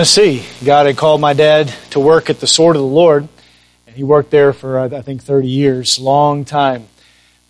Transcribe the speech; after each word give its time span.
Tennessee. 0.00 0.42
God 0.64 0.86
had 0.86 0.96
called 0.96 1.20
my 1.20 1.34
dad 1.34 1.68
to 1.90 2.00
work 2.00 2.30
at 2.30 2.40
the 2.40 2.46
Sword 2.46 2.74
of 2.74 2.80
the 2.80 2.88
Lord, 2.88 3.28
and 3.86 3.94
he 3.94 4.02
worked 4.02 4.30
there 4.30 4.54
for, 4.54 4.78
I 4.78 5.02
think, 5.02 5.22
30 5.22 5.46
years, 5.46 5.98
long 5.98 6.46
time. 6.46 6.86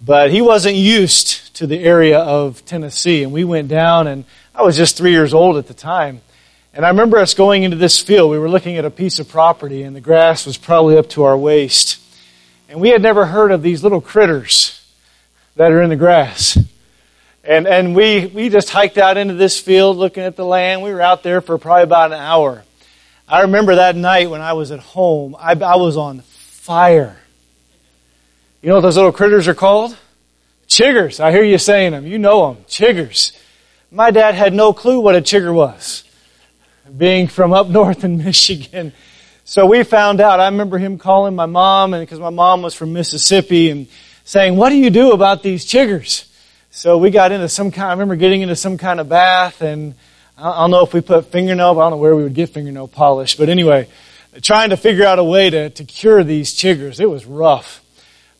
But 0.04 0.32
he 0.32 0.42
wasn't 0.42 0.74
used 0.74 1.54
to 1.58 1.68
the 1.68 1.78
area 1.78 2.18
of 2.18 2.64
Tennessee, 2.64 3.22
and 3.22 3.32
we 3.32 3.44
went 3.44 3.68
down, 3.68 4.08
and 4.08 4.24
I 4.52 4.62
was 4.62 4.76
just 4.76 4.96
three 4.96 5.12
years 5.12 5.32
old 5.32 5.58
at 5.58 5.68
the 5.68 5.74
time. 5.74 6.22
And 6.74 6.84
I 6.84 6.88
remember 6.88 7.18
us 7.18 7.34
going 7.34 7.62
into 7.62 7.76
this 7.76 8.00
field. 8.00 8.32
We 8.32 8.38
were 8.40 8.50
looking 8.50 8.78
at 8.78 8.84
a 8.84 8.90
piece 8.90 9.20
of 9.20 9.28
property, 9.28 9.84
and 9.84 9.94
the 9.94 10.00
grass 10.00 10.44
was 10.44 10.56
probably 10.56 10.98
up 10.98 11.08
to 11.10 11.22
our 11.22 11.38
waist. 11.38 12.00
And 12.68 12.80
we 12.80 12.88
had 12.88 13.00
never 13.00 13.26
heard 13.26 13.52
of 13.52 13.62
these 13.62 13.84
little 13.84 14.00
critters 14.00 14.84
that 15.54 15.70
are 15.70 15.82
in 15.82 15.90
the 15.90 15.94
grass. 15.94 16.58
And, 17.42 17.66
and 17.66 17.94
we, 17.94 18.26
we 18.26 18.48
just 18.50 18.68
hiked 18.68 18.98
out 18.98 19.16
into 19.16 19.34
this 19.34 19.58
field 19.58 19.96
looking 19.96 20.22
at 20.22 20.36
the 20.36 20.44
land. 20.44 20.82
We 20.82 20.92
were 20.92 21.00
out 21.00 21.22
there 21.22 21.40
for 21.40 21.56
probably 21.56 21.84
about 21.84 22.12
an 22.12 22.18
hour. 22.18 22.64
I 23.26 23.42
remember 23.42 23.76
that 23.76 23.96
night 23.96 24.28
when 24.28 24.40
I 24.40 24.52
was 24.52 24.70
at 24.70 24.80
home, 24.80 25.34
I, 25.38 25.52
I 25.52 25.76
was 25.76 25.96
on 25.96 26.20
fire. 26.20 27.16
You 28.60 28.68
know 28.68 28.74
what 28.74 28.82
those 28.82 28.96
little 28.96 29.12
critters 29.12 29.48
are 29.48 29.54
called? 29.54 29.96
Chiggers. 30.68 31.18
I 31.18 31.32
hear 31.32 31.42
you 31.42 31.56
saying 31.56 31.92
them. 31.92 32.06
You 32.06 32.18
know 32.18 32.52
them. 32.52 32.64
Chiggers. 32.64 33.36
My 33.90 34.10
dad 34.10 34.34
had 34.34 34.52
no 34.52 34.72
clue 34.72 35.00
what 35.00 35.16
a 35.16 35.20
chigger 35.20 35.52
was, 35.52 36.04
being 36.96 37.26
from 37.26 37.52
up 37.52 37.68
north 37.70 38.04
in 38.04 38.18
Michigan. 38.18 38.92
So 39.44 39.66
we 39.66 39.82
found 39.82 40.20
out. 40.20 40.38
I 40.38 40.44
remember 40.44 40.78
him 40.78 40.98
calling 40.98 41.34
my 41.34 41.46
mom, 41.46 41.94
and 41.94 42.02
because 42.02 42.20
my 42.20 42.30
mom 42.30 42.62
was 42.62 42.74
from 42.74 42.92
Mississippi, 42.92 43.70
and 43.70 43.88
saying, 44.22 44.56
"What 44.56 44.68
do 44.68 44.76
you 44.76 44.90
do 44.90 45.10
about 45.10 45.42
these 45.42 45.66
chiggers?" 45.66 46.29
So 46.72 46.98
we 46.98 47.10
got 47.10 47.32
into 47.32 47.48
some 47.48 47.72
kind, 47.72 47.88
I 47.88 47.92
remember 47.92 48.14
getting 48.14 48.42
into 48.42 48.54
some 48.54 48.78
kind 48.78 49.00
of 49.00 49.08
bath 49.08 49.60
and 49.60 49.96
I 50.38 50.60
don't 50.60 50.70
know 50.70 50.84
if 50.84 50.94
we 50.94 51.00
put 51.00 51.26
fingernail, 51.26 51.72
I 51.72 51.82
don't 51.82 51.90
know 51.90 51.96
where 51.96 52.14
we 52.14 52.22
would 52.22 52.34
get 52.34 52.50
fingernail 52.50 52.86
polish, 52.86 53.36
but 53.36 53.48
anyway, 53.48 53.88
trying 54.40 54.70
to 54.70 54.76
figure 54.76 55.04
out 55.04 55.18
a 55.18 55.24
way 55.24 55.50
to, 55.50 55.70
to 55.70 55.84
cure 55.84 56.22
these 56.22 56.54
chiggers. 56.54 57.00
It 57.00 57.06
was 57.06 57.26
rough. 57.26 57.82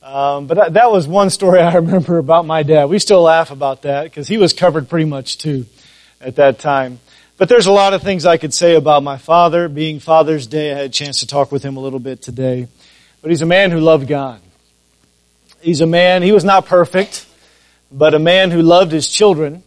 Um, 0.01 0.47
but 0.47 0.55
that, 0.55 0.73
that 0.75 0.93
was 0.93 1.09
one 1.09 1.31
story 1.31 1.59
I 1.61 1.75
remember 1.75 2.19
about 2.19 2.47
my 2.47 2.63
dad. 2.63 2.85
We 2.85 3.01
still 3.01 3.23
laugh 3.23 3.51
about 3.51 3.83
that 3.83 4.05
because 4.05 4.29
he 4.29 4.39
was 4.39 4.53
covered 4.53 4.89
pretty 4.89 5.07
much 5.07 5.39
too 5.39 5.67
at 6.21 6.37
that 6.37 6.61
time. 6.61 7.01
But 7.37 7.49
there's 7.49 7.67
a 7.67 7.73
lot 7.73 7.95
of 7.95 8.03
things 8.03 8.27
I 8.27 8.37
could 8.37 8.55
say 8.55 8.77
about 8.77 9.03
my 9.03 9.19
father. 9.19 9.69
Being 9.69 9.99
Father's 9.99 10.47
Day, 10.47 10.71
I 10.71 10.77
had 10.77 10.87
a 10.87 10.89
chance 10.91 11.19
to 11.21 11.27
talk 11.27 11.51
with 11.51 11.65
him 11.65 11.77
a 11.77 11.81
little 11.81 11.99
bit 11.99 12.23
today. 12.23 12.69
But 13.23 13.33
he's 13.33 13.43
a 13.43 13.47
man 13.47 13.73
who 13.73 13.81
loved 13.81 14.07
God. 14.07 14.41
He's 15.61 15.81
a 15.81 15.87
man, 15.87 16.23
he 16.23 16.31
was 16.31 16.45
not 16.45 16.67
perfect 16.67 17.27
but 17.91 18.15
a 18.15 18.19
man 18.19 18.51
who 18.51 18.63
loved 18.63 18.93
his 18.93 19.09
children. 19.09 19.63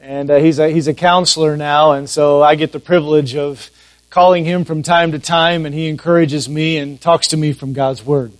And 0.00 0.30
uh, 0.30 0.36
he's, 0.36 0.58
a, 0.58 0.68
he's 0.68 0.88
a 0.88 0.94
counselor 0.94 1.56
now, 1.56 1.92
and 1.92 2.08
so 2.08 2.42
I 2.42 2.54
get 2.54 2.70
the 2.70 2.78
privilege 2.78 3.34
of 3.34 3.70
calling 4.08 4.44
him 4.44 4.64
from 4.64 4.82
time 4.82 5.12
to 5.12 5.18
time, 5.18 5.66
and 5.66 5.74
he 5.74 5.88
encourages 5.88 6.48
me 6.48 6.76
and 6.76 7.00
talks 7.00 7.28
to 7.28 7.36
me 7.36 7.52
from 7.52 7.72
God's 7.72 8.04
Word 8.04 8.32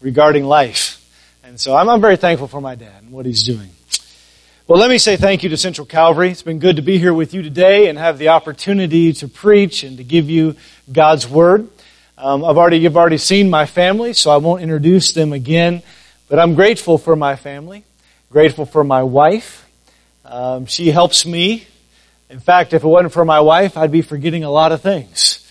regarding 0.00 0.44
life. 0.44 0.96
And 1.42 1.58
so 1.58 1.74
I'm, 1.74 1.88
I'm 1.88 2.00
very 2.00 2.16
thankful 2.16 2.48
for 2.48 2.60
my 2.60 2.74
dad 2.74 3.02
and 3.02 3.12
what 3.12 3.24
he's 3.24 3.44
doing. 3.44 3.70
Well, 4.66 4.78
let 4.78 4.90
me 4.90 4.98
say 4.98 5.16
thank 5.16 5.42
you 5.42 5.48
to 5.48 5.56
Central 5.56 5.86
Calvary. 5.86 6.30
It's 6.30 6.42
been 6.42 6.58
good 6.58 6.76
to 6.76 6.82
be 6.82 6.98
here 6.98 7.14
with 7.14 7.34
you 7.34 7.42
today 7.42 7.88
and 7.88 7.98
have 7.98 8.18
the 8.18 8.28
opportunity 8.28 9.12
to 9.14 9.26
preach 9.26 9.82
and 9.82 9.96
to 9.96 10.04
give 10.04 10.28
you 10.28 10.54
God's 10.92 11.26
Word. 11.26 11.68
Um, 12.18 12.44
I've 12.44 12.58
already, 12.58 12.76
you've 12.76 12.96
already 12.96 13.18
seen 13.18 13.48
my 13.48 13.64
family, 13.64 14.12
so 14.12 14.30
I 14.30 14.36
won't 14.36 14.62
introduce 14.62 15.12
them 15.12 15.32
again, 15.32 15.82
but 16.28 16.38
I'm 16.38 16.54
grateful 16.54 16.98
for 16.98 17.16
my 17.16 17.36
family. 17.36 17.84
Grateful 18.30 18.64
for 18.64 18.84
my 18.84 19.02
wife. 19.02 19.68
Um, 20.24 20.66
she 20.66 20.92
helps 20.92 21.26
me. 21.26 21.66
In 22.28 22.38
fact, 22.38 22.72
if 22.72 22.84
it 22.84 22.86
wasn't 22.86 23.12
for 23.12 23.24
my 23.24 23.40
wife, 23.40 23.76
I'd 23.76 23.90
be 23.90 24.02
forgetting 24.02 24.44
a 24.44 24.50
lot 24.52 24.70
of 24.70 24.80
things. 24.80 25.44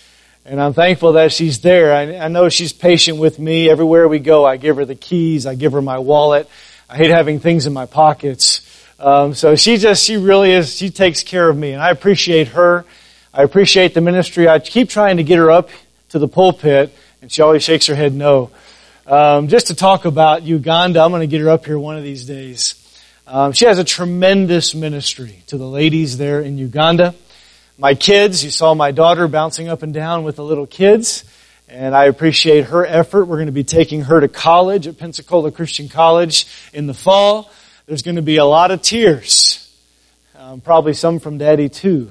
And 0.46 0.58
I'm 0.58 0.72
thankful 0.72 1.12
that 1.12 1.30
she's 1.30 1.60
there. 1.60 1.92
I, 1.92 2.16
I 2.16 2.28
know 2.28 2.48
she's 2.48 2.72
patient 2.72 3.18
with 3.18 3.38
me. 3.38 3.68
Everywhere 3.68 4.08
we 4.08 4.18
go, 4.18 4.46
I 4.46 4.56
give 4.56 4.76
her 4.76 4.86
the 4.86 4.94
keys. 4.94 5.44
I 5.44 5.56
give 5.56 5.72
her 5.72 5.82
my 5.82 5.98
wallet. 5.98 6.48
I 6.88 6.96
hate 6.96 7.10
having 7.10 7.38
things 7.38 7.66
in 7.66 7.74
my 7.74 7.84
pockets. 7.84 8.66
Um, 8.98 9.34
so 9.34 9.56
she 9.56 9.76
just, 9.76 10.02
she 10.02 10.16
really 10.16 10.52
is, 10.52 10.74
she 10.74 10.88
takes 10.88 11.22
care 11.22 11.50
of 11.50 11.58
me. 11.58 11.72
And 11.72 11.82
I 11.82 11.90
appreciate 11.90 12.48
her. 12.48 12.86
I 13.34 13.42
appreciate 13.42 13.92
the 13.92 14.00
ministry. 14.00 14.48
I 14.48 14.58
keep 14.58 14.88
trying 14.88 15.18
to 15.18 15.22
get 15.22 15.36
her 15.36 15.50
up 15.50 15.68
to 16.10 16.18
the 16.18 16.28
pulpit, 16.28 16.96
and 17.20 17.30
she 17.30 17.42
always 17.42 17.62
shakes 17.62 17.88
her 17.88 17.94
head 17.94 18.14
no 18.14 18.50
um, 19.06 19.48
just 19.48 19.68
to 19.68 19.74
talk 19.74 20.04
about 20.04 20.42
Uganda. 20.42 21.00
I'm 21.02 21.10
going 21.10 21.20
to 21.20 21.26
get 21.26 21.40
her 21.40 21.50
up 21.50 21.64
here 21.64 21.78
one 21.78 21.96
of 21.96 22.02
these 22.02 22.26
days. 22.26 22.76
Um, 23.26 23.52
she 23.52 23.64
has 23.64 23.78
a 23.78 23.84
tremendous 23.84 24.74
ministry 24.74 25.42
to 25.46 25.56
the 25.56 25.66
ladies 25.66 26.18
there 26.18 26.40
in 26.40 26.58
Uganda. 26.58 27.14
My 27.78 27.94
kids, 27.94 28.44
you 28.44 28.50
saw 28.50 28.74
my 28.74 28.90
daughter 28.90 29.28
bouncing 29.28 29.68
up 29.68 29.82
and 29.82 29.94
down 29.94 30.24
with 30.24 30.36
the 30.36 30.44
little 30.44 30.66
kids, 30.66 31.24
and 31.68 31.94
I 31.94 32.06
appreciate 32.06 32.66
her 32.66 32.84
effort. 32.84 33.24
We're 33.24 33.36
going 33.36 33.46
to 33.46 33.52
be 33.52 33.64
taking 33.64 34.02
her 34.02 34.20
to 34.20 34.28
college 34.28 34.86
at 34.86 34.98
Pensacola 34.98 35.50
Christian 35.50 35.88
College 35.88 36.46
in 36.72 36.86
the 36.86 36.94
fall. 36.94 37.50
There's 37.86 38.02
going 38.02 38.16
to 38.16 38.22
be 38.22 38.36
a 38.36 38.44
lot 38.44 38.70
of 38.70 38.82
tears, 38.82 39.74
um, 40.36 40.60
probably 40.60 40.94
some 40.94 41.20
from 41.20 41.38
Daddy 41.38 41.68
too. 41.68 42.10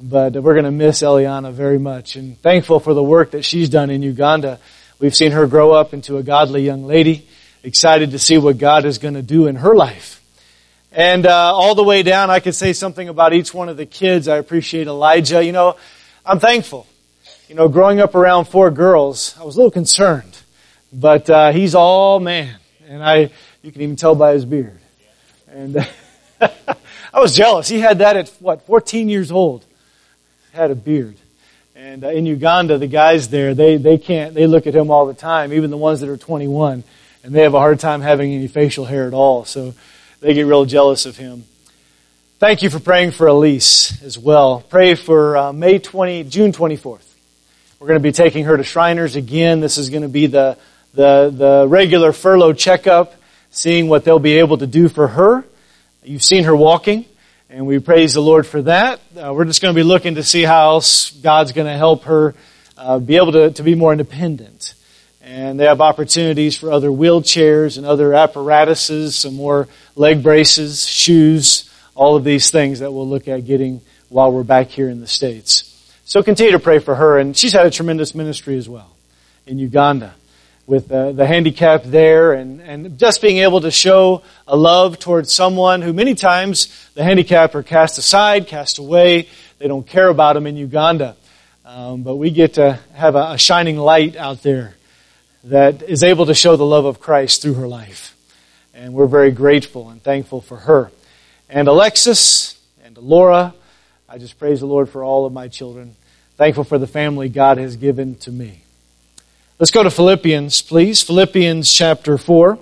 But 0.00 0.34
we're 0.34 0.54
going 0.54 0.64
to 0.64 0.70
miss 0.70 1.02
Eliana 1.02 1.52
very 1.52 1.78
much, 1.78 2.16
and 2.16 2.38
thankful 2.40 2.78
for 2.78 2.94
the 2.94 3.02
work 3.02 3.32
that 3.32 3.44
she's 3.44 3.68
done 3.68 3.90
in 3.90 4.02
Uganda 4.02 4.60
We've 5.02 5.16
seen 5.16 5.32
her 5.32 5.48
grow 5.48 5.72
up 5.72 5.92
into 5.92 6.16
a 6.18 6.22
godly 6.22 6.62
young 6.62 6.84
lady. 6.84 7.26
Excited 7.64 8.12
to 8.12 8.20
see 8.20 8.38
what 8.38 8.58
God 8.58 8.84
is 8.84 8.98
going 8.98 9.14
to 9.14 9.22
do 9.22 9.48
in 9.48 9.56
her 9.56 9.74
life. 9.74 10.22
And 10.92 11.26
uh, 11.26 11.52
all 11.52 11.74
the 11.74 11.82
way 11.82 12.04
down, 12.04 12.30
I 12.30 12.38
could 12.38 12.54
say 12.54 12.72
something 12.72 13.08
about 13.08 13.32
each 13.32 13.52
one 13.52 13.68
of 13.68 13.76
the 13.76 13.84
kids. 13.84 14.28
I 14.28 14.36
appreciate 14.36 14.86
Elijah. 14.86 15.44
You 15.44 15.50
know, 15.50 15.74
I'm 16.24 16.38
thankful. 16.38 16.86
You 17.48 17.56
know, 17.56 17.66
growing 17.66 17.98
up 17.98 18.14
around 18.14 18.44
four 18.44 18.70
girls, 18.70 19.36
I 19.40 19.42
was 19.42 19.56
a 19.56 19.58
little 19.58 19.72
concerned, 19.72 20.38
but 20.92 21.28
uh, 21.28 21.50
he's 21.50 21.74
all 21.74 22.20
man, 22.20 22.60
and 22.86 23.02
I 23.02 23.30
you 23.62 23.72
can 23.72 23.82
even 23.82 23.96
tell 23.96 24.14
by 24.14 24.34
his 24.34 24.44
beard. 24.44 24.78
And 25.48 25.84
I 26.40 27.18
was 27.18 27.34
jealous. 27.34 27.66
He 27.66 27.80
had 27.80 27.98
that 27.98 28.14
at 28.16 28.28
what 28.38 28.62
14 28.66 29.08
years 29.08 29.32
old. 29.32 29.64
Had 30.52 30.70
a 30.70 30.76
beard. 30.76 31.16
And 31.84 32.04
uh, 32.04 32.10
in 32.10 32.26
Uganda, 32.26 32.78
the 32.78 32.86
guys 32.86 33.28
there, 33.28 33.54
they, 33.54 33.76
they 33.76 33.98
can't, 33.98 34.34
they 34.34 34.46
look 34.46 34.68
at 34.68 34.74
him 34.74 34.92
all 34.92 35.06
the 35.06 35.14
time, 35.14 35.52
even 35.52 35.72
the 35.72 35.76
ones 35.76 35.98
that 35.98 36.08
are 36.08 36.16
21, 36.16 36.84
and 37.24 37.34
they 37.34 37.42
have 37.42 37.54
a 37.54 37.58
hard 37.58 37.80
time 37.80 38.00
having 38.02 38.32
any 38.32 38.46
facial 38.46 38.84
hair 38.84 39.08
at 39.08 39.14
all. 39.14 39.44
So 39.44 39.74
they 40.20 40.32
get 40.32 40.46
real 40.46 40.64
jealous 40.64 41.06
of 41.06 41.16
him. 41.16 41.42
Thank 42.38 42.62
you 42.62 42.70
for 42.70 42.78
praying 42.78 43.10
for 43.10 43.26
Elise 43.26 44.00
as 44.04 44.16
well. 44.16 44.60
Pray 44.60 44.94
for 44.94 45.36
uh, 45.36 45.52
May 45.52 45.80
20, 45.80 46.22
June 46.22 46.52
24th. 46.52 47.02
We're 47.80 47.88
going 47.88 47.98
to 47.98 48.02
be 48.02 48.12
taking 48.12 48.44
her 48.44 48.56
to 48.56 48.62
Shriners 48.62 49.16
again. 49.16 49.58
This 49.58 49.76
is 49.76 49.90
going 49.90 50.02
to 50.02 50.08
be 50.08 50.28
the, 50.28 50.56
the, 50.94 51.34
the 51.36 51.66
regular 51.68 52.12
furlough 52.12 52.52
checkup, 52.52 53.12
seeing 53.50 53.88
what 53.88 54.04
they'll 54.04 54.20
be 54.20 54.38
able 54.38 54.58
to 54.58 54.68
do 54.68 54.88
for 54.88 55.08
her. 55.08 55.44
You've 56.04 56.22
seen 56.22 56.44
her 56.44 56.54
walking. 56.54 57.06
And 57.54 57.66
we 57.66 57.80
praise 57.80 58.14
the 58.14 58.22
Lord 58.22 58.46
for 58.46 58.62
that. 58.62 58.98
Uh, 59.14 59.34
we're 59.34 59.44
just 59.44 59.60
going 59.60 59.74
to 59.74 59.78
be 59.78 59.82
looking 59.82 60.14
to 60.14 60.22
see 60.22 60.42
how 60.42 60.70
else 60.70 61.10
God's 61.10 61.52
going 61.52 61.66
to 61.66 61.76
help 61.76 62.04
her 62.04 62.34
uh, 62.78 62.98
be 62.98 63.16
able 63.16 63.32
to, 63.32 63.50
to 63.50 63.62
be 63.62 63.74
more 63.74 63.92
independent. 63.92 64.72
And 65.20 65.60
they 65.60 65.66
have 65.66 65.82
opportunities 65.82 66.56
for 66.56 66.72
other 66.72 66.88
wheelchairs 66.88 67.76
and 67.76 67.84
other 67.84 68.14
apparatuses, 68.14 69.16
some 69.16 69.34
more 69.34 69.68
leg 69.96 70.22
braces, 70.22 70.88
shoes, 70.88 71.70
all 71.94 72.16
of 72.16 72.24
these 72.24 72.50
things 72.50 72.80
that 72.80 72.90
we'll 72.90 73.06
look 73.06 73.28
at 73.28 73.44
getting 73.44 73.82
while 74.08 74.32
we're 74.32 74.44
back 74.44 74.68
here 74.68 74.88
in 74.88 75.02
the 75.02 75.06
States. 75.06 75.94
So 76.06 76.22
continue 76.22 76.52
to 76.52 76.58
pray 76.58 76.78
for 76.78 76.94
her. 76.94 77.18
And 77.18 77.36
she's 77.36 77.52
had 77.52 77.66
a 77.66 77.70
tremendous 77.70 78.14
ministry 78.14 78.56
as 78.56 78.66
well 78.66 78.96
in 79.46 79.58
Uganda 79.58 80.14
with 80.66 80.88
the, 80.88 81.12
the 81.12 81.26
handicapped 81.26 81.90
there 81.90 82.32
and, 82.32 82.60
and 82.60 82.98
just 82.98 83.20
being 83.20 83.38
able 83.38 83.60
to 83.60 83.70
show 83.70 84.22
a 84.46 84.56
love 84.56 84.98
towards 84.98 85.32
someone 85.32 85.82
who 85.82 85.92
many 85.92 86.14
times 86.14 86.90
the 86.94 87.02
handicapped 87.02 87.54
are 87.54 87.62
cast 87.62 87.98
aside, 87.98 88.46
cast 88.46 88.78
away. 88.78 89.28
They 89.58 89.68
don't 89.68 89.86
care 89.86 90.08
about 90.08 90.34
them 90.34 90.46
in 90.46 90.56
Uganda. 90.56 91.16
Um, 91.64 92.02
but 92.02 92.16
we 92.16 92.30
get 92.30 92.54
to 92.54 92.78
have 92.94 93.14
a, 93.14 93.32
a 93.32 93.38
shining 93.38 93.76
light 93.76 94.16
out 94.16 94.42
there 94.42 94.74
that 95.44 95.82
is 95.82 96.02
able 96.02 96.26
to 96.26 96.34
show 96.34 96.56
the 96.56 96.66
love 96.66 96.84
of 96.84 97.00
Christ 97.00 97.42
through 97.42 97.54
her 97.54 97.68
life. 97.68 98.16
And 98.74 98.94
we're 98.94 99.06
very 99.06 99.30
grateful 99.30 99.88
and 99.90 100.02
thankful 100.02 100.40
for 100.40 100.56
her. 100.56 100.90
And 101.48 101.68
Alexis 101.68 102.58
and 102.84 102.96
Laura, 102.96 103.54
I 104.08 104.18
just 104.18 104.38
praise 104.38 104.60
the 104.60 104.66
Lord 104.66 104.88
for 104.88 105.02
all 105.02 105.26
of 105.26 105.32
my 105.32 105.48
children. 105.48 105.96
Thankful 106.36 106.64
for 106.64 106.78
the 106.78 106.86
family 106.86 107.28
God 107.28 107.58
has 107.58 107.76
given 107.76 108.14
to 108.16 108.30
me. 108.30 108.61
Let's 109.62 109.70
go 109.70 109.84
to 109.84 109.92
Philippians, 109.92 110.60
please. 110.62 111.02
Philippians 111.02 111.72
chapter 111.72 112.18
4. 112.18 112.58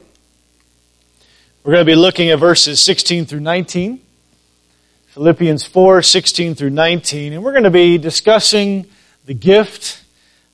We're 1.64 1.72
going 1.72 1.78
to 1.78 1.90
be 1.90 1.94
looking 1.94 2.28
at 2.28 2.38
verses 2.38 2.82
16 2.82 3.24
through 3.24 3.40
19. 3.40 4.02
Philippians 5.06 5.64
4, 5.64 6.02
16 6.02 6.56
through 6.56 6.68
19. 6.68 7.32
And 7.32 7.42
we're 7.42 7.52
going 7.52 7.64
to 7.64 7.70
be 7.70 7.96
discussing 7.96 8.84
the 9.24 9.32
gift 9.32 10.04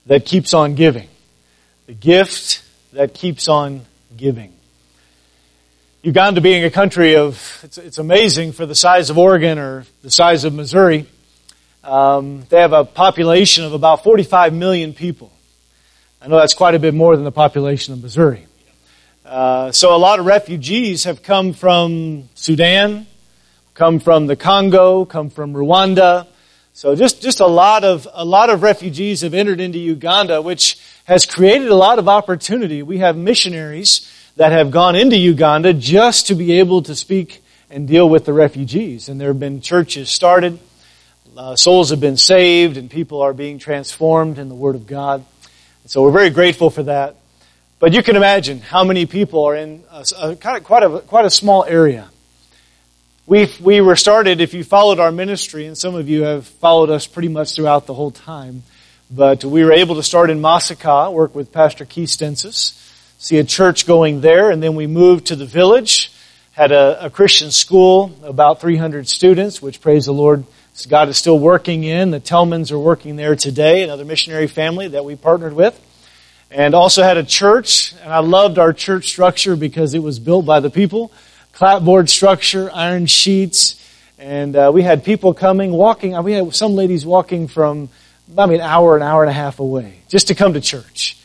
that 0.06 0.24
keeps 0.24 0.54
on 0.54 0.76
giving. 0.76 1.08
The 1.86 1.94
gift 1.94 2.62
that 2.92 3.12
keeps 3.12 3.48
on 3.48 3.80
giving. 4.16 4.52
Uganda 6.04 6.40
being 6.40 6.62
a 6.62 6.70
country 6.70 7.16
of, 7.16 7.60
it's, 7.64 7.76
it's 7.76 7.98
amazing 7.98 8.52
for 8.52 8.66
the 8.66 8.76
size 8.76 9.10
of 9.10 9.18
Oregon 9.18 9.58
or 9.58 9.84
the 10.02 10.12
size 10.12 10.44
of 10.44 10.54
Missouri. 10.54 11.06
Um, 11.82 12.44
they 12.50 12.60
have 12.60 12.72
a 12.72 12.84
population 12.84 13.64
of 13.64 13.72
about 13.72 14.04
45 14.04 14.54
million 14.54 14.94
people. 14.94 15.32
I 16.26 16.28
know 16.28 16.38
that's 16.38 16.54
quite 16.54 16.74
a 16.74 16.80
bit 16.80 16.92
more 16.92 17.14
than 17.14 17.24
the 17.24 17.30
population 17.30 17.94
of 17.94 18.02
Missouri. 18.02 18.48
Uh, 19.24 19.70
so 19.70 19.94
a 19.94 19.96
lot 19.96 20.18
of 20.18 20.26
refugees 20.26 21.04
have 21.04 21.22
come 21.22 21.52
from 21.52 22.28
Sudan, 22.34 23.06
come 23.74 24.00
from 24.00 24.26
the 24.26 24.34
Congo, 24.34 25.04
come 25.04 25.30
from 25.30 25.54
Rwanda. 25.54 26.26
So 26.72 26.96
just, 26.96 27.22
just 27.22 27.38
a 27.38 27.46
lot 27.46 27.84
of, 27.84 28.08
a 28.12 28.24
lot 28.24 28.50
of 28.50 28.64
refugees 28.64 29.20
have 29.20 29.34
entered 29.34 29.60
into 29.60 29.78
Uganda, 29.78 30.42
which 30.42 30.80
has 31.04 31.26
created 31.26 31.68
a 31.68 31.76
lot 31.76 32.00
of 32.00 32.08
opportunity. 32.08 32.82
We 32.82 32.98
have 32.98 33.16
missionaries 33.16 34.12
that 34.34 34.50
have 34.50 34.72
gone 34.72 34.96
into 34.96 35.16
Uganda 35.16 35.74
just 35.74 36.26
to 36.26 36.34
be 36.34 36.58
able 36.58 36.82
to 36.82 36.96
speak 36.96 37.40
and 37.70 37.86
deal 37.86 38.08
with 38.08 38.24
the 38.24 38.32
refugees. 38.32 39.08
And 39.08 39.20
there 39.20 39.28
have 39.28 39.38
been 39.38 39.60
churches 39.60 40.10
started, 40.10 40.58
uh, 41.36 41.54
souls 41.54 41.90
have 41.90 42.00
been 42.00 42.16
saved, 42.16 42.78
and 42.78 42.90
people 42.90 43.22
are 43.22 43.32
being 43.32 43.60
transformed 43.60 44.38
in 44.38 44.48
the 44.48 44.56
Word 44.56 44.74
of 44.74 44.88
God. 44.88 45.24
And 45.86 45.90
so 45.92 46.02
we're 46.02 46.10
very 46.10 46.30
grateful 46.30 46.68
for 46.68 46.82
that. 46.82 47.14
But 47.78 47.92
you 47.92 48.02
can 48.02 48.16
imagine 48.16 48.58
how 48.58 48.82
many 48.82 49.06
people 49.06 49.44
are 49.44 49.54
in 49.54 49.84
a, 49.88 50.04
a, 50.20 50.34
quite 50.34 50.82
a 50.82 50.98
quite 50.98 51.26
a 51.26 51.30
small 51.30 51.64
area. 51.64 52.08
We 53.24 53.48
we 53.60 53.80
were 53.80 53.94
started. 53.94 54.40
If 54.40 54.52
you 54.52 54.64
followed 54.64 54.98
our 54.98 55.12
ministry, 55.12 55.64
and 55.64 55.78
some 55.78 55.94
of 55.94 56.08
you 56.08 56.24
have 56.24 56.44
followed 56.44 56.90
us 56.90 57.06
pretty 57.06 57.28
much 57.28 57.54
throughout 57.54 57.86
the 57.86 57.94
whole 57.94 58.10
time, 58.10 58.64
but 59.12 59.44
we 59.44 59.62
were 59.62 59.70
able 59.70 59.94
to 59.94 60.02
start 60.02 60.28
in 60.28 60.40
Masaka, 60.40 61.12
work 61.12 61.36
with 61.36 61.52
Pastor 61.52 61.84
Keith 61.84 62.08
Stensis, 62.08 62.72
see 63.18 63.38
a 63.38 63.44
church 63.44 63.86
going 63.86 64.22
there, 64.22 64.50
and 64.50 64.60
then 64.60 64.74
we 64.74 64.88
moved 64.88 65.26
to 65.28 65.36
the 65.36 65.46
village, 65.46 66.10
had 66.50 66.72
a, 66.72 67.04
a 67.04 67.10
Christian 67.10 67.52
school, 67.52 68.10
about 68.24 68.60
300 68.60 69.06
students, 69.06 69.62
which 69.62 69.80
praise 69.80 70.06
the 70.06 70.12
Lord 70.12 70.46
God 70.84 71.08
is 71.08 71.16
still 71.16 71.38
working 71.38 71.84
in. 71.84 72.10
The 72.10 72.20
Tellmans 72.20 72.70
are 72.70 72.78
working 72.78 73.16
there 73.16 73.34
today, 73.34 73.82
another 73.82 74.04
missionary 74.04 74.46
family 74.46 74.88
that 74.88 75.06
we 75.06 75.16
partnered 75.16 75.54
with. 75.54 75.80
And 76.50 76.74
also 76.74 77.02
had 77.02 77.16
a 77.16 77.24
church, 77.24 77.94
and 78.02 78.12
I 78.12 78.18
loved 78.18 78.58
our 78.58 78.74
church 78.74 79.08
structure 79.08 79.56
because 79.56 79.94
it 79.94 80.00
was 80.00 80.18
built 80.18 80.44
by 80.44 80.60
the 80.60 80.68
people. 80.68 81.10
Clapboard 81.54 82.10
structure, 82.10 82.70
iron 82.74 83.06
sheets, 83.06 83.82
and 84.18 84.54
uh, 84.54 84.70
we 84.72 84.82
had 84.82 85.02
people 85.02 85.32
coming, 85.32 85.72
walking. 85.72 86.22
We 86.22 86.32
had 86.32 86.54
some 86.54 86.74
ladies 86.74 87.06
walking 87.06 87.48
from, 87.48 87.88
I 88.36 88.44
mean, 88.44 88.60
an 88.60 88.66
hour, 88.66 88.96
an 88.96 89.02
hour 89.02 89.22
and 89.22 89.30
a 89.30 89.34
half 89.34 89.60
away, 89.60 90.00
just 90.08 90.28
to 90.28 90.34
come 90.34 90.52
to 90.52 90.60
church. 90.60 91.16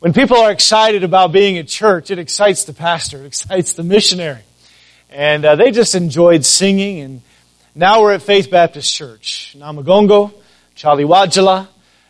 When 0.00 0.12
people 0.12 0.36
are 0.36 0.52
excited 0.52 1.04
about 1.04 1.32
being 1.32 1.56
at 1.56 1.68
church, 1.68 2.10
it 2.10 2.18
excites 2.18 2.64
the 2.64 2.74
pastor, 2.74 3.22
it 3.22 3.26
excites 3.26 3.72
the 3.72 3.82
missionary. 3.82 4.42
And 5.10 5.44
uh, 5.44 5.56
they 5.56 5.70
just 5.70 5.94
enjoyed 5.94 6.44
singing 6.44 7.00
and 7.00 7.22
now 7.78 8.02
we're 8.02 8.12
at 8.12 8.22
Faith 8.22 8.50
Baptist 8.50 8.92
Church, 8.92 9.54
Namugongo, 9.56 10.32
Chaliwajala, 10.74 11.68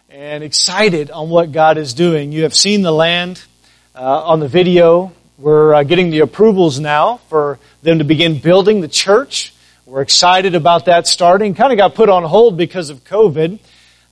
and 0.09 0.43
excited 0.43 1.11
on 1.11 1.29
what 1.29 1.53
God 1.53 1.77
is 1.77 1.93
doing. 1.93 2.33
You 2.33 2.45
have 2.45 2.55
seen 2.55 2.81
the 2.81 2.91
land 2.91 3.43
uh, 3.95 4.25
on 4.25 4.41
the 4.41 4.49
video. 4.49 5.13
We're 5.37 5.75
uh, 5.75 5.83
getting 5.83 6.09
the 6.09 6.21
approvals 6.21 6.81
now 6.81 7.19
for 7.29 7.59
them 7.83 7.99
to 7.99 8.05
begin 8.05 8.39
building 8.39 8.81
the 8.81 8.89
church. 8.89 9.53
We're 9.85 10.01
excited 10.01 10.55
about 10.55 10.87
that 10.87 11.07
starting. 11.07 11.55
Kind 11.55 11.71
of 11.71 11.77
got 11.77 11.95
put 11.95 12.09
on 12.09 12.23
hold 12.23 12.57
because 12.57 12.89
of 12.89 13.05
COVID. 13.05 13.59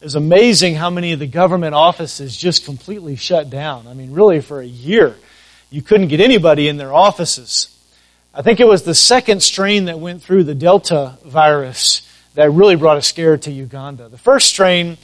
It's 0.02 0.14
amazing 0.14 0.74
how 0.74 0.90
many 0.90 1.12
of 1.14 1.20
the 1.20 1.26
government 1.26 1.74
offices 1.74 2.36
just 2.36 2.66
completely 2.66 3.16
shut 3.16 3.48
down. 3.48 3.86
I 3.86 3.94
mean, 3.94 4.12
really 4.12 4.42
for 4.42 4.60
a 4.60 4.66
year, 4.66 5.16
you 5.70 5.80
couldn't 5.80 6.08
get 6.08 6.20
anybody 6.20 6.68
in 6.68 6.76
their 6.76 6.92
offices. 6.92 7.75
I 8.38 8.42
think 8.42 8.60
it 8.60 8.66
was 8.68 8.82
the 8.82 8.94
second 8.94 9.42
strain 9.42 9.86
that 9.86 9.98
went 9.98 10.22
through 10.22 10.44
the 10.44 10.54
Delta 10.54 11.16
virus 11.24 12.02
that 12.34 12.50
really 12.50 12.76
brought 12.76 12.98
a 12.98 13.02
scare 13.02 13.38
to 13.38 13.50
Uganda. 13.50 14.10
The 14.10 14.18
first 14.18 14.50
strain, 14.50 14.98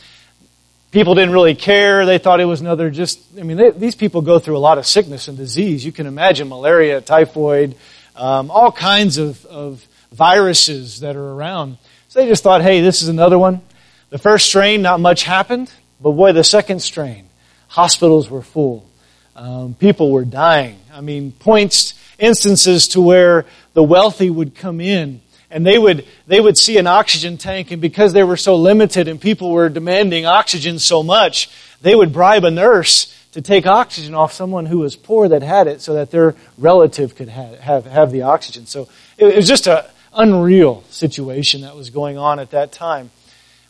people 0.90 1.14
didn't 1.14 1.32
really 1.32 1.54
care. 1.54 2.04
They 2.04 2.18
thought 2.18 2.40
it 2.40 2.44
was 2.44 2.60
another 2.60 2.90
just, 2.90 3.18
I 3.40 3.42
mean, 3.42 3.56
they, 3.56 3.70
these 3.70 3.94
people 3.94 4.20
go 4.20 4.38
through 4.38 4.58
a 4.58 4.60
lot 4.60 4.76
of 4.76 4.86
sickness 4.86 5.28
and 5.28 5.38
disease. 5.38 5.82
You 5.82 5.92
can 5.92 6.06
imagine 6.06 6.50
malaria, 6.50 7.00
typhoid, 7.00 7.74
um, 8.16 8.50
all 8.50 8.70
kinds 8.70 9.16
of, 9.16 9.46
of 9.46 9.82
viruses 10.12 11.00
that 11.00 11.16
are 11.16 11.32
around. 11.32 11.78
So 12.10 12.20
they 12.20 12.28
just 12.28 12.42
thought, 12.42 12.60
hey, 12.60 12.82
this 12.82 13.00
is 13.00 13.08
another 13.08 13.38
one. 13.38 13.62
The 14.10 14.18
first 14.18 14.44
strain, 14.44 14.82
not 14.82 15.00
much 15.00 15.22
happened. 15.22 15.72
But 16.02 16.12
boy, 16.12 16.32
the 16.32 16.44
second 16.44 16.80
strain, 16.82 17.30
hospitals 17.68 18.28
were 18.28 18.42
full. 18.42 18.86
Um, 19.34 19.72
people 19.72 20.10
were 20.10 20.26
dying. 20.26 20.78
I 20.92 21.00
mean, 21.00 21.32
points 21.32 21.94
instances 22.18 22.88
to 22.88 23.00
where 23.00 23.46
the 23.74 23.82
wealthy 23.82 24.30
would 24.30 24.54
come 24.54 24.80
in 24.80 25.20
and 25.50 25.66
they 25.66 25.78
would 25.78 26.06
they 26.26 26.40
would 26.40 26.56
see 26.56 26.78
an 26.78 26.86
oxygen 26.86 27.36
tank 27.36 27.70
and 27.70 27.80
because 27.80 28.12
they 28.12 28.22
were 28.22 28.36
so 28.36 28.56
limited 28.56 29.08
and 29.08 29.20
people 29.20 29.50
were 29.50 29.68
demanding 29.68 30.26
oxygen 30.26 30.78
so 30.78 31.02
much 31.02 31.50
they 31.82 31.94
would 31.94 32.12
bribe 32.12 32.44
a 32.44 32.50
nurse 32.50 33.18
to 33.32 33.40
take 33.40 33.66
oxygen 33.66 34.14
off 34.14 34.32
someone 34.32 34.66
who 34.66 34.78
was 34.78 34.94
poor 34.94 35.28
that 35.28 35.42
had 35.42 35.66
it 35.66 35.80
so 35.80 35.94
that 35.94 36.10
their 36.10 36.34
relative 36.58 37.16
could 37.16 37.28
have 37.28 37.58
have, 37.58 37.86
have 37.86 38.12
the 38.12 38.22
oxygen. 38.22 38.66
So 38.66 38.88
it 39.18 39.36
was 39.36 39.48
just 39.48 39.66
an 39.66 39.84
unreal 40.14 40.84
situation 40.90 41.62
that 41.62 41.74
was 41.74 41.90
going 41.90 42.18
on 42.18 42.38
at 42.38 42.50
that 42.50 42.72
time. 42.72 43.10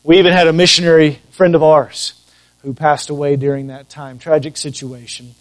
We 0.03 0.19
even 0.19 0.33
had 0.33 0.47
a 0.47 0.53
missionary 0.53 1.21
friend 1.31 1.55
of 1.55 1.63
ours 1.63 2.13
who 2.61 2.73
passed 2.73 3.09
away 3.09 3.35
during 3.37 3.67
that 3.67 3.89
time. 3.89 4.19
Tragic 4.19 4.57
situation 4.57 5.33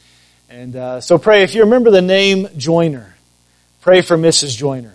and 0.52 0.76
uh, 0.76 1.00
so 1.00 1.16
pray, 1.16 1.44
if 1.44 1.54
you 1.54 1.62
remember 1.62 1.90
the 1.90 2.02
name 2.02 2.46
Joyner, 2.58 3.14
pray 3.80 4.02
for 4.02 4.18
Mrs. 4.18 4.54
Joyner. 4.54 4.94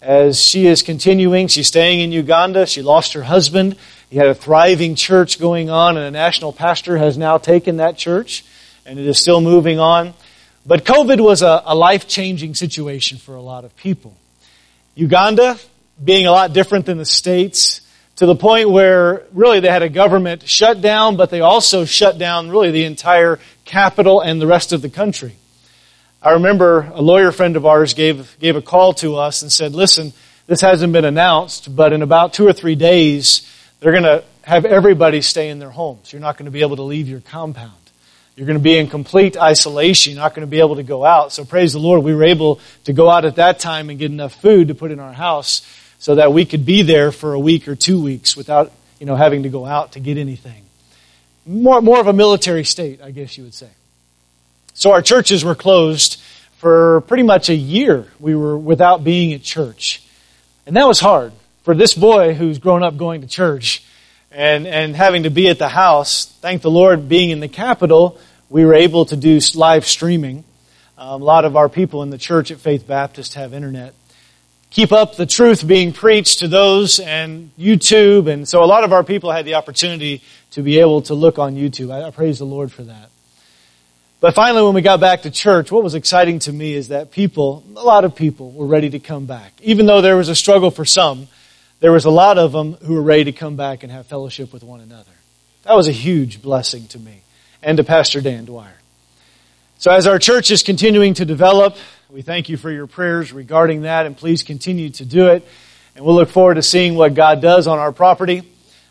As 0.00 0.42
she 0.42 0.66
is 0.66 0.82
continuing, 0.82 1.48
she's 1.48 1.66
staying 1.66 2.00
in 2.00 2.10
Uganda. 2.10 2.64
She 2.64 2.80
lost 2.80 3.12
her 3.12 3.22
husband. 3.22 3.76
He 4.08 4.16
had 4.16 4.28
a 4.28 4.34
thriving 4.34 4.94
church 4.94 5.38
going 5.38 5.68
on, 5.68 5.98
and 5.98 6.06
a 6.06 6.10
national 6.10 6.54
pastor 6.54 6.96
has 6.96 7.18
now 7.18 7.36
taken 7.36 7.76
that 7.76 7.98
church, 7.98 8.46
and 8.86 8.98
it 8.98 9.06
is 9.06 9.18
still 9.18 9.42
moving 9.42 9.78
on. 9.78 10.14
But 10.64 10.86
COVID 10.86 11.20
was 11.22 11.42
a, 11.42 11.62
a 11.66 11.74
life 11.74 12.08
changing 12.08 12.54
situation 12.54 13.18
for 13.18 13.34
a 13.34 13.42
lot 13.42 13.66
of 13.66 13.76
people. 13.76 14.16
Uganda, 14.94 15.58
being 16.02 16.26
a 16.26 16.32
lot 16.32 16.54
different 16.54 16.86
than 16.86 16.96
the 16.96 17.04
States, 17.04 17.82
to 18.16 18.26
the 18.26 18.36
point 18.36 18.70
where 18.70 19.22
really 19.32 19.60
they 19.60 19.68
had 19.68 19.82
a 19.82 19.88
government 19.88 20.48
shutdown, 20.48 21.16
but 21.16 21.30
they 21.30 21.40
also 21.40 21.84
shut 21.84 22.18
down 22.18 22.50
really 22.50 22.70
the 22.70 22.84
entire 22.84 23.40
capital 23.64 24.20
and 24.20 24.40
the 24.40 24.46
rest 24.46 24.72
of 24.72 24.82
the 24.82 24.90
country. 24.90 25.34
I 26.22 26.32
remember 26.32 26.90
a 26.94 27.02
lawyer 27.02 27.32
friend 27.32 27.56
of 27.56 27.66
ours 27.66 27.92
gave, 27.92 28.38
gave 28.38 28.56
a 28.56 28.62
call 28.62 28.94
to 28.94 29.16
us 29.16 29.42
and 29.42 29.52
said, 29.52 29.74
listen, 29.74 30.12
this 30.46 30.60
hasn't 30.60 30.92
been 30.92 31.04
announced, 31.04 31.74
but 31.74 31.92
in 31.92 32.02
about 32.02 32.32
two 32.32 32.46
or 32.46 32.52
three 32.52 32.76
days, 32.76 33.50
they're 33.80 33.92
going 33.92 34.04
to 34.04 34.24
have 34.42 34.64
everybody 34.64 35.20
stay 35.20 35.48
in 35.50 35.58
their 35.58 35.70
homes. 35.70 36.12
You're 36.12 36.20
not 36.20 36.36
going 36.36 36.46
to 36.46 36.50
be 36.50 36.60
able 36.60 36.76
to 36.76 36.82
leave 36.82 37.08
your 37.08 37.20
compound. 37.20 37.72
You're 38.36 38.46
going 38.46 38.58
to 38.58 38.62
be 38.62 38.76
in 38.76 38.88
complete 38.88 39.36
isolation. 39.36 40.14
You're 40.14 40.22
not 40.22 40.34
going 40.34 40.46
to 40.46 40.50
be 40.50 40.60
able 40.60 40.76
to 40.76 40.82
go 40.82 41.04
out. 41.04 41.32
So 41.32 41.44
praise 41.44 41.72
the 41.72 41.78
Lord, 41.78 42.02
we 42.02 42.14
were 42.14 42.24
able 42.24 42.60
to 42.84 42.92
go 42.92 43.08
out 43.08 43.24
at 43.24 43.36
that 43.36 43.58
time 43.58 43.90
and 43.90 43.98
get 43.98 44.10
enough 44.10 44.40
food 44.40 44.68
to 44.68 44.74
put 44.74 44.90
in 44.90 45.00
our 45.00 45.12
house 45.12 45.62
so 45.98 46.16
that 46.16 46.32
we 46.32 46.44
could 46.44 46.64
be 46.66 46.82
there 46.82 47.12
for 47.12 47.32
a 47.34 47.40
week 47.40 47.68
or 47.68 47.74
two 47.74 48.02
weeks 48.02 48.36
without, 48.36 48.72
you 48.98 49.06
know, 49.06 49.16
having 49.16 49.44
to 49.44 49.48
go 49.48 49.64
out 49.64 49.92
to 49.92 50.00
get 50.00 50.18
anything. 50.18 50.62
More, 51.46 51.80
more 51.82 52.00
of 52.00 52.06
a 52.06 52.12
military 52.12 52.64
state, 52.64 53.00
I 53.02 53.10
guess 53.10 53.36
you 53.36 53.44
would 53.44 53.54
say. 53.54 53.70
So 54.74 54.92
our 54.92 55.02
churches 55.02 55.44
were 55.44 55.54
closed 55.54 56.20
for 56.58 57.02
pretty 57.02 57.22
much 57.22 57.48
a 57.48 57.54
year. 57.54 58.06
We 58.18 58.34
were 58.34 58.56
without 58.56 59.04
being 59.04 59.32
at 59.34 59.42
church. 59.42 60.02
And 60.66 60.76
that 60.76 60.86
was 60.86 61.00
hard 61.00 61.32
for 61.62 61.74
this 61.74 61.94
boy 61.94 62.34
who's 62.34 62.58
grown 62.58 62.82
up 62.82 62.96
going 62.96 63.20
to 63.20 63.26
church 63.26 63.84
and, 64.30 64.66
and 64.66 64.96
having 64.96 65.22
to 65.24 65.30
be 65.30 65.48
at 65.48 65.58
the 65.58 65.68
house. 65.68 66.26
Thank 66.40 66.62
the 66.62 66.70
Lord, 66.70 67.08
being 67.08 67.30
in 67.30 67.40
the 67.40 67.48
capital, 67.48 68.18
we 68.50 68.64
were 68.64 68.74
able 68.74 69.04
to 69.06 69.16
do 69.16 69.38
live 69.54 69.86
streaming. 69.86 70.44
Um, 70.96 71.22
a 71.22 71.24
lot 71.24 71.44
of 71.44 71.56
our 71.56 71.68
people 71.68 72.02
in 72.02 72.10
the 72.10 72.18
church 72.18 72.50
at 72.50 72.58
Faith 72.58 72.86
Baptist 72.86 73.34
have 73.34 73.52
internet 73.54 73.94
keep 74.74 74.90
up 74.90 75.14
the 75.14 75.24
truth 75.24 75.64
being 75.64 75.92
preached 75.92 76.40
to 76.40 76.48
those 76.48 76.98
and 76.98 77.50
YouTube. 77.56 78.28
And 78.28 78.46
so 78.46 78.62
a 78.62 78.66
lot 78.66 78.82
of 78.82 78.92
our 78.92 79.04
people 79.04 79.30
had 79.30 79.44
the 79.44 79.54
opportunity 79.54 80.20
to 80.50 80.62
be 80.62 80.80
able 80.80 81.02
to 81.02 81.14
look 81.14 81.38
on 81.38 81.54
YouTube. 81.54 81.92
I, 81.92 82.08
I 82.08 82.10
praise 82.10 82.40
the 82.40 82.44
Lord 82.44 82.72
for 82.72 82.82
that. 82.82 83.08
But 84.20 84.34
finally, 84.34 84.64
when 84.64 84.74
we 84.74 84.82
got 84.82 84.98
back 84.98 85.22
to 85.22 85.30
church, 85.30 85.70
what 85.70 85.84
was 85.84 85.94
exciting 85.94 86.40
to 86.40 86.52
me 86.52 86.74
is 86.74 86.88
that 86.88 87.12
people, 87.12 87.62
a 87.76 87.84
lot 87.84 88.04
of 88.04 88.16
people 88.16 88.50
were 88.50 88.66
ready 88.66 88.90
to 88.90 88.98
come 88.98 89.26
back. 89.26 89.52
Even 89.62 89.86
though 89.86 90.00
there 90.00 90.16
was 90.16 90.28
a 90.28 90.34
struggle 90.34 90.72
for 90.72 90.84
some, 90.84 91.28
there 91.78 91.92
was 91.92 92.04
a 92.04 92.10
lot 92.10 92.36
of 92.36 92.50
them 92.50 92.72
who 92.84 92.94
were 92.94 93.02
ready 93.02 93.24
to 93.24 93.32
come 93.32 93.54
back 93.54 93.84
and 93.84 93.92
have 93.92 94.06
fellowship 94.06 94.52
with 94.52 94.64
one 94.64 94.80
another. 94.80 95.12
That 95.62 95.74
was 95.74 95.86
a 95.86 95.92
huge 95.92 96.42
blessing 96.42 96.88
to 96.88 96.98
me 96.98 97.22
and 97.62 97.76
to 97.76 97.84
Pastor 97.84 98.20
Dan 98.20 98.44
Dwyer. 98.44 98.80
So 99.78 99.90
as 99.90 100.06
our 100.06 100.18
church 100.18 100.50
is 100.50 100.62
continuing 100.62 101.14
to 101.14 101.24
develop, 101.24 101.76
we 102.14 102.22
thank 102.22 102.48
you 102.48 102.56
for 102.56 102.70
your 102.70 102.86
prayers 102.86 103.32
regarding 103.32 103.82
that, 103.82 104.06
and 104.06 104.16
please 104.16 104.44
continue 104.44 104.88
to 104.88 105.04
do 105.04 105.26
it. 105.26 105.44
And 105.96 106.04
we'll 106.04 106.14
look 106.14 106.28
forward 106.28 106.54
to 106.54 106.62
seeing 106.62 106.94
what 106.94 107.14
God 107.14 107.42
does 107.42 107.66
on 107.66 107.80
our 107.80 107.90
property. 107.90 108.48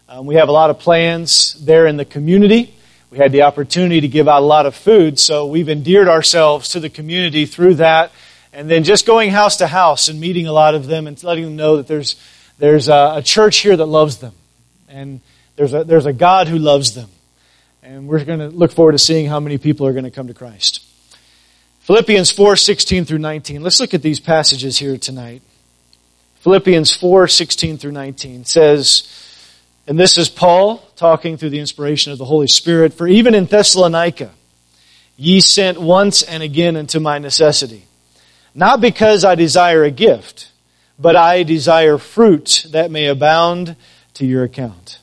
Um, 0.09 0.25
we 0.25 0.35
have 0.35 0.49
a 0.49 0.51
lot 0.51 0.69
of 0.69 0.79
plans 0.79 1.53
there 1.53 1.87
in 1.87 1.95
the 1.95 2.03
community. 2.03 2.75
We 3.11 3.19
had 3.19 3.31
the 3.31 3.43
opportunity 3.43 4.01
to 4.01 4.09
give 4.09 4.27
out 4.27 4.41
a 4.41 4.45
lot 4.45 4.65
of 4.65 4.75
food, 4.75 5.19
so 5.19 5.45
we've 5.45 5.69
endeared 5.69 6.09
ourselves 6.09 6.67
to 6.71 6.81
the 6.81 6.89
community 6.89 7.45
through 7.45 7.75
that. 7.75 8.11
And 8.51 8.69
then 8.69 8.83
just 8.83 9.05
going 9.05 9.31
house 9.31 9.55
to 9.57 9.67
house 9.67 10.09
and 10.09 10.19
meeting 10.19 10.45
a 10.45 10.51
lot 10.51 10.75
of 10.75 10.87
them 10.87 11.07
and 11.07 11.23
letting 11.23 11.45
them 11.45 11.55
know 11.55 11.77
that 11.77 11.87
there's, 11.87 12.21
there's 12.57 12.89
a, 12.89 13.13
a 13.15 13.21
church 13.23 13.59
here 13.59 13.77
that 13.77 13.85
loves 13.85 14.17
them 14.17 14.33
And 14.89 15.21
there's 15.55 15.73
a, 15.73 15.85
there's 15.85 16.05
a 16.05 16.11
God 16.11 16.49
who 16.49 16.57
loves 16.57 16.93
them. 16.93 17.09
And 17.83 18.05
we're 18.05 18.25
going 18.25 18.39
to 18.39 18.49
look 18.49 18.73
forward 18.73 18.91
to 18.91 18.99
seeing 18.99 19.27
how 19.27 19.39
many 19.39 19.57
people 19.57 19.87
are 19.87 19.93
going 19.93 20.03
to 20.03 20.11
come 20.11 20.27
to 20.27 20.33
Christ. 20.33 20.89
Philippians 21.83 22.31
4, 22.31 22.55
16 22.55 23.03
through 23.03 23.17
19. 23.17 23.61
Let's 23.61 23.81
look 23.81 23.93
at 23.93 24.01
these 24.01 24.21
passages 24.21 24.77
here 24.77 24.97
tonight. 24.97 25.41
Philippians 26.35 26.95
4, 26.95 27.27
16 27.27 27.77
through 27.77 27.91
19 27.91 28.45
says, 28.45 29.09
and 29.85 29.99
this 29.99 30.17
is 30.17 30.29
Paul 30.29 30.77
talking 30.95 31.35
through 31.35 31.49
the 31.49 31.59
inspiration 31.59 32.13
of 32.13 32.17
the 32.17 32.25
Holy 32.25 32.47
Spirit, 32.47 32.93
for 32.93 33.05
even 33.05 33.35
in 33.35 33.47
Thessalonica, 33.47 34.31
ye 35.17 35.41
sent 35.41 35.81
once 35.81 36.23
and 36.23 36.41
again 36.41 36.77
unto 36.77 37.01
my 37.01 37.19
necessity. 37.19 37.83
Not 38.55 38.79
because 38.79 39.25
I 39.25 39.35
desire 39.35 39.83
a 39.83 39.91
gift, 39.91 40.51
but 40.97 41.17
I 41.17 41.43
desire 41.43 41.97
fruit 41.97 42.65
that 42.71 42.91
may 42.91 43.07
abound 43.07 43.75
to 44.13 44.25
your 44.25 44.45
account. 44.45 44.99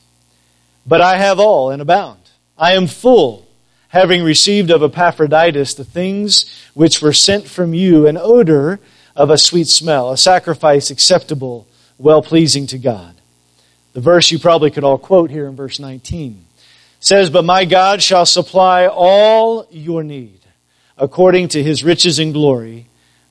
But 0.86 1.02
I 1.02 1.18
have 1.18 1.38
all 1.38 1.70
and 1.70 1.82
abound. 1.82 2.20
I 2.56 2.72
am 2.72 2.86
full, 2.86 3.46
having 3.90 4.22
received 4.22 4.70
of 4.70 4.82
Epaphroditus 4.82 5.74
the 5.74 5.84
things 5.84 6.68
which 6.74 7.02
were 7.02 7.12
sent 7.12 7.46
from 7.46 7.74
you, 7.74 8.06
an 8.06 8.16
odor 8.16 8.80
of 9.14 9.30
a 9.30 9.38
sweet 9.38 9.66
smell, 9.66 10.10
a 10.10 10.16
sacrifice 10.16 10.90
acceptable, 10.90 11.66
well 11.98 12.22
pleasing 12.22 12.66
to 12.68 12.78
God. 12.78 13.14
The 13.92 14.00
verse 14.00 14.30
you 14.30 14.38
probably 14.38 14.70
could 14.70 14.84
all 14.84 14.98
quote 14.98 15.30
here 15.30 15.46
in 15.46 15.56
verse 15.56 15.78
19 15.78 16.44
says, 17.00 17.30
But 17.30 17.44
my 17.44 17.64
God 17.64 18.00
shall 18.02 18.24
supply 18.24 18.86
all 18.86 19.66
your 19.70 20.04
need 20.04 20.40
according 20.96 21.48
to 21.48 21.62
his 21.62 21.82
riches 21.82 22.18
and 22.18 22.32
glory 22.32 22.86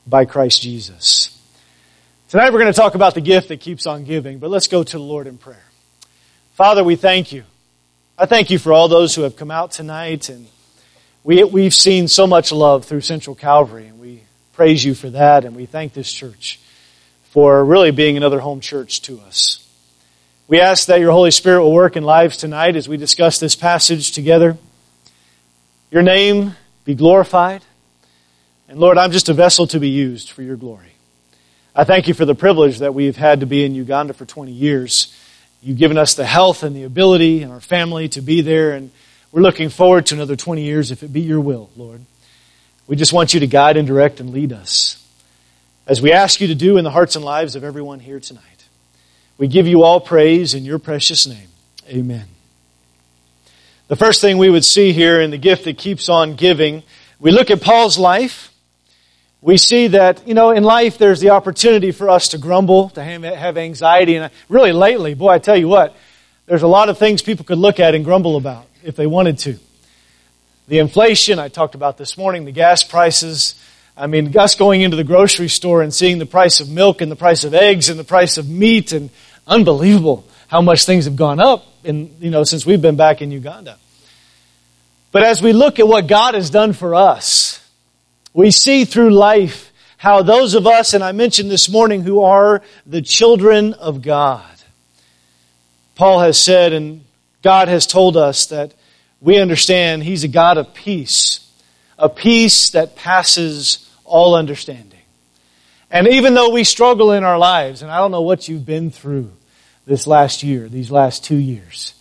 by 0.05 0.25
Christ 0.25 0.61
Jesus. 0.61 1.35
Tonight 2.27 2.51
we're 2.51 2.59
going 2.59 2.73
to 2.73 2.79
talk 2.79 2.95
about 2.95 3.15
the 3.15 3.21
gift 3.21 3.47
that 3.47 3.61
keeps 3.61 3.87
on 3.87 4.03
giving, 4.03 4.39
but 4.39 4.49
let's 4.49 4.67
go 4.67 4.83
to 4.83 4.97
the 4.97 5.03
Lord 5.03 5.25
in 5.27 5.37
prayer. 5.37 5.63
Father, 6.55 6.83
we 6.83 6.97
thank 6.97 7.31
you. 7.31 7.43
I 8.21 8.25
thank 8.25 8.49
you 8.49 8.59
for 8.59 8.73
all 8.73 8.89
those 8.89 9.15
who 9.15 9.21
have 9.21 9.37
come 9.37 9.49
out 9.49 9.71
tonight 9.71 10.27
and 10.27 10.45
we, 11.23 11.41
we've 11.45 11.73
seen 11.73 12.09
so 12.09 12.27
much 12.27 12.51
love 12.51 12.83
through 12.83 12.99
Central 12.99 13.33
Calvary 13.33 13.87
and 13.87 13.97
we 13.97 14.23
praise 14.51 14.83
you 14.83 14.93
for 14.93 15.09
that 15.11 15.45
and 15.45 15.55
we 15.55 15.65
thank 15.65 15.93
this 15.93 16.11
church 16.11 16.59
for 17.29 17.63
really 17.63 17.91
being 17.91 18.17
another 18.17 18.41
home 18.41 18.59
church 18.59 19.03
to 19.03 19.21
us. 19.21 19.65
We 20.49 20.59
ask 20.59 20.87
that 20.87 20.99
your 20.99 21.13
Holy 21.13 21.31
Spirit 21.31 21.63
will 21.63 21.71
work 21.71 21.95
in 21.95 22.03
lives 22.03 22.35
tonight 22.35 22.75
as 22.75 22.89
we 22.89 22.97
discuss 22.97 23.39
this 23.39 23.55
passage 23.55 24.11
together. 24.11 24.57
Your 25.89 26.01
name 26.01 26.55
be 26.83 26.95
glorified. 26.95 27.63
And 28.67 28.81
Lord, 28.81 28.97
I'm 28.97 29.13
just 29.13 29.29
a 29.29 29.33
vessel 29.33 29.65
to 29.67 29.79
be 29.79 29.91
used 29.91 30.29
for 30.31 30.41
your 30.41 30.57
glory. 30.57 30.91
I 31.73 31.85
thank 31.85 32.09
you 32.09 32.13
for 32.13 32.25
the 32.25 32.35
privilege 32.35 32.79
that 32.79 32.93
we've 32.93 33.15
had 33.15 33.39
to 33.39 33.45
be 33.45 33.63
in 33.63 33.75
Uganda 33.75 34.11
for 34.11 34.25
20 34.25 34.51
years. 34.51 35.15
You've 35.61 35.77
given 35.77 35.97
us 35.97 36.13
the 36.13 36.25
health 36.25 36.63
and 36.63 36.75
the 36.75 36.83
ability 36.83 37.43
and 37.43 37.51
our 37.51 37.59
family 37.59 38.07
to 38.09 38.21
be 38.21 38.41
there, 38.41 38.71
and 38.71 38.91
we're 39.31 39.41
looking 39.41 39.69
forward 39.69 40.05
to 40.07 40.15
another 40.15 40.35
20 40.35 40.63
years 40.63 40.91
if 40.91 41.03
it 41.03 41.11
be 41.11 41.21
your 41.21 41.41
will, 41.41 41.69
Lord. 41.75 42.01
We 42.87 42.95
just 42.95 43.13
want 43.13 43.33
you 43.33 43.41
to 43.41 43.47
guide 43.47 43.77
and 43.77 43.87
direct 43.87 44.19
and 44.19 44.31
lead 44.31 44.53
us 44.53 45.05
as 45.85 46.01
we 46.01 46.11
ask 46.11 46.39
you 46.39 46.47
to 46.47 46.55
do 46.55 46.77
in 46.77 46.83
the 46.83 46.91
hearts 46.91 47.15
and 47.15 47.25
lives 47.25 47.55
of 47.55 47.63
everyone 47.63 47.99
here 47.99 48.19
tonight. 48.19 48.43
We 49.37 49.47
give 49.47 49.67
you 49.67 49.83
all 49.83 49.99
praise 49.99 50.53
in 50.53 50.65
your 50.65 50.79
precious 50.79 51.27
name. 51.27 51.47
Amen. 51.87 52.25
The 53.87 53.95
first 53.95 54.21
thing 54.21 54.37
we 54.37 54.49
would 54.49 54.65
see 54.65 54.91
here 54.91 55.19
in 55.19 55.31
the 55.31 55.37
gift 55.37 55.65
that 55.65 55.77
keeps 55.77 56.09
on 56.09 56.35
giving, 56.35 56.83
we 57.19 57.31
look 57.31 57.49
at 57.49 57.61
Paul's 57.61 57.97
life. 57.97 58.48
We 59.41 59.57
see 59.57 59.87
that, 59.87 60.27
you 60.27 60.33
know, 60.33 60.51
in 60.51 60.63
life 60.63 60.97
there's 60.97 61.21
the 61.21 61.29
opportunity 61.29 61.91
for 61.91 62.09
us 62.09 62.29
to 62.29 62.37
grumble, 62.37 62.89
to 62.89 63.03
have 63.03 63.57
anxiety. 63.57 64.15
And 64.15 64.31
really 64.49 64.73
lately, 64.73 65.13
boy, 65.13 65.29
I 65.29 65.39
tell 65.39 65.55
you 65.55 65.67
what, 65.67 65.95
there's 66.45 66.63
a 66.63 66.67
lot 66.67 66.89
of 66.89 66.97
things 66.97 67.21
people 67.21 67.45
could 67.45 67.57
look 67.57 67.79
at 67.79 67.95
and 67.95 68.03
grumble 68.03 68.35
about 68.35 68.65
if 68.83 68.95
they 68.95 69.07
wanted 69.07 69.37
to. 69.39 69.57
The 70.67 70.79
inflation 70.79 71.39
I 71.39 71.47
talked 71.47 71.73
about 71.73 71.97
this 71.97 72.17
morning, 72.17 72.45
the 72.45 72.51
gas 72.51 72.83
prices, 72.83 73.55
I 73.95 74.07
mean, 74.07 74.37
us 74.37 74.55
going 74.55 74.81
into 74.81 74.97
the 74.97 75.03
grocery 75.03 75.47
store 75.47 75.81
and 75.81 75.93
seeing 75.93 76.19
the 76.19 76.25
price 76.25 76.59
of 76.59 76.69
milk 76.69 77.01
and 77.01 77.11
the 77.11 77.15
price 77.15 77.43
of 77.43 77.53
eggs 77.53 77.89
and 77.89 77.97
the 77.97 78.03
price 78.03 78.37
of 78.37 78.49
meat 78.49 78.91
and 78.91 79.09
unbelievable 79.47 80.25
how 80.47 80.61
much 80.61 80.85
things 80.85 81.05
have 81.05 81.15
gone 81.15 81.39
up 81.39 81.65
in, 81.83 82.15
you 82.19 82.29
know, 82.29 82.43
since 82.43 82.65
we've 82.65 82.81
been 82.81 82.97
back 82.97 83.21
in 83.21 83.31
Uganda. 83.31 83.77
But 85.11 85.23
as 85.23 85.41
we 85.41 85.53
look 85.53 85.79
at 85.79 85.87
what 85.87 86.07
God 86.07 86.33
has 86.33 86.49
done 86.49 86.73
for 86.73 86.93
us, 86.93 87.65
we 88.33 88.51
see 88.51 88.85
through 88.85 89.11
life 89.11 89.71
how 89.97 90.21
those 90.21 90.53
of 90.53 90.65
us, 90.65 90.93
and 90.93 91.03
I 91.03 91.11
mentioned 91.11 91.51
this 91.51 91.69
morning, 91.69 92.03
who 92.03 92.21
are 92.21 92.61
the 92.85 93.01
children 93.01 93.73
of 93.73 94.01
God. 94.01 94.45
Paul 95.95 96.21
has 96.21 96.41
said, 96.41 96.71
and 96.71 97.03
God 97.41 97.67
has 97.67 97.85
told 97.85 98.15
us 98.15 98.45
that 98.47 98.73
we 99.19 99.37
understand 99.37 100.03
He's 100.03 100.23
a 100.23 100.29
God 100.29 100.57
of 100.57 100.73
peace, 100.73 101.45
a 101.97 102.07
peace 102.07 102.69
that 102.69 102.95
passes 102.95 103.89
all 104.05 104.35
understanding. 104.35 104.85
And 105.91 106.07
even 106.07 106.33
though 106.33 106.51
we 106.51 106.63
struggle 106.63 107.11
in 107.11 107.23
our 107.23 107.37
lives, 107.37 107.81
and 107.81 107.91
I 107.91 107.97
don't 107.97 108.11
know 108.11 108.21
what 108.21 108.47
you've 108.47 108.65
been 108.65 108.91
through, 108.91 109.31
this 109.89 110.05
last 110.05 110.43
year, 110.43 110.69
these 110.69 110.91
last 110.91 111.25
two 111.25 111.35
years. 111.35 111.93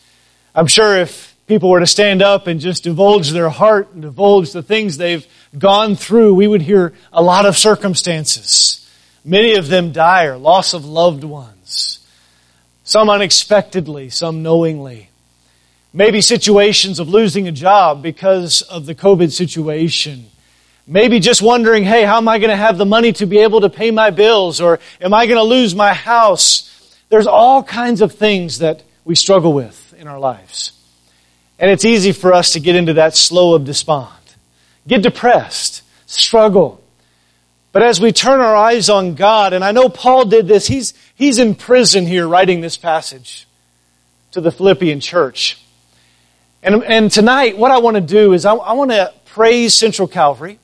I'm 0.54 0.66
sure 0.66 0.96
if 0.98 1.34
people 1.46 1.70
were 1.70 1.80
to 1.80 1.86
stand 1.86 2.20
up 2.20 2.46
and 2.46 2.60
just 2.60 2.84
divulge 2.84 3.30
their 3.30 3.48
heart 3.48 3.92
and 3.94 4.02
divulge 4.02 4.52
the 4.52 4.62
things 4.62 4.98
they've 4.98 5.26
gone 5.56 5.96
through, 5.96 6.34
we 6.34 6.46
would 6.46 6.62
hear 6.62 6.92
a 7.12 7.22
lot 7.22 7.46
of 7.46 7.56
circumstances. 7.56 8.88
Many 9.24 9.54
of 9.54 9.68
them 9.68 9.92
dire, 9.92 10.36
loss 10.36 10.74
of 10.74 10.84
loved 10.84 11.24
ones. 11.24 12.06
Some 12.84 13.10
unexpectedly, 13.10 14.10
some 14.10 14.42
knowingly. 14.42 15.10
Maybe 15.92 16.20
situations 16.20 16.98
of 16.98 17.08
losing 17.08 17.48
a 17.48 17.52
job 17.52 18.02
because 18.02 18.62
of 18.62 18.86
the 18.86 18.94
COVID 18.94 19.30
situation. 19.30 20.26
Maybe 20.86 21.20
just 21.20 21.42
wondering, 21.42 21.84
hey, 21.84 22.04
how 22.04 22.16
am 22.16 22.28
I 22.28 22.38
going 22.38 22.50
to 22.50 22.56
have 22.56 22.78
the 22.78 22.86
money 22.86 23.12
to 23.14 23.26
be 23.26 23.38
able 23.40 23.60
to 23.60 23.68
pay 23.68 23.90
my 23.90 24.10
bills? 24.10 24.60
Or 24.60 24.80
am 25.00 25.12
I 25.12 25.26
going 25.26 25.38
to 25.38 25.42
lose 25.42 25.74
my 25.74 25.92
house? 25.92 26.64
There's 27.10 27.26
all 27.26 27.62
kinds 27.62 28.00
of 28.00 28.12
things 28.12 28.60
that 28.60 28.82
we 29.04 29.14
struggle 29.14 29.52
with 29.52 29.94
in 29.98 30.06
our 30.06 30.18
lives. 30.18 30.72
And 31.58 31.70
it's 31.70 31.84
easy 31.84 32.12
for 32.12 32.32
us 32.32 32.52
to 32.52 32.60
get 32.60 32.76
into 32.76 32.94
that 32.94 33.16
slough 33.16 33.56
of 33.56 33.64
despond, 33.64 34.14
get 34.88 35.02
depressed, 35.02 35.82
struggle. 36.06 36.82
But 37.72 37.82
as 37.82 38.00
we 38.00 38.12
turn 38.12 38.40
our 38.40 38.56
eyes 38.56 38.90
on 38.90 39.14
God, 39.14 39.52
and 39.52 39.62
I 39.62 39.72
know 39.72 39.88
Paul 39.88 40.24
did 40.24 40.48
this, 40.48 40.66
he's, 40.66 40.94
he's 41.14 41.38
in 41.38 41.54
prison 41.54 42.06
here 42.06 42.26
writing 42.26 42.60
this 42.60 42.76
passage 42.76 43.46
to 44.32 44.40
the 44.40 44.50
Philippian 44.50 45.00
church. 45.00 45.62
And, 46.62 46.82
and 46.82 47.10
tonight, 47.10 47.56
what 47.56 47.70
I 47.70 47.78
want 47.78 47.96
to 47.96 48.00
do 48.00 48.32
is 48.32 48.44
I, 48.44 48.54
I 48.54 48.72
want 48.72 48.90
to 48.90 49.12
praise 49.26 49.74
Central 49.74 50.08
Calvary 50.08 50.58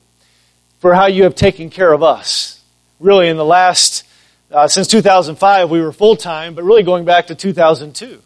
for 0.79 0.93
how 0.93 1.05
you 1.05 1.23
have 1.23 1.35
taken 1.35 1.69
care 1.69 1.93
of 1.93 2.03
us. 2.03 2.61
Really, 2.99 3.29
in 3.29 3.37
the 3.37 3.45
last 3.45 4.03
uh, 4.51 4.67
since 4.67 4.87
2005, 4.87 5.69
we 5.69 5.81
were 5.81 5.91
full 5.91 6.15
time, 6.15 6.53
but 6.53 6.63
really 6.63 6.83
going 6.83 7.05
back 7.05 7.27
to 7.27 7.35
2002. 7.35 8.21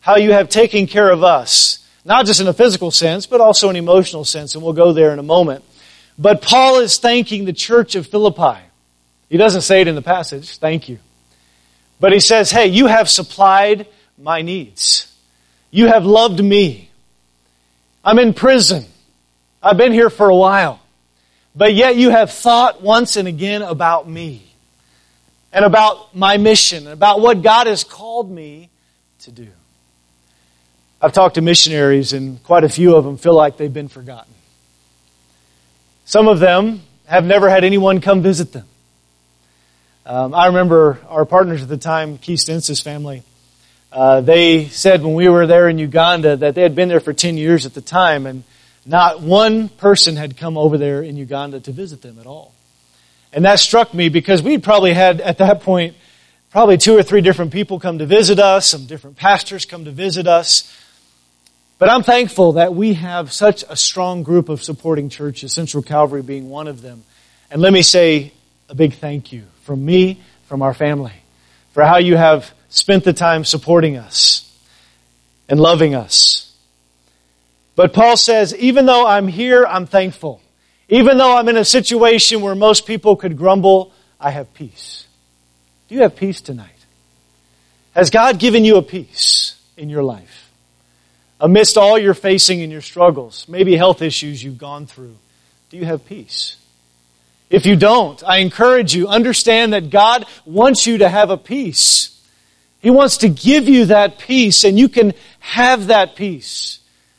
How 0.00 0.16
you 0.16 0.32
have 0.32 0.48
taken 0.48 0.86
care 0.86 1.10
of 1.10 1.24
us, 1.24 1.83
not 2.04 2.26
just 2.26 2.40
in 2.40 2.46
a 2.46 2.52
physical 2.52 2.90
sense, 2.90 3.26
but 3.26 3.40
also 3.40 3.70
an 3.70 3.76
emotional 3.76 4.24
sense, 4.24 4.54
and 4.54 4.62
we'll 4.62 4.72
go 4.72 4.92
there 4.92 5.12
in 5.12 5.18
a 5.18 5.22
moment. 5.22 5.64
But 6.18 6.42
Paul 6.42 6.80
is 6.80 6.98
thanking 6.98 7.44
the 7.44 7.52
church 7.52 7.94
of 7.94 8.06
Philippi. 8.06 8.60
He 9.28 9.36
doesn't 9.36 9.62
say 9.62 9.80
it 9.80 9.88
in 9.88 9.94
the 9.94 10.02
passage, 10.02 10.58
thank 10.58 10.88
you. 10.88 10.98
But 11.98 12.12
he 12.12 12.20
says, 12.20 12.50
hey, 12.50 12.66
you 12.66 12.86
have 12.86 13.08
supplied 13.08 13.86
my 14.18 14.42
needs. 14.42 15.12
You 15.70 15.86
have 15.86 16.04
loved 16.04 16.42
me. 16.42 16.90
I'm 18.04 18.18
in 18.18 18.34
prison. 18.34 18.84
I've 19.62 19.76
been 19.76 19.92
here 19.92 20.10
for 20.10 20.28
a 20.28 20.36
while. 20.36 20.80
But 21.56 21.74
yet 21.74 21.96
you 21.96 22.10
have 22.10 22.30
thought 22.30 22.82
once 22.82 23.16
and 23.16 23.26
again 23.26 23.62
about 23.62 24.08
me 24.08 24.42
and 25.52 25.64
about 25.64 26.14
my 26.16 26.36
mission, 26.36 26.84
and 26.84 26.92
about 26.92 27.20
what 27.20 27.40
God 27.40 27.68
has 27.68 27.84
called 27.84 28.28
me 28.28 28.70
to 29.20 29.30
do. 29.30 29.48
I've 31.04 31.12
talked 31.12 31.34
to 31.34 31.42
missionaries, 31.42 32.14
and 32.14 32.42
quite 32.44 32.64
a 32.64 32.68
few 32.70 32.96
of 32.96 33.04
them 33.04 33.18
feel 33.18 33.34
like 33.34 33.58
they've 33.58 33.70
been 33.70 33.88
forgotten. 33.88 34.32
Some 36.06 36.28
of 36.28 36.40
them 36.40 36.80
have 37.04 37.26
never 37.26 37.50
had 37.50 37.62
anyone 37.62 38.00
come 38.00 38.22
visit 38.22 38.54
them. 38.54 38.64
Um, 40.06 40.32
I 40.32 40.46
remember 40.46 40.98
our 41.10 41.26
partners 41.26 41.62
at 41.62 41.68
the 41.68 41.76
time, 41.76 42.16
Keith 42.16 42.40
Stens's 42.40 42.80
family, 42.80 43.22
uh, 43.92 44.22
they 44.22 44.68
said 44.68 45.02
when 45.02 45.12
we 45.12 45.28
were 45.28 45.46
there 45.46 45.68
in 45.68 45.76
Uganda 45.76 46.38
that 46.38 46.54
they 46.54 46.62
had 46.62 46.74
been 46.74 46.88
there 46.88 47.00
for 47.00 47.12
10 47.12 47.36
years 47.36 47.66
at 47.66 47.74
the 47.74 47.82
time, 47.82 48.24
and 48.24 48.42
not 48.86 49.20
one 49.20 49.68
person 49.68 50.16
had 50.16 50.38
come 50.38 50.56
over 50.56 50.78
there 50.78 51.02
in 51.02 51.18
Uganda 51.18 51.60
to 51.60 51.70
visit 51.70 52.00
them 52.00 52.18
at 52.18 52.24
all. 52.24 52.54
And 53.30 53.44
that 53.44 53.58
struck 53.58 53.92
me 53.92 54.08
because 54.08 54.40
we'd 54.40 54.62
probably 54.62 54.94
had, 54.94 55.20
at 55.20 55.36
that 55.36 55.60
point, 55.60 55.96
probably 56.50 56.78
two 56.78 56.96
or 56.96 57.02
three 57.02 57.20
different 57.20 57.52
people 57.52 57.78
come 57.78 57.98
to 57.98 58.06
visit 58.06 58.38
us, 58.38 58.66
some 58.66 58.86
different 58.86 59.18
pastors 59.18 59.66
come 59.66 59.84
to 59.84 59.90
visit 59.90 60.26
us. 60.26 60.74
But 61.84 61.92
I'm 61.92 62.02
thankful 62.02 62.52
that 62.52 62.74
we 62.74 62.94
have 62.94 63.30
such 63.30 63.62
a 63.68 63.76
strong 63.76 64.22
group 64.22 64.48
of 64.48 64.64
supporting 64.64 65.10
churches, 65.10 65.52
Central 65.52 65.82
Calvary 65.82 66.22
being 66.22 66.48
one 66.48 66.66
of 66.66 66.80
them. 66.80 67.04
And 67.50 67.60
let 67.60 67.74
me 67.74 67.82
say 67.82 68.32
a 68.70 68.74
big 68.74 68.94
thank 68.94 69.34
you 69.34 69.42
from 69.64 69.84
me, 69.84 70.22
from 70.46 70.62
our 70.62 70.72
family, 70.72 71.12
for 71.74 71.84
how 71.84 71.98
you 71.98 72.16
have 72.16 72.50
spent 72.70 73.04
the 73.04 73.12
time 73.12 73.44
supporting 73.44 73.98
us. 73.98 74.50
and 75.46 75.60
loving 75.60 75.94
us. 75.94 76.56
But 77.76 77.92
Paul 77.92 78.16
says, 78.16 78.56
even 78.56 78.86
though 78.86 79.06
I'm 79.06 79.28
here, 79.28 79.66
I'm 79.66 79.84
thankful. 79.84 80.40
Even 80.88 81.18
though 81.18 81.36
I'm 81.36 81.50
in 81.50 81.58
a 81.58 81.66
situation 81.66 82.40
where 82.40 82.54
most 82.54 82.86
people 82.86 83.14
could 83.14 83.36
grumble, 83.36 83.92
I 84.18 84.30
have 84.30 84.54
peace. 84.54 85.06
Do 85.88 85.96
you 85.96 86.00
have 86.00 86.16
peace 86.16 86.40
tonight? 86.40 86.70
Has 87.94 88.08
God 88.08 88.38
given 88.38 88.64
you 88.64 88.76
a 88.76 88.82
peace 88.82 89.60
in 89.76 89.90
your 89.90 90.02
life? 90.02 90.43
Amidst 91.44 91.76
all 91.76 91.98
you're 91.98 92.14
facing 92.14 92.60
in 92.60 92.70
your 92.70 92.80
struggles, 92.80 93.44
maybe 93.48 93.76
health 93.76 94.00
issues 94.00 94.42
you've 94.42 94.56
gone 94.56 94.86
through, 94.86 95.14
do 95.68 95.76
you 95.76 95.84
have 95.84 96.06
peace? 96.06 96.56
If 97.50 97.66
you 97.66 97.76
don't, 97.76 98.24
I 98.24 98.38
encourage 98.38 98.94
you, 98.94 99.08
understand 99.08 99.74
that 99.74 99.90
God 99.90 100.24
wants 100.46 100.86
you 100.86 100.96
to 100.98 101.08
have 101.08 101.28
a 101.28 101.36
peace. 101.36 102.18
He 102.80 102.88
wants 102.88 103.18
to 103.18 103.28
give 103.28 103.68
you 103.68 103.84
that 103.86 104.18
peace, 104.18 104.64
and 104.64 104.78
you 104.78 104.88
can 104.88 105.12
have 105.40 105.88
that 105.88 106.16
peace 106.16 106.78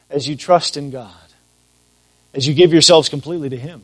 as 0.10 0.28
you 0.28 0.36
trust 0.36 0.76
in 0.76 0.90
God, 0.90 1.14
as 2.34 2.48
you 2.48 2.56
give 2.56 2.74
yourselves 2.74 3.10
completely 3.10 3.50
to 3.50 3.58
Him, 3.58 3.84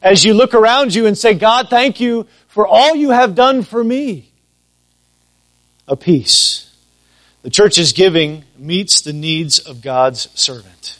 as 0.00 0.24
you 0.24 0.32
look 0.32 0.54
around 0.54 0.94
you 0.94 1.04
and 1.04 1.18
say, 1.18 1.34
God, 1.34 1.68
thank 1.68 2.00
you 2.00 2.26
for 2.48 2.66
all 2.66 2.96
you 2.96 3.10
have 3.10 3.34
done 3.34 3.62
for 3.62 3.84
me. 3.84 4.30
A 5.86 5.94
peace. 5.94 6.74
The 7.42 7.50
church 7.50 7.76
is 7.76 7.92
giving 7.92 8.44
meets 8.64 9.02
the 9.02 9.12
needs 9.12 9.58
of 9.58 9.82
God's 9.82 10.28
servant. 10.34 10.98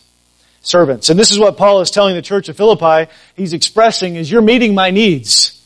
Servants. 0.60 1.10
And 1.10 1.18
this 1.18 1.30
is 1.30 1.38
what 1.38 1.56
Paul 1.56 1.80
is 1.80 1.90
telling 1.90 2.14
the 2.14 2.22
church 2.22 2.48
of 2.48 2.56
Philippi. 2.56 3.10
He's 3.36 3.52
expressing 3.52 4.16
is 4.16 4.30
you're 4.30 4.42
meeting 4.42 4.74
my 4.74 4.90
needs. 4.90 5.62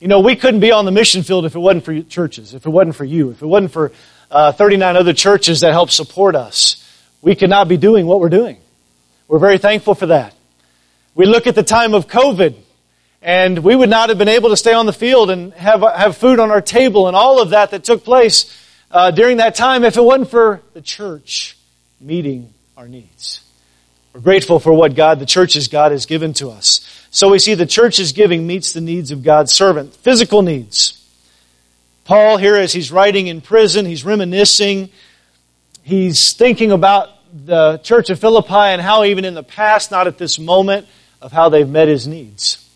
You 0.00 0.08
know, 0.08 0.20
we 0.20 0.34
couldn't 0.34 0.60
be 0.60 0.72
on 0.72 0.86
the 0.86 0.90
mission 0.90 1.22
field 1.22 1.44
if 1.44 1.54
it 1.54 1.58
wasn't 1.58 1.84
for 1.84 2.00
churches, 2.02 2.54
if 2.54 2.66
it 2.66 2.70
wasn't 2.70 2.96
for 2.96 3.04
you, 3.04 3.30
if 3.30 3.42
it 3.42 3.46
wasn't 3.46 3.72
for 3.72 3.92
uh, 4.30 4.52
39 4.52 4.96
other 4.96 5.12
churches 5.12 5.60
that 5.60 5.72
help 5.72 5.90
support 5.90 6.34
us. 6.34 6.76
We 7.20 7.34
could 7.34 7.50
not 7.50 7.68
be 7.68 7.76
doing 7.76 8.06
what 8.06 8.20
we're 8.20 8.30
doing. 8.30 8.58
We're 9.28 9.38
very 9.38 9.58
thankful 9.58 9.94
for 9.94 10.06
that. 10.06 10.34
We 11.14 11.26
look 11.26 11.46
at 11.46 11.54
the 11.54 11.62
time 11.62 11.92
of 11.94 12.06
COVID, 12.06 12.54
and 13.20 13.58
we 13.58 13.76
would 13.76 13.90
not 13.90 14.08
have 14.08 14.18
been 14.18 14.28
able 14.28 14.50
to 14.50 14.56
stay 14.56 14.72
on 14.72 14.86
the 14.86 14.92
field 14.92 15.30
and 15.30 15.52
have, 15.54 15.82
have 15.82 16.16
food 16.16 16.40
on 16.40 16.50
our 16.50 16.62
table 16.62 17.08
and 17.08 17.16
all 17.16 17.42
of 17.42 17.50
that 17.50 17.72
that 17.72 17.84
took 17.84 18.04
place 18.04 18.56
uh, 18.90 19.10
during 19.10 19.38
that 19.38 19.54
time 19.54 19.84
if 19.84 19.96
it 19.96 20.02
wasn't 20.02 20.30
for 20.30 20.62
the 20.72 20.82
church 20.82 21.56
meeting 22.00 22.52
our 22.76 22.88
needs. 22.88 23.42
We're 24.12 24.20
grateful 24.20 24.58
for 24.58 24.72
what 24.72 24.94
God, 24.94 25.20
the 25.20 25.26
church's 25.26 25.68
God, 25.68 25.92
has 25.92 26.06
given 26.06 26.32
to 26.34 26.50
us. 26.50 26.80
So 27.10 27.28
we 27.30 27.38
see 27.38 27.54
the 27.54 27.66
church's 27.66 28.12
giving 28.12 28.46
meets 28.46 28.72
the 28.72 28.80
needs 28.80 29.10
of 29.12 29.22
God's 29.22 29.52
servant. 29.52 29.94
Physical 29.94 30.42
needs. 30.42 30.96
Paul 32.04 32.36
here, 32.36 32.56
as 32.56 32.72
he's 32.72 32.90
writing 32.90 33.28
in 33.28 33.40
prison, 33.40 33.86
he's 33.86 34.04
reminiscing. 34.04 34.90
He's 35.82 36.32
thinking 36.32 36.72
about 36.72 37.10
the 37.32 37.78
church 37.78 38.10
of 38.10 38.18
Philippi 38.18 38.52
and 38.52 38.80
how 38.80 39.04
even 39.04 39.24
in 39.24 39.34
the 39.34 39.44
past, 39.44 39.92
not 39.92 40.08
at 40.08 40.18
this 40.18 40.38
moment, 40.38 40.88
of 41.22 41.30
how 41.30 41.48
they've 41.48 41.68
met 41.68 41.86
his 41.86 42.08
needs. 42.08 42.66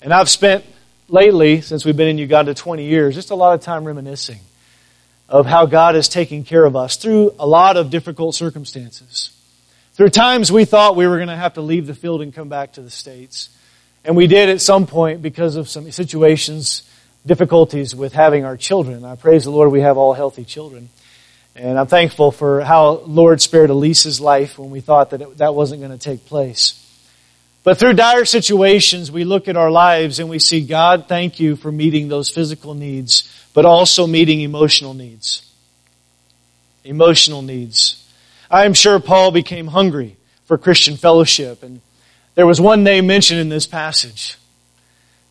And 0.00 0.12
I've 0.12 0.28
spent 0.28 0.64
lately, 1.08 1.62
since 1.62 1.84
we've 1.84 1.96
been 1.96 2.08
in 2.08 2.18
Uganda 2.18 2.54
20 2.54 2.84
years, 2.84 3.16
just 3.16 3.30
a 3.30 3.34
lot 3.34 3.54
of 3.54 3.62
time 3.62 3.84
reminiscing 3.84 4.38
of 5.28 5.46
how 5.46 5.66
God 5.66 5.94
has 5.94 6.08
taken 6.08 6.44
care 6.44 6.64
of 6.64 6.74
us 6.74 6.96
through 6.96 7.34
a 7.38 7.46
lot 7.46 7.76
of 7.76 7.90
difficult 7.90 8.34
circumstances. 8.34 9.30
Through 9.92 10.10
times 10.10 10.50
we 10.50 10.64
thought 10.64 10.96
we 10.96 11.06
were 11.06 11.16
going 11.16 11.28
to 11.28 11.36
have 11.36 11.54
to 11.54 11.60
leave 11.60 11.86
the 11.86 11.94
field 11.94 12.22
and 12.22 12.32
come 12.32 12.48
back 12.48 12.74
to 12.74 12.82
the 12.82 12.90
States. 12.90 13.50
And 14.04 14.16
we 14.16 14.26
did 14.26 14.48
at 14.48 14.60
some 14.60 14.86
point 14.86 15.22
because 15.22 15.56
of 15.56 15.68
some 15.68 15.90
situations, 15.90 16.88
difficulties 17.26 17.94
with 17.94 18.12
having 18.12 18.44
our 18.44 18.56
children. 18.56 19.04
I 19.04 19.16
praise 19.16 19.44
the 19.44 19.50
Lord 19.50 19.70
we 19.70 19.80
have 19.80 19.98
all 19.98 20.14
healthy 20.14 20.44
children. 20.44 20.88
And 21.54 21.78
I'm 21.78 21.88
thankful 21.88 22.30
for 22.30 22.60
how 22.60 23.02
Lord 23.06 23.42
spared 23.42 23.70
Elisa's 23.70 24.20
life 24.20 24.58
when 24.58 24.70
we 24.70 24.80
thought 24.80 25.10
that 25.10 25.20
it, 25.20 25.38
that 25.38 25.54
wasn't 25.54 25.80
going 25.80 25.90
to 25.90 25.98
take 25.98 26.24
place. 26.26 26.84
But 27.64 27.78
through 27.78 27.94
dire 27.94 28.24
situations, 28.24 29.10
we 29.10 29.24
look 29.24 29.48
at 29.48 29.56
our 29.56 29.70
lives 29.70 30.20
and 30.20 30.30
we 30.30 30.38
see, 30.38 30.64
God, 30.64 31.06
thank 31.08 31.40
you 31.40 31.56
for 31.56 31.72
meeting 31.72 32.08
those 32.08 32.30
physical 32.30 32.74
needs, 32.74 33.28
but 33.54 33.64
also 33.64 34.06
meeting 34.06 34.40
emotional 34.40 34.94
needs. 34.94 35.44
Emotional 36.84 37.42
needs. 37.42 38.04
I 38.50 38.64
am 38.64 38.74
sure 38.74 38.98
Paul 38.98 39.30
became 39.30 39.66
hungry 39.66 40.16
for 40.46 40.56
Christian 40.56 40.96
fellowship. 40.96 41.62
And 41.62 41.80
there 42.34 42.46
was 42.46 42.60
one 42.60 42.82
name 42.82 43.06
mentioned 43.06 43.40
in 43.40 43.48
this 43.48 43.66
passage. 43.66 44.36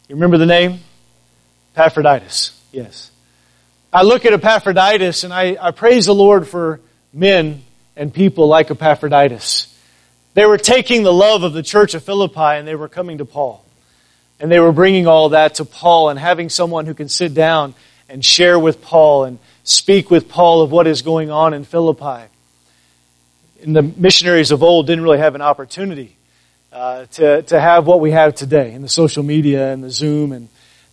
You 0.07 0.15
remember 0.15 0.37
the 0.37 0.45
name? 0.45 0.79
Epaphroditus. 1.75 2.59
Yes. 2.71 3.11
I 3.91 4.03
look 4.03 4.25
at 4.25 4.33
Epaphroditus 4.33 5.23
and 5.23 5.33
I, 5.33 5.57
I 5.59 5.71
praise 5.71 6.05
the 6.05 6.13
Lord 6.13 6.47
for 6.47 6.79
men 7.13 7.63
and 7.95 8.13
people 8.13 8.47
like 8.47 8.69
Epaphroditus. 8.69 9.73
They 10.33 10.45
were 10.45 10.57
taking 10.57 11.03
the 11.03 11.13
love 11.13 11.43
of 11.43 11.53
the 11.53 11.63
church 11.63 11.95
of 11.95 12.03
Philippi 12.03 12.39
and 12.39 12.67
they 12.67 12.75
were 12.75 12.89
coming 12.89 13.17
to 13.17 13.25
Paul. 13.25 13.63
And 14.39 14.51
they 14.51 14.59
were 14.59 14.71
bringing 14.71 15.07
all 15.07 15.29
that 15.29 15.55
to 15.55 15.65
Paul 15.65 16.09
and 16.09 16.19
having 16.19 16.49
someone 16.49 16.85
who 16.85 16.93
can 16.93 17.09
sit 17.09 17.33
down 17.33 17.73
and 18.09 18.23
share 18.23 18.59
with 18.59 18.81
Paul 18.81 19.25
and 19.25 19.39
speak 19.63 20.09
with 20.09 20.29
Paul 20.29 20.61
of 20.61 20.71
what 20.71 20.87
is 20.87 21.01
going 21.01 21.29
on 21.29 21.53
in 21.53 21.65
Philippi 21.65 22.29
And 23.63 23.75
the 23.75 23.81
missionaries 23.81 24.51
of 24.51 24.63
old 24.63 24.87
didn't 24.87 25.03
really 25.03 25.19
have 25.19 25.35
an 25.35 25.41
opportunity 25.41 26.15
uh, 26.71 27.05
to, 27.13 27.41
to 27.43 27.59
have 27.59 27.85
what 27.85 27.99
we 27.99 28.11
have 28.11 28.35
today 28.35 28.73
in 28.73 28.81
the 28.81 28.89
social 28.89 29.23
media 29.23 29.71
and 29.71 29.83
the 29.83 29.89
Zoom 29.89 30.31
and 30.31 30.49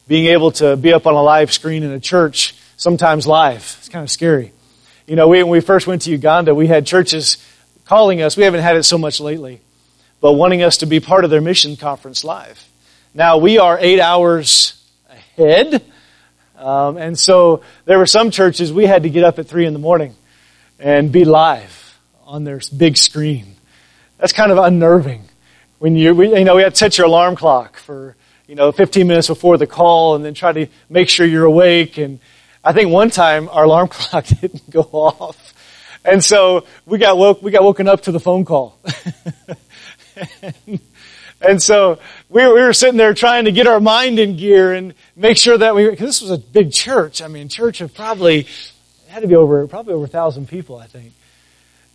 being 0.06 0.26
able 0.26 0.50
to 0.52 0.76
be 0.76 0.92
up 0.92 1.06
on 1.06 1.14
a 1.14 1.22
live 1.22 1.52
screen 1.52 1.82
in 1.82 1.90
a 1.90 2.00
church, 2.00 2.54
sometimes 2.76 3.26
live. 3.26 3.76
It's 3.78 3.88
kind 3.88 4.02
of 4.02 4.10
scary. 4.10 4.52
You 5.06 5.16
know, 5.16 5.28
we, 5.28 5.42
when 5.42 5.52
we 5.52 5.60
first 5.60 5.86
went 5.86 6.02
to 6.02 6.10
Uganda, 6.10 6.54
we 6.54 6.66
had 6.66 6.86
churches 6.86 7.36
calling 7.84 8.22
us. 8.22 8.36
We 8.36 8.44
haven't 8.44 8.62
had 8.62 8.76
it 8.76 8.84
so 8.84 8.98
much 8.98 9.20
lately, 9.20 9.60
but 10.20 10.32
wanting 10.32 10.62
us 10.62 10.78
to 10.78 10.86
be 10.86 11.00
part 11.00 11.24
of 11.24 11.30
their 11.30 11.40
mission 11.40 11.76
conference 11.76 12.24
live. 12.24 12.66
Now, 13.12 13.38
we 13.38 13.58
are 13.58 13.78
eight 13.78 14.00
hours 14.00 14.82
ahead. 15.08 15.84
Um, 16.56 16.96
and 16.96 17.18
so 17.18 17.62
there 17.84 17.98
were 17.98 18.06
some 18.06 18.30
churches 18.30 18.72
we 18.72 18.86
had 18.86 19.02
to 19.02 19.10
get 19.10 19.24
up 19.24 19.38
at 19.38 19.46
three 19.46 19.66
in 19.66 19.72
the 19.72 19.78
morning 19.78 20.14
and 20.78 21.10
be 21.10 21.24
live 21.24 21.98
on 22.24 22.44
their 22.44 22.60
big 22.76 22.96
screen. 22.96 23.56
That's 24.18 24.32
kind 24.32 24.52
of 24.52 24.58
unnerving. 24.58 25.24
When 25.78 25.96
you, 25.96 26.14
we, 26.14 26.36
you 26.36 26.44
know, 26.44 26.56
we 26.56 26.62
have 26.62 26.72
to 26.72 26.78
set 26.78 26.96
your 26.96 27.08
alarm 27.08 27.36
clock 27.36 27.76
for, 27.76 28.16
you 28.46 28.54
know, 28.54 28.72
15 28.72 29.06
minutes 29.06 29.28
before 29.28 29.58
the 29.58 29.66
call 29.66 30.14
and 30.14 30.24
then 30.24 30.34
try 30.34 30.52
to 30.52 30.66
make 30.88 31.08
sure 31.08 31.26
you're 31.26 31.44
awake. 31.44 31.98
And 31.98 32.20
I 32.62 32.72
think 32.72 32.90
one 32.90 33.10
time 33.10 33.48
our 33.50 33.64
alarm 33.64 33.88
clock 33.90 34.26
didn't 34.26 34.70
go 34.70 34.80
off. 34.80 35.52
And 36.04 36.22
so 36.22 36.66
we 36.86 36.98
got 36.98 37.16
woke, 37.16 37.42
we 37.42 37.50
got 37.50 37.62
woken 37.62 37.88
up 37.88 38.02
to 38.02 38.12
the 38.12 38.20
phone 38.20 38.44
call. 38.44 38.78
and, 40.66 40.80
and 41.46 41.62
so 41.62 41.98
we 42.28 42.46
were, 42.46 42.54
we 42.54 42.60
were 42.60 42.72
sitting 42.72 42.96
there 42.96 43.14
trying 43.14 43.44
to 43.44 43.52
get 43.52 43.66
our 43.66 43.80
mind 43.80 44.18
in 44.18 44.36
gear 44.36 44.72
and 44.72 44.94
make 45.16 45.36
sure 45.36 45.56
that 45.56 45.74
we, 45.74 45.88
because 45.88 46.06
this 46.06 46.22
was 46.22 46.30
a 46.30 46.38
big 46.38 46.72
church. 46.72 47.22
I 47.22 47.28
mean, 47.28 47.48
church 47.48 47.80
of 47.80 47.94
probably, 47.94 48.46
had 49.08 49.20
to 49.20 49.28
be 49.28 49.36
over, 49.36 49.66
probably 49.66 49.94
over 49.94 50.04
a 50.04 50.08
thousand 50.08 50.48
people, 50.48 50.76
I 50.76 50.86
think. 50.86 51.12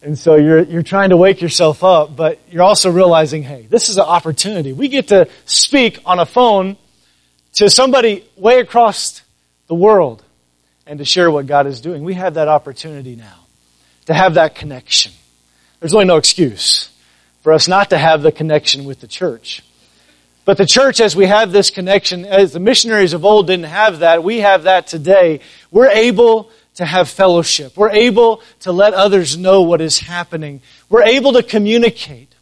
And 0.02 0.18
so 0.18 0.36
you're, 0.36 0.64
you're 0.64 0.84
trying 0.84 1.10
to 1.10 1.18
wake 1.18 1.42
yourself 1.42 1.84
up, 1.84 2.16
but 2.16 2.40
you're 2.50 2.64
also 2.64 2.90
realizing, 2.90 3.44
hey, 3.44 3.68
this 3.70 3.90
is 3.90 3.98
an 3.98 4.06
opportunity. 4.06 4.72
We 4.72 4.88
get 4.88 5.10
to 5.10 5.28
speak 5.46 6.00
on 6.06 6.20
a 6.20 6.26
phone 6.26 6.78
to 7.56 7.70
somebody 7.70 8.24
way 8.38 8.60
across 8.60 9.22
the 9.68 9.76
world 9.76 10.24
and 10.88 11.00
to 11.00 11.06
share 11.06 11.30
what 11.30 11.48
God 11.48 11.68
is 11.68 11.82
doing. 11.82 12.04
We 12.04 12.14
have 12.14 12.36
that 12.36 12.48
opportunity 12.48 13.16
now 13.16 13.46
to 14.06 14.14
have 14.14 14.36
that 14.36 14.56
connection. 14.56 15.12
There's 15.80 15.94
really 15.94 16.06
no 16.06 16.18
excuse 16.18 16.90
for 17.42 17.54
us 17.54 17.68
not 17.68 17.90
to 17.92 17.98
have 17.98 18.22
the 18.22 18.32
connection 18.32 18.86
with 18.86 19.00
the 19.00 19.08
church. 19.08 19.64
But 20.46 20.58
the 20.58 20.66
church, 20.66 21.00
as 21.00 21.16
we 21.16 21.28
have 21.28 21.52
this 21.52 21.70
connection, 21.70 22.26
as 22.26 22.54
the 22.54 22.60
missionaries 22.60 23.14
of 23.14 23.24
old 23.24 23.48
didn't 23.48 23.66
have 23.66 24.00
that, 24.00 24.24
we 24.24 24.40
have 24.40 24.64
that 24.64 24.88
today. 24.88 25.42
We're 25.70 25.90
able 25.90 26.50
to 26.76 26.86
have 26.86 27.10
fellowship. 27.10 27.78
We're 27.78 27.92
able 27.92 28.42
to 28.62 28.72
let 28.72 28.94
others 28.94 29.38
know 29.38 29.62
what 29.62 29.82
is 29.82 30.00
happening. 30.00 30.62
We're 30.90 31.04
able 31.04 31.34
to 31.34 31.44
communicate. 31.44 32.34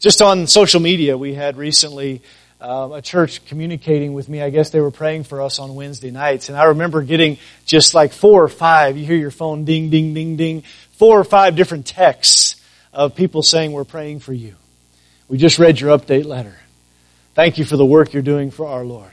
Just 0.00 0.22
on 0.22 0.46
social 0.46 0.80
media, 0.80 1.16
we 1.16 1.34
had 1.34 1.56
recently 1.56 2.22
um, 2.60 2.92
a 2.92 3.02
church 3.02 3.44
communicating 3.46 4.12
with 4.12 4.28
me. 4.28 4.42
I 4.42 4.50
guess 4.50 4.70
they 4.70 4.80
were 4.80 4.90
praying 4.90 5.24
for 5.24 5.40
us 5.40 5.58
on 5.58 5.74
Wednesday 5.74 6.10
nights. 6.10 6.48
And 6.48 6.58
I 6.58 6.64
remember 6.64 7.02
getting 7.02 7.38
just 7.64 7.94
like 7.94 8.12
four 8.12 8.42
or 8.42 8.48
five, 8.48 8.96
you 8.96 9.06
hear 9.06 9.16
your 9.16 9.30
phone 9.30 9.64
ding, 9.64 9.90
ding, 9.90 10.14
ding, 10.14 10.36
ding, 10.36 10.64
four 10.92 11.20
or 11.20 11.24
five 11.24 11.54
different 11.54 11.86
texts 11.86 12.59
of 12.92 13.14
people 13.14 13.42
saying, 13.42 13.72
We're 13.72 13.84
praying 13.84 14.20
for 14.20 14.32
you. 14.32 14.54
We 15.28 15.38
just 15.38 15.58
read 15.58 15.80
your 15.80 15.96
update 15.96 16.24
letter. 16.24 16.56
Thank 17.34 17.58
you 17.58 17.64
for 17.64 17.76
the 17.76 17.86
work 17.86 18.12
you're 18.12 18.22
doing 18.22 18.50
for 18.50 18.66
our 18.66 18.84
Lord. 18.84 19.12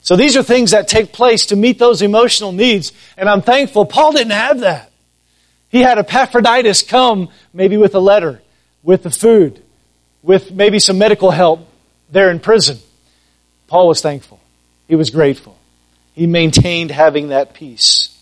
So 0.00 0.16
these 0.16 0.36
are 0.36 0.42
things 0.42 0.70
that 0.72 0.88
take 0.88 1.12
place 1.12 1.46
to 1.46 1.56
meet 1.56 1.78
those 1.78 2.02
emotional 2.02 2.52
needs. 2.52 2.92
And 3.16 3.28
I'm 3.28 3.42
thankful 3.42 3.86
Paul 3.86 4.12
didn't 4.12 4.32
have 4.32 4.60
that. 4.60 4.90
He 5.68 5.82
had 5.82 5.98
Epaphroditus 5.98 6.82
come 6.82 7.28
maybe 7.52 7.76
with 7.76 7.94
a 7.94 8.00
letter, 8.00 8.40
with 8.82 9.02
the 9.02 9.10
food, 9.10 9.62
with 10.22 10.50
maybe 10.50 10.78
some 10.78 10.98
medical 10.98 11.30
help 11.30 11.68
there 12.10 12.30
in 12.30 12.40
prison. 12.40 12.78
Paul 13.66 13.88
was 13.88 14.00
thankful. 14.00 14.40
He 14.86 14.96
was 14.96 15.10
grateful. 15.10 15.58
He 16.14 16.26
maintained 16.26 16.90
having 16.90 17.28
that 17.28 17.54
peace. 17.54 18.14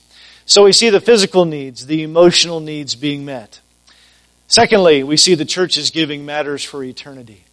So 0.45 0.65
we 0.65 0.73
see 0.73 0.91
the 0.91 1.01
physical 1.01 1.45
needs, 1.45 1.87
the 1.87 2.03
emotional 2.03 2.61
needs 2.61 2.95
being 2.95 3.25
met. 3.25 3.61
Secondly, 4.49 5.03
we 5.03 5.17
see 5.17 5.35
the 5.35 5.45
church's 5.45 5.91
giving 5.91 6.25
matters 6.25 6.63
for 6.63 6.83
eternity. 6.85 7.45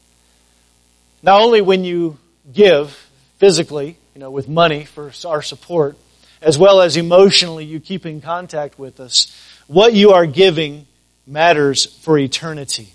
Not 1.22 1.42
only 1.42 1.62
when 1.62 1.84
you 1.84 2.18
give 2.52 3.10
physically, 3.38 3.98
you 4.14 4.20
know, 4.20 4.30
with 4.30 4.48
money 4.48 4.86
for 4.86 5.12
our 5.26 5.42
support, 5.42 5.98
as 6.42 6.58
well 6.58 6.82
as 6.82 6.98
emotionally 6.98 7.66
you 7.66 7.80
keep 7.80 8.06
in 8.06 8.22
contact 8.22 8.78
with 8.78 9.00
us, 9.00 9.36
what 9.68 9.94
you 9.94 10.12
are 10.12 10.26
giving 10.26 10.86
matters 11.26 11.86
for 11.86 12.18
eternity. 12.18 12.90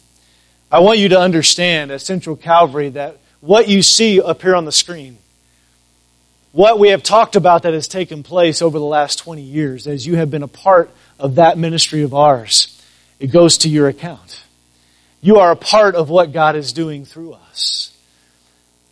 I 0.71 0.81
want 0.81 0.99
you 0.99 1.09
to 1.11 1.19
understand 1.19 1.91
at 1.91 2.03
Central 2.03 2.37
Calvary 2.37 2.91
that 2.91 3.19
what 3.41 3.69
you 3.69 3.83
see 3.83 4.21
up 4.21 4.43
here 4.43 4.55
on 4.55 4.67
the 4.67 4.73
screen, 4.73 5.17
what 6.53 6.79
we 6.79 6.91
have 6.91 7.03
talked 7.03 7.37
about 7.37 7.63
that 7.63 7.73
has 7.73 7.89
taken 7.89 8.23
place 8.23 8.61
over 8.61 8.79
the 8.79 8.85
last 8.85 9.19
20 9.21 9.43
years, 9.43 9.87
as 9.87 10.07
you 10.07 10.17
have 10.17 10.31
been 10.31 10.43
a 10.43 10.49
part 10.49 10.91
of 11.19 11.37
that 11.37 11.57
ministry 11.57 12.03
of 12.03 12.15
ours, 12.15 12.78
it 13.21 13.29
goes 13.29 13.59
to 13.59 13.69
your 13.69 13.89
account. 13.89 14.43
You 15.21 15.39
are 15.39 15.51
a 15.51 15.57
part 15.57 15.95
of 15.95 16.11
what 16.11 16.33
God 16.33 16.57
is 16.57 16.73
doing 16.73 17.05
through 17.05 17.33
us. 17.33 17.93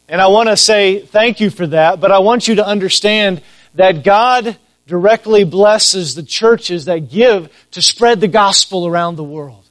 And 0.08 0.20
I 0.20 0.28
want 0.28 0.48
to 0.48 0.56
say 0.56 1.00
thank 1.00 1.40
you 1.40 1.50
for 1.50 1.66
that, 1.68 2.00
but 2.00 2.12
I 2.12 2.18
want 2.20 2.48
you 2.48 2.56
to 2.56 2.66
understand 2.66 3.42
that 3.74 4.04
God 4.04 4.56
directly 4.86 5.44
blesses 5.44 6.14
the 6.14 6.22
churches 6.22 6.84
that 6.84 7.10
give 7.10 7.52
to 7.72 7.82
spread 7.82 8.20
the 8.20 8.28
gospel 8.28 8.86
around 8.86 9.16
the 9.16 9.24
world. 9.24 9.64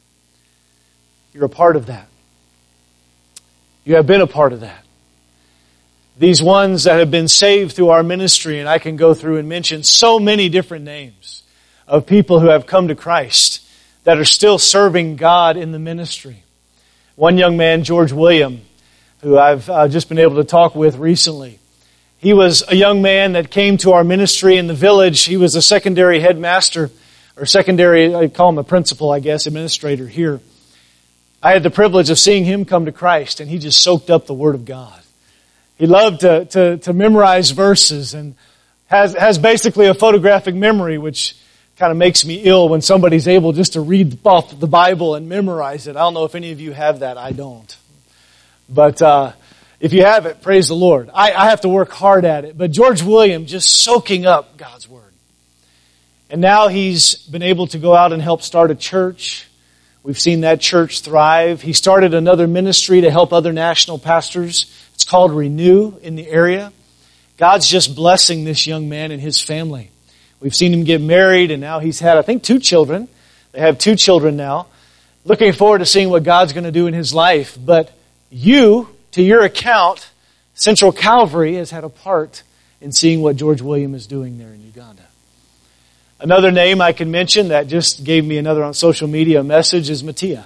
You're 1.33 1.45
a 1.45 1.49
part 1.49 1.75
of 1.75 1.87
that. 1.87 2.07
You 3.83 3.95
have 3.95 4.07
been 4.07 4.21
a 4.21 4.27
part 4.27 4.51
of 4.51 4.61
that. 4.61 4.83
These 6.17 6.41
ones 6.41 6.85
that 6.85 6.99
have 6.99 7.11
been 7.11 7.27
saved 7.27 7.75
through 7.75 7.89
our 7.89 8.03
ministry, 8.03 8.59
and 8.59 8.69
I 8.69 8.79
can 8.79 8.95
go 8.95 9.13
through 9.13 9.37
and 9.37 9.49
mention 9.49 9.83
so 9.83 10.17
many 10.17 10.47
different 10.47 10.85
names 10.85 11.43
of 11.87 12.05
people 12.05 12.39
who 12.39 12.47
have 12.47 12.65
come 12.65 12.87
to 12.87 12.95
Christ 12.95 13.64
that 14.05 14.17
are 14.17 14.25
still 14.25 14.57
serving 14.57 15.17
God 15.17 15.57
in 15.57 15.71
the 15.71 15.79
ministry. 15.79 16.43
One 17.15 17.37
young 17.37 17.57
man, 17.57 17.83
George 17.83 18.11
William, 18.11 18.61
who 19.21 19.37
I've 19.37 19.69
uh, 19.69 19.87
just 19.87 20.09
been 20.09 20.19
able 20.19 20.35
to 20.35 20.43
talk 20.43 20.75
with 20.75 20.97
recently. 20.97 21.59
He 22.19 22.33
was 22.33 22.63
a 22.67 22.75
young 22.75 23.01
man 23.01 23.33
that 23.33 23.49
came 23.49 23.77
to 23.77 23.93
our 23.93 24.03
ministry 24.03 24.57
in 24.57 24.67
the 24.67 24.73
village. 24.73 25.23
He 25.23 25.37
was 25.37 25.55
a 25.55 25.61
secondary 25.61 26.19
headmaster, 26.19 26.91
or 27.35 27.45
secondary, 27.45 28.15
I 28.15 28.27
call 28.27 28.49
him 28.49 28.57
a 28.57 28.63
principal, 28.63 29.11
I 29.11 29.19
guess, 29.19 29.47
administrator 29.47 30.07
here. 30.07 30.39
I 31.41 31.51
had 31.51 31.63
the 31.63 31.69
privilege 31.69 32.09
of 32.09 32.19
seeing 32.19 32.45
him 32.45 32.65
come 32.65 32.85
to 32.85 32.91
Christ, 32.91 33.39
and 33.39 33.49
he 33.49 33.57
just 33.57 33.81
soaked 33.83 34.09
up 34.09 34.27
the 34.27 34.33
Word 34.33 34.55
of 34.55 34.65
God. 34.65 34.99
He 35.77 35.87
loved 35.87 36.21
to, 36.21 36.45
to, 36.45 36.77
to 36.77 36.93
memorize 36.93 37.51
verses 37.51 38.13
and 38.13 38.35
has, 38.87 39.13
has 39.13 39.37
basically 39.37 39.87
a 39.87 39.93
photographic 39.93 40.55
memory, 40.55 40.97
which 40.97 41.35
kind 41.77 41.91
of 41.91 41.97
makes 41.97 42.23
me 42.25 42.35
ill 42.43 42.69
when 42.69 42.81
somebody's 42.81 43.27
able 43.27 43.51
just 43.51 43.73
to 43.73 43.81
read 43.81 44.17
off 44.25 44.57
the 44.59 44.67
Bible 44.67 45.15
and 45.15 45.27
memorize 45.27 45.87
it. 45.87 45.95
I 45.95 45.99
don't 45.99 46.13
know 46.13 46.23
if 46.23 46.35
any 46.35 46.51
of 46.51 46.61
you 46.61 46.71
have 46.71 46.99
that. 46.99 47.17
I 47.17 47.31
don't. 47.31 47.75
But 48.69 49.01
uh, 49.01 49.33
if 49.79 49.91
you 49.91 50.03
have 50.03 50.25
it, 50.25 50.41
praise 50.41 50.69
the 50.69 50.75
Lord. 50.75 51.09
I, 51.13 51.33
I 51.33 51.49
have 51.49 51.61
to 51.61 51.69
work 51.69 51.91
hard 51.91 52.23
at 52.23 52.45
it. 52.45 52.57
But 52.57 52.71
George 52.71 53.03
William 53.03 53.45
just 53.45 53.69
soaking 53.81 54.25
up 54.25 54.57
God's 54.57 54.87
Word. 54.87 55.01
And 56.29 56.41
now 56.41 56.69
he's 56.69 57.15
been 57.15 57.43
able 57.43 57.67
to 57.67 57.77
go 57.77 57.93
out 57.93 58.13
and 58.13 58.21
help 58.21 58.41
start 58.41 58.71
a 58.71 58.75
church. 58.75 59.47
We've 60.01 60.19
seen 60.19 60.41
that 60.41 60.61
church 60.61 61.01
thrive. 61.01 61.61
He 61.61 61.73
started 61.73 62.13
another 62.13 62.47
ministry 62.47 63.01
to 63.01 63.11
help 63.11 63.33
other 63.33 63.51
national 63.51 63.99
pastors. 63.99 64.73
It's 64.93 65.03
called 65.03 65.33
Renew 65.33 65.97
in 66.01 66.15
the 66.15 66.27
area. 66.27 66.71
God's 67.37 67.67
just 67.67 67.95
blessing 67.95 68.45
this 68.45 68.65
young 68.65 68.87
man 68.87 69.11
and 69.11 69.21
his 69.21 69.41
family. 69.41 69.91
We've 70.45 70.53
seen 70.53 70.71
him 70.71 70.83
get 70.83 71.01
married, 71.01 71.49
and 71.49 71.59
now 71.59 71.79
he's 71.79 71.99
had, 71.99 72.19
I 72.19 72.21
think, 72.21 72.43
two 72.43 72.59
children. 72.59 73.07
They 73.51 73.61
have 73.61 73.79
two 73.79 73.95
children 73.95 74.37
now. 74.37 74.67
Looking 75.23 75.53
forward 75.53 75.79
to 75.79 75.87
seeing 75.87 76.11
what 76.11 76.21
God's 76.21 76.53
going 76.53 76.65
to 76.65 76.71
do 76.71 76.85
in 76.85 76.93
his 76.93 77.15
life. 77.15 77.57
But 77.59 77.91
you, 78.29 78.87
to 79.13 79.23
your 79.23 79.41
account, 79.43 80.07
Central 80.53 80.91
Calvary 80.91 81.55
has 81.55 81.71
had 81.71 81.83
a 81.83 81.89
part 81.89 82.43
in 82.79 82.91
seeing 82.91 83.23
what 83.23 83.37
George 83.37 83.59
William 83.63 83.95
is 83.95 84.05
doing 84.05 84.37
there 84.37 84.49
in 84.49 84.63
Uganda. 84.63 85.01
Another 86.19 86.51
name 86.51 86.79
I 86.79 86.93
can 86.93 87.09
mention 87.09 87.47
that 87.47 87.65
just 87.65 88.03
gave 88.03 88.23
me 88.23 88.37
another 88.37 88.63
on 88.63 88.75
social 88.75 89.07
media 89.07 89.41
message 89.43 89.89
is 89.89 90.03
Mattia. 90.03 90.45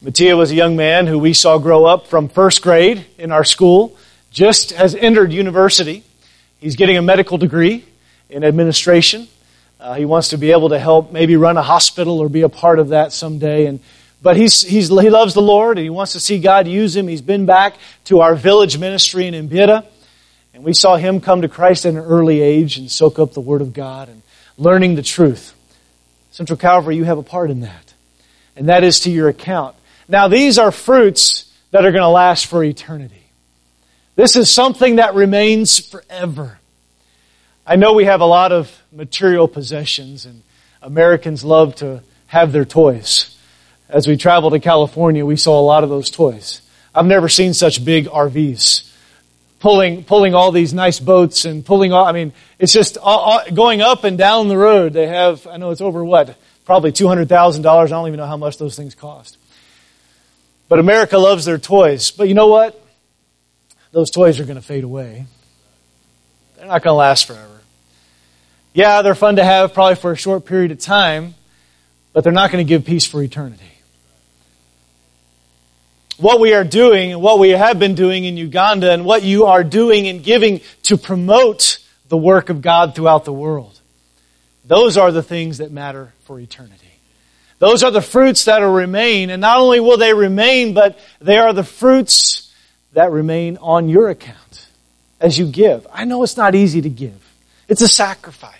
Mattia 0.00 0.36
was 0.36 0.52
a 0.52 0.54
young 0.54 0.76
man 0.76 1.08
who 1.08 1.18
we 1.18 1.32
saw 1.32 1.58
grow 1.58 1.84
up 1.84 2.06
from 2.06 2.28
first 2.28 2.62
grade 2.62 3.04
in 3.18 3.32
our 3.32 3.42
school, 3.42 3.96
just 4.30 4.70
has 4.70 4.94
entered 4.94 5.32
university. 5.32 6.04
He's 6.60 6.76
getting 6.76 6.96
a 6.96 7.02
medical 7.02 7.38
degree 7.38 7.86
in 8.30 8.44
administration. 8.44 9.28
Uh, 9.78 9.94
he 9.94 10.04
wants 10.04 10.28
to 10.28 10.38
be 10.38 10.52
able 10.52 10.68
to 10.70 10.78
help 10.78 11.12
maybe 11.12 11.36
run 11.36 11.56
a 11.56 11.62
hospital 11.62 12.18
or 12.20 12.28
be 12.28 12.42
a 12.42 12.48
part 12.48 12.78
of 12.78 12.88
that 12.88 13.12
someday. 13.12 13.66
And 13.66 13.80
but 14.22 14.36
he's, 14.36 14.60
he's, 14.60 14.88
he 14.88 15.10
loves 15.10 15.34
the 15.34 15.42
Lord 15.42 15.78
and 15.78 15.84
he 15.84 15.90
wants 15.90 16.12
to 16.12 16.20
see 16.20 16.38
God 16.38 16.68
use 16.68 16.94
him. 16.94 17.08
He's 17.08 17.22
been 17.22 17.46
back 17.46 17.76
to 18.04 18.20
our 18.20 18.34
village 18.34 18.78
ministry 18.78 19.26
in 19.26 19.48
Mbira. 19.48 19.86
And 20.52 20.64
we 20.64 20.74
saw 20.74 20.96
him 20.96 21.20
come 21.20 21.42
to 21.42 21.48
Christ 21.48 21.86
at 21.86 21.94
an 21.94 21.98
early 21.98 22.40
age 22.40 22.76
and 22.76 22.90
soak 22.90 23.18
up 23.18 23.32
the 23.32 23.40
Word 23.40 23.62
of 23.62 23.72
God 23.72 24.08
and 24.08 24.22
learning 24.58 24.94
the 24.94 25.02
truth. 25.02 25.54
Central 26.32 26.58
Calvary, 26.58 26.96
you 26.96 27.04
have 27.04 27.18
a 27.18 27.22
part 27.22 27.50
in 27.50 27.60
that. 27.60 27.94
And 28.56 28.68
that 28.68 28.84
is 28.84 29.00
to 29.00 29.10
your 29.10 29.28
account. 29.28 29.74
Now, 30.06 30.28
these 30.28 30.58
are 30.58 30.70
fruits 30.70 31.50
that 31.70 31.86
are 31.86 31.92
going 31.92 32.02
to 32.02 32.08
last 32.08 32.46
for 32.46 32.62
eternity. 32.62 33.22
This 34.16 34.36
is 34.36 34.52
something 34.52 34.96
that 34.96 35.14
remains 35.14 35.78
forever. 35.78 36.59
I 37.66 37.76
know 37.76 37.92
we 37.92 38.04
have 38.04 38.20
a 38.20 38.26
lot 38.26 38.52
of 38.52 38.70
material 38.90 39.48
possessions, 39.48 40.26
and 40.26 40.42
Americans 40.82 41.44
love 41.44 41.76
to 41.76 42.02
have 42.26 42.52
their 42.52 42.64
toys 42.64 43.36
as 43.92 44.06
we 44.06 44.16
traveled 44.16 44.52
to 44.52 44.60
California, 44.60 45.24
we 45.24 45.36
saw 45.36 45.58
a 45.60 45.62
lot 45.62 45.84
of 45.84 45.90
those 45.90 46.10
toys. 46.10 46.62
I've 46.94 47.06
never 47.06 47.28
seen 47.28 47.54
such 47.54 47.84
big 47.84 48.06
RVs. 48.06 48.86
Pulling, 49.58 50.04
pulling 50.04 50.34
all 50.34 50.52
these 50.52 50.72
nice 50.72 50.98
boats 50.98 51.44
and 51.44 51.64
pulling 51.64 51.92
all, 51.92 52.06
I 52.06 52.12
mean, 52.12 52.32
it's 52.58 52.72
just 52.72 52.96
all, 52.96 53.18
all, 53.18 53.40
going 53.52 53.82
up 53.82 54.04
and 54.04 54.16
down 54.16 54.48
the 54.48 54.56
road. 54.56 54.94
They 54.94 55.06
have, 55.06 55.46
I 55.46 55.58
know 55.58 55.70
it's 55.70 55.82
over 55.82 56.02
what? 56.02 56.34
Probably 56.64 56.92
$200,000. 56.92 57.66
I 57.66 57.86
don't 57.88 58.06
even 58.06 58.18
know 58.18 58.26
how 58.26 58.38
much 58.38 58.56
those 58.56 58.74
things 58.74 58.94
cost. 58.94 59.36
But 60.68 60.78
America 60.78 61.18
loves 61.18 61.44
their 61.44 61.58
toys. 61.58 62.10
But 62.10 62.28
you 62.28 62.34
know 62.34 62.46
what? 62.46 62.80
Those 63.92 64.10
toys 64.10 64.40
are 64.40 64.44
going 64.44 64.56
to 64.56 64.62
fade 64.62 64.84
away. 64.84 65.26
They're 66.56 66.66
not 66.66 66.82
going 66.82 66.92
to 66.92 66.98
last 66.98 67.26
forever. 67.26 67.49
Yeah, 68.72 69.02
they're 69.02 69.14
fun 69.14 69.36
to 69.36 69.44
have 69.44 69.74
probably 69.74 69.96
for 69.96 70.12
a 70.12 70.16
short 70.16 70.44
period 70.44 70.70
of 70.70 70.78
time, 70.78 71.34
but 72.12 72.24
they're 72.24 72.32
not 72.32 72.50
going 72.50 72.64
to 72.64 72.68
give 72.68 72.84
peace 72.84 73.06
for 73.06 73.22
eternity 73.22 73.70
what 76.20 76.38
we 76.38 76.54
are 76.54 76.64
doing 76.64 77.12
and 77.12 77.22
what 77.22 77.38
we 77.38 77.50
have 77.50 77.78
been 77.78 77.94
doing 77.94 78.24
in 78.24 78.36
Uganda 78.36 78.92
and 78.92 79.04
what 79.04 79.22
you 79.22 79.46
are 79.46 79.64
doing 79.64 80.06
and 80.06 80.22
giving 80.22 80.60
to 80.82 80.96
promote 80.96 81.78
the 82.08 82.16
work 82.16 82.50
of 82.50 82.60
God 82.62 82.94
throughout 82.94 83.24
the 83.24 83.32
world. 83.32 83.78
Those 84.64 84.96
are 84.96 85.10
the 85.10 85.22
things 85.22 85.58
that 85.58 85.72
matter 85.72 86.12
for 86.24 86.38
eternity. 86.38 86.76
Those 87.58 87.82
are 87.82 87.90
the 87.90 88.02
fruits 88.02 88.44
that 88.46 88.60
will 88.60 88.72
remain, 88.72 89.30
and 89.30 89.40
not 89.40 89.58
only 89.58 89.80
will 89.80 89.96
they 89.96 90.14
remain, 90.14 90.72
but 90.72 90.98
they 91.20 91.38
are 91.38 91.52
the 91.52 91.64
fruits 91.64 92.52
that 92.92 93.10
remain 93.10 93.58
on 93.58 93.88
your 93.88 94.08
account 94.08 94.68
as 95.20 95.38
you 95.38 95.46
give. 95.46 95.86
I 95.92 96.04
know 96.04 96.22
it's 96.22 96.36
not 96.36 96.54
easy 96.54 96.80
to 96.82 96.88
give. 96.88 97.18
It's 97.68 97.82
a 97.82 97.88
sacrifice 97.88 98.59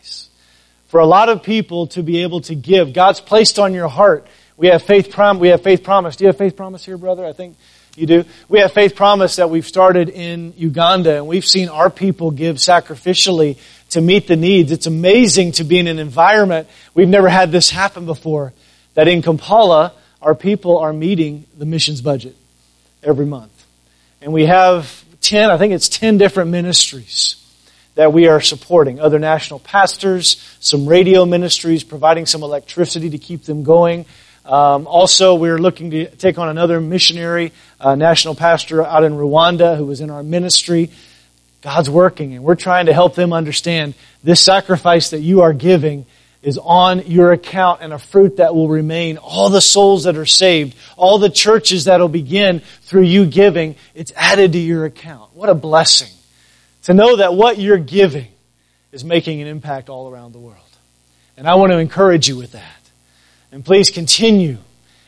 for 0.90 1.00
a 1.00 1.06
lot 1.06 1.28
of 1.28 1.42
people 1.42 1.88
to 1.88 2.02
be 2.02 2.22
able 2.22 2.42
to 2.42 2.54
give. 2.54 2.92
God's 2.92 3.20
placed 3.20 3.58
on 3.58 3.74
your 3.74 3.88
heart 3.88 4.26
we 4.60 4.66
have 4.66 4.82
faith 4.82 5.10
prom- 5.10 5.38
we 5.38 5.48
have 5.48 5.62
faith 5.62 5.82
promise. 5.82 6.16
Do 6.16 6.24
you 6.24 6.26
have 6.26 6.36
faith 6.36 6.54
promise 6.54 6.84
here, 6.84 6.98
brother? 6.98 7.24
I 7.24 7.32
think 7.32 7.56
you 7.96 8.04
do. 8.04 8.26
We 8.50 8.60
have 8.60 8.74
faith 8.74 8.94
promise 8.94 9.36
that 9.36 9.48
we've 9.48 9.66
started 9.66 10.10
in 10.10 10.52
Uganda 10.54 11.16
and 11.16 11.26
we've 11.26 11.46
seen 11.46 11.70
our 11.70 11.88
people 11.88 12.30
give 12.30 12.56
sacrificially 12.56 13.56
to 13.88 14.02
meet 14.02 14.26
the 14.26 14.36
needs. 14.36 14.70
It's 14.70 14.86
amazing 14.86 15.52
to 15.52 15.64
be 15.64 15.78
in 15.78 15.86
an 15.86 15.98
environment. 15.98 16.68
We've 16.92 17.08
never 17.08 17.30
had 17.30 17.50
this 17.52 17.70
happen 17.70 18.04
before. 18.04 18.52
That 18.92 19.08
in 19.08 19.22
Kampala, 19.22 19.94
our 20.20 20.34
people 20.34 20.76
are 20.76 20.92
meeting 20.92 21.46
the 21.56 21.64
missions 21.64 22.02
budget 22.02 22.36
every 23.02 23.24
month. 23.24 23.52
And 24.20 24.30
we 24.30 24.44
have 24.44 25.06
10, 25.22 25.50
I 25.50 25.56
think 25.56 25.72
it's 25.72 25.88
10 25.88 26.18
different 26.18 26.50
ministries 26.50 27.36
that 27.94 28.12
we 28.12 28.28
are 28.28 28.40
supporting. 28.40 29.00
Other 29.00 29.18
national 29.18 29.60
pastors, 29.60 30.56
some 30.60 30.86
radio 30.86 31.24
ministries, 31.24 31.84
providing 31.84 32.26
some 32.26 32.42
electricity 32.42 33.10
to 33.10 33.18
keep 33.18 33.44
them 33.44 33.62
going. 33.62 34.06
Um, 34.44 34.86
also, 34.86 35.34
we're 35.34 35.58
looking 35.58 35.90
to 35.90 36.06
take 36.16 36.38
on 36.38 36.48
another 36.48 36.80
missionary, 36.80 37.52
uh, 37.78 37.94
national 37.94 38.34
pastor 38.34 38.82
out 38.82 39.04
in 39.04 39.12
Rwanda 39.12 39.76
who 39.76 39.86
was 39.86 40.00
in 40.00 40.10
our 40.10 40.22
ministry. 40.22 40.90
God's 41.62 41.90
working, 41.90 42.34
and 42.34 42.42
we're 42.42 42.54
trying 42.54 42.86
to 42.86 42.94
help 42.94 43.14
them 43.14 43.34
understand 43.34 43.94
this 44.24 44.40
sacrifice 44.40 45.10
that 45.10 45.20
you 45.20 45.42
are 45.42 45.52
giving 45.52 46.06
is 46.42 46.56
on 46.56 47.06
your 47.06 47.32
account 47.32 47.82
and 47.82 47.92
a 47.92 47.98
fruit 47.98 48.38
that 48.38 48.54
will 48.54 48.68
remain. 48.68 49.18
All 49.18 49.50
the 49.50 49.60
souls 49.60 50.04
that 50.04 50.16
are 50.16 50.24
saved, 50.24 50.74
all 50.96 51.18
the 51.18 51.28
churches 51.28 51.84
that 51.84 52.00
will 52.00 52.08
begin 52.08 52.62
through 52.82 53.02
you 53.02 53.26
giving, 53.26 53.76
it's 53.94 54.12
added 54.16 54.52
to 54.52 54.58
your 54.58 54.86
account. 54.86 55.34
What 55.34 55.50
a 55.50 55.54
blessing 55.54 56.08
to 56.84 56.94
know 56.94 57.16
that 57.16 57.34
what 57.34 57.58
you're 57.58 57.78
giving 57.78 58.28
is 58.92 59.04
making 59.04 59.40
an 59.40 59.46
impact 59.46 59.88
all 59.88 60.10
around 60.10 60.32
the 60.32 60.38
world. 60.38 60.56
And 61.36 61.48
I 61.48 61.54
want 61.54 61.72
to 61.72 61.78
encourage 61.78 62.28
you 62.28 62.36
with 62.36 62.52
that. 62.52 62.64
And 63.52 63.64
please 63.64 63.90
continue, 63.90 64.58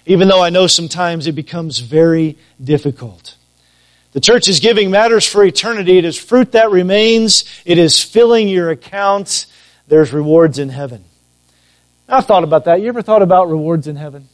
even 0.06 0.28
though 0.28 0.42
I 0.42 0.50
know 0.50 0.66
sometimes 0.66 1.26
it 1.26 1.32
becomes 1.32 1.78
very 1.78 2.38
difficult. 2.62 3.36
The 4.12 4.20
church's 4.20 4.60
giving 4.60 4.90
matters 4.90 5.26
for 5.26 5.44
eternity. 5.44 5.98
It 5.98 6.04
is 6.04 6.18
fruit 6.18 6.52
that 6.52 6.70
remains. 6.70 7.44
It 7.64 7.78
is 7.78 8.02
filling 8.02 8.48
your 8.48 8.70
account. 8.70 9.46
There's 9.88 10.12
rewards 10.12 10.58
in 10.58 10.68
heaven. 10.68 11.04
I've 12.08 12.26
thought 12.26 12.44
about 12.44 12.66
that. 12.66 12.82
You 12.82 12.88
ever 12.88 13.02
thought 13.02 13.22
about 13.22 13.48
rewards 13.48 13.86
in 13.86 13.96
heaven? 13.96 14.28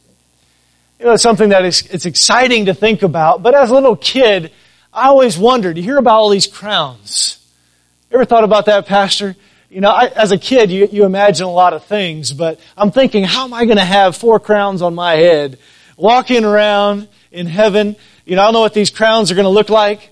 You 0.99 1.05
know, 1.05 1.13
it's 1.13 1.23
something 1.23 1.49
that 1.49 1.63
is, 1.63 1.83
it's 1.83 2.05
exciting 2.05 2.65
to 2.65 2.73
think 2.73 3.03
about. 3.03 3.41
But 3.41 3.55
as 3.55 3.69
a 3.69 3.73
little 3.73 3.95
kid, 3.95 4.51
I 4.93 5.07
always 5.07 5.37
wondered, 5.37 5.77
you 5.77 5.83
hear 5.83 5.97
about 5.97 6.15
all 6.15 6.29
these 6.29 6.47
crowns. 6.47 7.37
Ever 8.11 8.25
thought 8.25 8.43
about 8.43 8.65
that, 8.65 8.87
Pastor? 8.87 9.35
You 9.69 9.81
know, 9.81 9.91
I, 9.91 10.07
as 10.07 10.31
a 10.31 10.37
kid, 10.37 10.71
you, 10.71 10.87
you 10.91 11.05
imagine 11.05 11.45
a 11.45 11.51
lot 11.51 11.73
of 11.73 11.85
things, 11.85 12.31
but 12.33 12.59
I'm 12.75 12.91
thinking, 12.91 13.23
how 13.23 13.43
am 13.43 13.53
I 13.53 13.65
going 13.65 13.77
to 13.77 13.85
have 13.85 14.15
four 14.15 14.39
crowns 14.39 14.81
on 14.81 14.95
my 14.95 15.13
head, 15.13 15.59
walking 15.95 16.43
around 16.43 17.07
in 17.31 17.45
heaven? 17.45 17.95
You 18.25 18.35
know, 18.35 18.41
I 18.41 18.45
don't 18.45 18.53
know 18.53 18.61
what 18.61 18.73
these 18.73 18.89
crowns 18.89 19.31
are 19.31 19.35
going 19.35 19.45
to 19.45 19.49
look 19.49 19.69
like. 19.69 20.09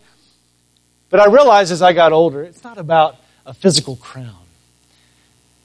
But 1.10 1.22
I 1.22 1.28
realized 1.28 1.72
as 1.72 1.82
I 1.82 1.94
got 1.94 2.12
older, 2.12 2.44
it's 2.44 2.64
not 2.64 2.78
about 2.78 3.16
a 3.46 3.54
physical 3.54 3.96
crown. 3.96 4.36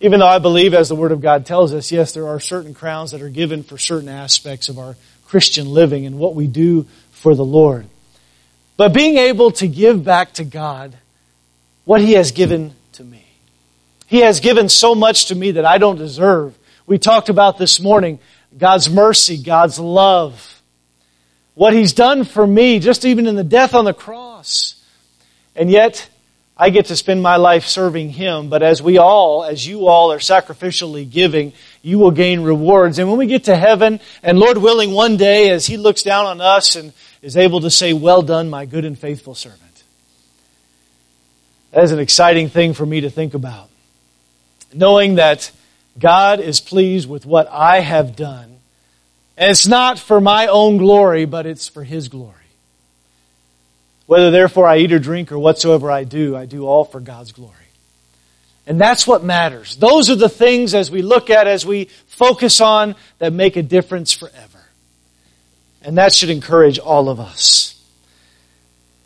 Even 0.01 0.20
though 0.20 0.27
I 0.27 0.38
believe, 0.38 0.72
as 0.72 0.88
the 0.88 0.96
Word 0.96 1.12
of 1.12 1.20
God 1.20 1.46
tells 1.46 1.72
us, 1.72 1.92
yes, 1.92 2.12
there 2.12 2.29
are 2.29 2.40
certain 2.40 2.75
crowns 2.75 3.11
that 3.11 3.22
are 3.22 3.29
given 3.29 3.62
for 3.62 3.77
certain 3.77 4.09
aspects 4.09 4.68
of 4.68 4.79
our 4.79 4.96
Christian 5.27 5.68
living 5.70 6.07
and 6.07 6.18
what 6.18 6.35
we 6.35 6.46
do 6.46 6.87
for 7.11 7.35
the 7.35 7.44
Lord. 7.44 7.87
But 8.83 8.95
being 8.95 9.16
able 9.16 9.53
to 9.53 9.68
give 9.68 10.03
back 10.03 10.33
to 10.33 10.45
God 10.45 10.92
what 11.85 12.01
He 12.01 12.14
has 12.14 12.33
given 12.33 12.75
to 12.95 13.05
me. 13.05 13.25
He 14.09 14.18
has 14.23 14.40
given 14.40 14.68
so 14.68 14.97
much 14.97 15.27
to 15.27 15.37
me 15.37 15.53
that 15.53 15.64
I 15.64 15.79
don't 15.79 15.95
deserve. 15.95 16.59
We 16.85 16.99
talked 16.99 17.29
about 17.29 17.59
this 17.59 17.79
morning 17.79 18.18
God's 18.59 18.90
mercy, 18.90 19.40
God's 19.40 19.79
love, 19.79 20.61
what 21.55 21.75
He's 21.75 21.92
done 21.92 22.25
for 22.25 22.45
me, 22.45 22.81
just 22.81 23.05
even 23.05 23.29
in 23.29 23.37
the 23.37 23.45
death 23.45 23.73
on 23.77 23.85
the 23.85 23.95
cross. 23.95 24.75
And 25.55 25.71
yet, 25.71 26.09
I 26.57 26.71
get 26.71 26.87
to 26.87 26.97
spend 26.97 27.23
my 27.23 27.37
life 27.37 27.66
serving 27.66 28.11
Him, 28.11 28.49
but 28.49 28.64
as 28.64 28.83
we 28.83 28.99
all, 28.99 29.45
as 29.45 29.64
you 29.64 29.87
all 29.87 30.11
are 30.11 30.18
sacrificially 30.18 31.09
giving, 31.09 31.53
you 31.83 32.01
will 32.01 32.11
gain 32.11 32.40
rewards. 32.40 32.99
And 32.99 33.09
when 33.09 33.18
we 33.18 33.29
get 33.29 33.45
to 33.45 33.55
heaven, 33.55 34.01
and 34.25 34.40
Lord 34.40 34.59
willing, 34.59 34.90
one 34.90 35.16
day 35.16 35.51
as 35.51 35.66
He 35.66 35.77
looks 35.77 36.03
down 36.03 36.27
on 36.27 36.40
us 36.40 36.75
and 36.75 36.92
is 37.23 37.37
able 37.37 37.61
to 37.61 37.71
say, 37.71 37.93
Well 37.93 38.23
done, 38.23 38.51
my 38.51 38.67
good 38.67 38.85
and 38.85 38.99
faithful 38.99 39.35
servant. 39.35 39.61
That 41.71 41.85
is 41.85 41.93
an 41.93 42.01
exciting 42.01 42.49
thing 42.49 42.75
for 42.75 42.85
me 42.85 43.01
to 43.01 43.11
think 43.11 43.33
about. 43.33 43.71
Knowing 44.75 45.15
that 45.15 45.51
God 45.99 46.41
is 46.41 46.61
pleased 46.61 47.09
with 47.09 47.25
what 47.25 47.49
I 47.51 47.81
have 47.81 48.17
done. 48.17 48.59
And 49.37 49.51
it's 49.51 49.67
not 49.67 49.99
for 49.99 50.21
my 50.21 50.47
own 50.47 50.77
glory, 50.77 51.25
but 51.25 51.47
it's 51.47 51.69
for 51.69 51.85
His 51.85 52.09
glory. 52.09 52.35
Whether 54.07 54.31
therefore 54.31 54.67
I 54.67 54.79
eat 54.79 54.93
or 54.93 54.99
drink 54.99 55.33
or 55.33 55.39
whatsoever 55.39 55.91
I 55.91 56.05
do, 56.05 56.37
I 56.37 56.45
do 56.45 56.67
all 56.67 56.85
for 56.85 57.01
God's 57.01 57.33
glory. 57.33 57.55
And 58.67 58.81
that's 58.81 59.07
what 59.07 59.25
matters. 59.25 59.77
Those 59.77 60.11
are 60.11 60.17
the 60.17 60.29
things 60.29 60.75
as 60.75 60.91
we 60.91 61.03
look 61.03 61.31
at, 61.31 61.47
as 61.47 61.65
we 61.65 61.87
focus 62.07 62.61
on, 62.61 62.95
that 63.19 63.33
make 63.33 63.57
a 63.57 63.63
difference 63.63 64.13
forever. 64.13 64.52
And 65.85 65.99
that 65.99 66.12
should 66.12 66.31
encourage 66.31 66.79
all 66.79 67.09
of 67.09 67.18
us. 67.18 67.81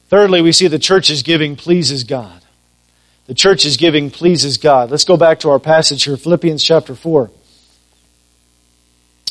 Thirdly, 0.08 0.42
we 0.42 0.52
see 0.52 0.68
the 0.68 0.78
church's 0.78 1.22
giving 1.22 1.56
pleases 1.56 2.04
God. 2.04 2.42
The 3.26 3.34
church's 3.34 3.76
giving 3.76 4.10
pleases 4.10 4.56
God. 4.56 4.90
Let's 4.90 5.04
go 5.04 5.16
back 5.16 5.40
to 5.40 5.50
our 5.50 5.58
passage 5.58 6.04
here, 6.04 6.16
Philippians 6.16 6.62
chapter 6.62 6.94
4. 6.94 7.30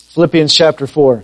Philippians 0.10 0.54
chapter 0.54 0.86
4. 0.86 1.24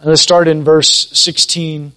And 0.00 0.10
let's 0.10 0.22
start 0.22 0.48
in 0.48 0.64
verse 0.64 1.08
16. 1.16 1.92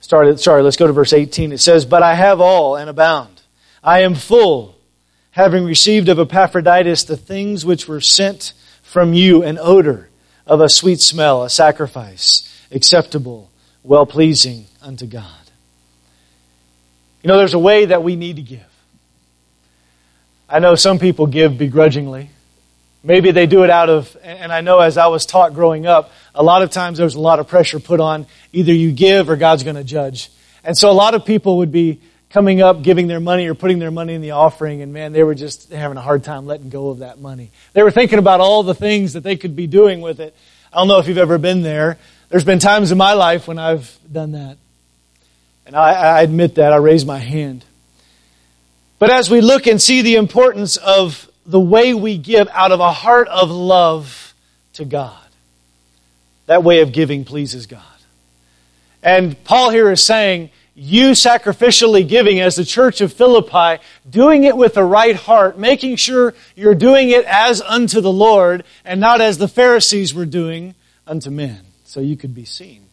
Start, 0.00 0.40
sorry, 0.40 0.62
let's 0.62 0.76
go 0.76 0.88
to 0.88 0.92
verse 0.92 1.12
18. 1.12 1.52
It 1.52 1.58
says, 1.58 1.84
But 1.84 2.02
I 2.02 2.14
have 2.14 2.40
all 2.40 2.74
and 2.74 2.90
abound. 2.90 3.42
I 3.84 4.00
am 4.00 4.16
full, 4.16 4.76
having 5.30 5.64
received 5.64 6.08
of 6.08 6.18
Epaphroditus 6.18 7.04
the 7.04 7.16
things 7.16 7.64
which 7.64 7.86
were 7.86 8.00
sent 8.00 8.52
from 8.90 9.14
you, 9.14 9.44
an 9.44 9.56
odor 9.60 10.08
of 10.48 10.60
a 10.60 10.68
sweet 10.68 11.00
smell, 11.00 11.44
a 11.44 11.50
sacrifice, 11.50 12.42
acceptable, 12.72 13.48
well 13.84 14.04
pleasing 14.04 14.64
unto 14.82 15.06
God. 15.06 15.24
You 17.22 17.28
know, 17.28 17.38
there's 17.38 17.54
a 17.54 17.58
way 17.58 17.84
that 17.84 18.02
we 18.02 18.16
need 18.16 18.36
to 18.36 18.42
give. 18.42 18.66
I 20.48 20.58
know 20.58 20.74
some 20.74 20.98
people 20.98 21.28
give 21.28 21.56
begrudgingly. 21.56 22.30
Maybe 23.04 23.30
they 23.30 23.46
do 23.46 23.62
it 23.62 23.70
out 23.70 23.88
of, 23.88 24.16
and 24.24 24.52
I 24.52 24.60
know 24.60 24.80
as 24.80 24.98
I 24.98 25.06
was 25.06 25.24
taught 25.24 25.54
growing 25.54 25.86
up, 25.86 26.10
a 26.34 26.42
lot 26.42 26.62
of 26.62 26.70
times 26.70 26.98
there's 26.98 27.14
a 27.14 27.20
lot 27.20 27.38
of 27.38 27.46
pressure 27.46 27.78
put 27.78 28.00
on 28.00 28.26
either 28.52 28.72
you 28.72 28.90
give 28.90 29.30
or 29.30 29.36
God's 29.36 29.62
going 29.62 29.76
to 29.76 29.84
judge. 29.84 30.30
And 30.64 30.76
so 30.76 30.90
a 30.90 30.92
lot 30.92 31.14
of 31.14 31.24
people 31.24 31.58
would 31.58 31.70
be 31.70 32.00
coming 32.30 32.62
up, 32.62 32.82
giving 32.82 33.06
their 33.06 33.20
money 33.20 33.46
or 33.46 33.54
putting 33.54 33.78
their 33.78 33.90
money 33.90 34.14
in 34.14 34.22
the 34.22 34.32
offering, 34.32 34.82
and 34.82 34.92
man, 34.92 35.12
they 35.12 35.22
were 35.22 35.34
just 35.34 35.70
having 35.70 35.96
a 35.96 36.00
hard 36.00 36.24
time 36.24 36.46
letting 36.46 36.70
go 36.70 36.88
of 36.88 37.00
that 37.00 37.20
money. 37.20 37.50
They 37.72 37.82
were 37.82 37.90
thinking 37.90 38.18
about 38.18 38.40
all 38.40 38.62
the 38.62 38.74
things 38.74 39.14
that 39.14 39.22
they 39.22 39.36
could 39.36 39.56
be 39.56 39.66
doing 39.66 40.00
with 40.00 40.20
it. 40.20 40.34
I 40.72 40.78
don't 40.78 40.88
know 40.88 40.98
if 40.98 41.08
you've 41.08 41.18
ever 41.18 41.38
been 41.38 41.62
there. 41.62 41.98
There's 42.28 42.44
been 42.44 42.60
times 42.60 42.92
in 42.92 42.98
my 42.98 43.14
life 43.14 43.48
when 43.48 43.58
I've 43.58 43.98
done 44.10 44.32
that. 44.32 44.56
And 45.66 45.76
I, 45.76 45.92
I 45.92 46.22
admit 46.22 46.56
that. 46.56 46.72
I 46.72 46.76
raise 46.76 47.04
my 47.04 47.18
hand. 47.18 47.64
But 48.98 49.10
as 49.10 49.30
we 49.30 49.40
look 49.40 49.66
and 49.66 49.82
see 49.82 50.02
the 50.02 50.16
importance 50.16 50.76
of 50.76 51.30
the 51.46 51.60
way 51.60 51.94
we 51.94 52.16
give 52.16 52.48
out 52.52 52.72
of 52.72 52.80
a 52.80 52.92
heart 52.92 53.28
of 53.28 53.50
love 53.50 54.34
to 54.74 54.84
God. 54.84 55.16
That 56.46 56.62
way 56.62 56.80
of 56.80 56.92
giving 56.92 57.24
pleases 57.24 57.66
God. 57.66 57.82
And 59.02 59.42
Paul 59.44 59.70
here 59.70 59.90
is 59.90 60.02
saying, 60.02 60.50
you 60.74 61.10
sacrificially 61.10 62.06
giving 62.06 62.40
as 62.40 62.56
the 62.56 62.64
church 62.64 63.00
of 63.00 63.12
Philippi, 63.12 63.82
doing 64.08 64.44
it 64.44 64.56
with 64.56 64.74
the 64.74 64.84
right 64.84 65.16
heart, 65.16 65.58
making 65.58 65.96
sure 65.96 66.34
you're 66.54 66.74
doing 66.74 67.10
it 67.10 67.24
as 67.24 67.60
unto 67.60 68.00
the 68.00 68.12
Lord 68.12 68.64
and 68.84 69.00
not 69.00 69.20
as 69.20 69.38
the 69.38 69.48
Pharisees 69.48 70.14
were 70.14 70.26
doing 70.26 70.74
unto 71.06 71.30
men, 71.30 71.60
so 71.84 72.00
you 72.00 72.16
could 72.16 72.34
be 72.34 72.44
seen. 72.44 72.84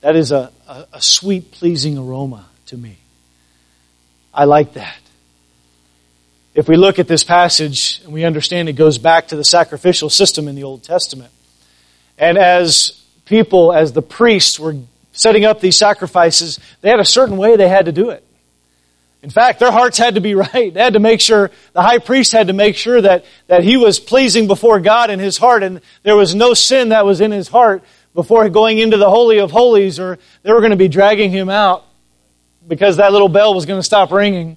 That 0.00 0.16
is 0.16 0.32
a, 0.32 0.52
a, 0.68 0.86
a 0.94 1.00
sweet, 1.02 1.50
pleasing 1.50 1.98
aroma 1.98 2.46
to 2.66 2.76
me. 2.76 2.98
I 4.32 4.44
like 4.44 4.74
that 4.74 4.98
if 6.58 6.66
we 6.66 6.76
look 6.76 6.98
at 6.98 7.06
this 7.06 7.22
passage 7.22 8.00
and 8.02 8.12
we 8.12 8.24
understand 8.24 8.68
it 8.68 8.72
goes 8.72 8.98
back 8.98 9.28
to 9.28 9.36
the 9.36 9.44
sacrificial 9.44 10.10
system 10.10 10.48
in 10.48 10.56
the 10.56 10.64
Old 10.64 10.82
Testament. 10.82 11.30
And 12.18 12.36
as 12.36 13.00
people, 13.26 13.72
as 13.72 13.92
the 13.92 14.02
priests 14.02 14.58
were 14.58 14.74
setting 15.18 15.44
up 15.44 15.60
these 15.60 15.76
sacrifices, 15.76 16.60
they 16.80 16.88
had 16.88 17.00
a 17.00 17.04
certain 17.04 17.36
way 17.36 17.56
they 17.56 17.68
had 17.68 17.86
to 17.86 17.92
do 17.92 18.10
it. 18.10 18.24
In 19.20 19.30
fact, 19.30 19.58
their 19.58 19.72
hearts 19.72 19.98
had 19.98 20.14
to 20.14 20.20
be 20.20 20.34
right. 20.36 20.72
They 20.72 20.80
had 20.80 20.92
to 20.92 21.00
make 21.00 21.20
sure, 21.20 21.50
the 21.72 21.82
high 21.82 21.98
priest 21.98 22.30
had 22.30 22.46
to 22.46 22.52
make 22.52 22.76
sure 22.76 23.00
that, 23.00 23.24
that 23.48 23.64
he 23.64 23.76
was 23.76 23.98
pleasing 23.98 24.46
before 24.46 24.78
God 24.78 25.10
in 25.10 25.18
his 25.18 25.36
heart 25.36 25.64
and 25.64 25.80
there 26.04 26.14
was 26.14 26.36
no 26.36 26.54
sin 26.54 26.90
that 26.90 27.04
was 27.04 27.20
in 27.20 27.32
his 27.32 27.48
heart 27.48 27.82
before 28.14 28.48
going 28.48 28.78
into 28.78 28.96
the 28.96 29.10
Holy 29.10 29.38
of 29.38 29.50
Holies 29.50 29.98
or 29.98 30.18
they 30.44 30.52
were 30.52 30.60
going 30.60 30.70
to 30.70 30.76
be 30.76 30.88
dragging 30.88 31.32
him 31.32 31.48
out 31.48 31.84
because 32.66 32.98
that 32.98 33.12
little 33.12 33.28
bell 33.28 33.54
was 33.54 33.66
going 33.66 33.80
to 33.80 33.84
stop 33.84 34.12
ringing 34.12 34.56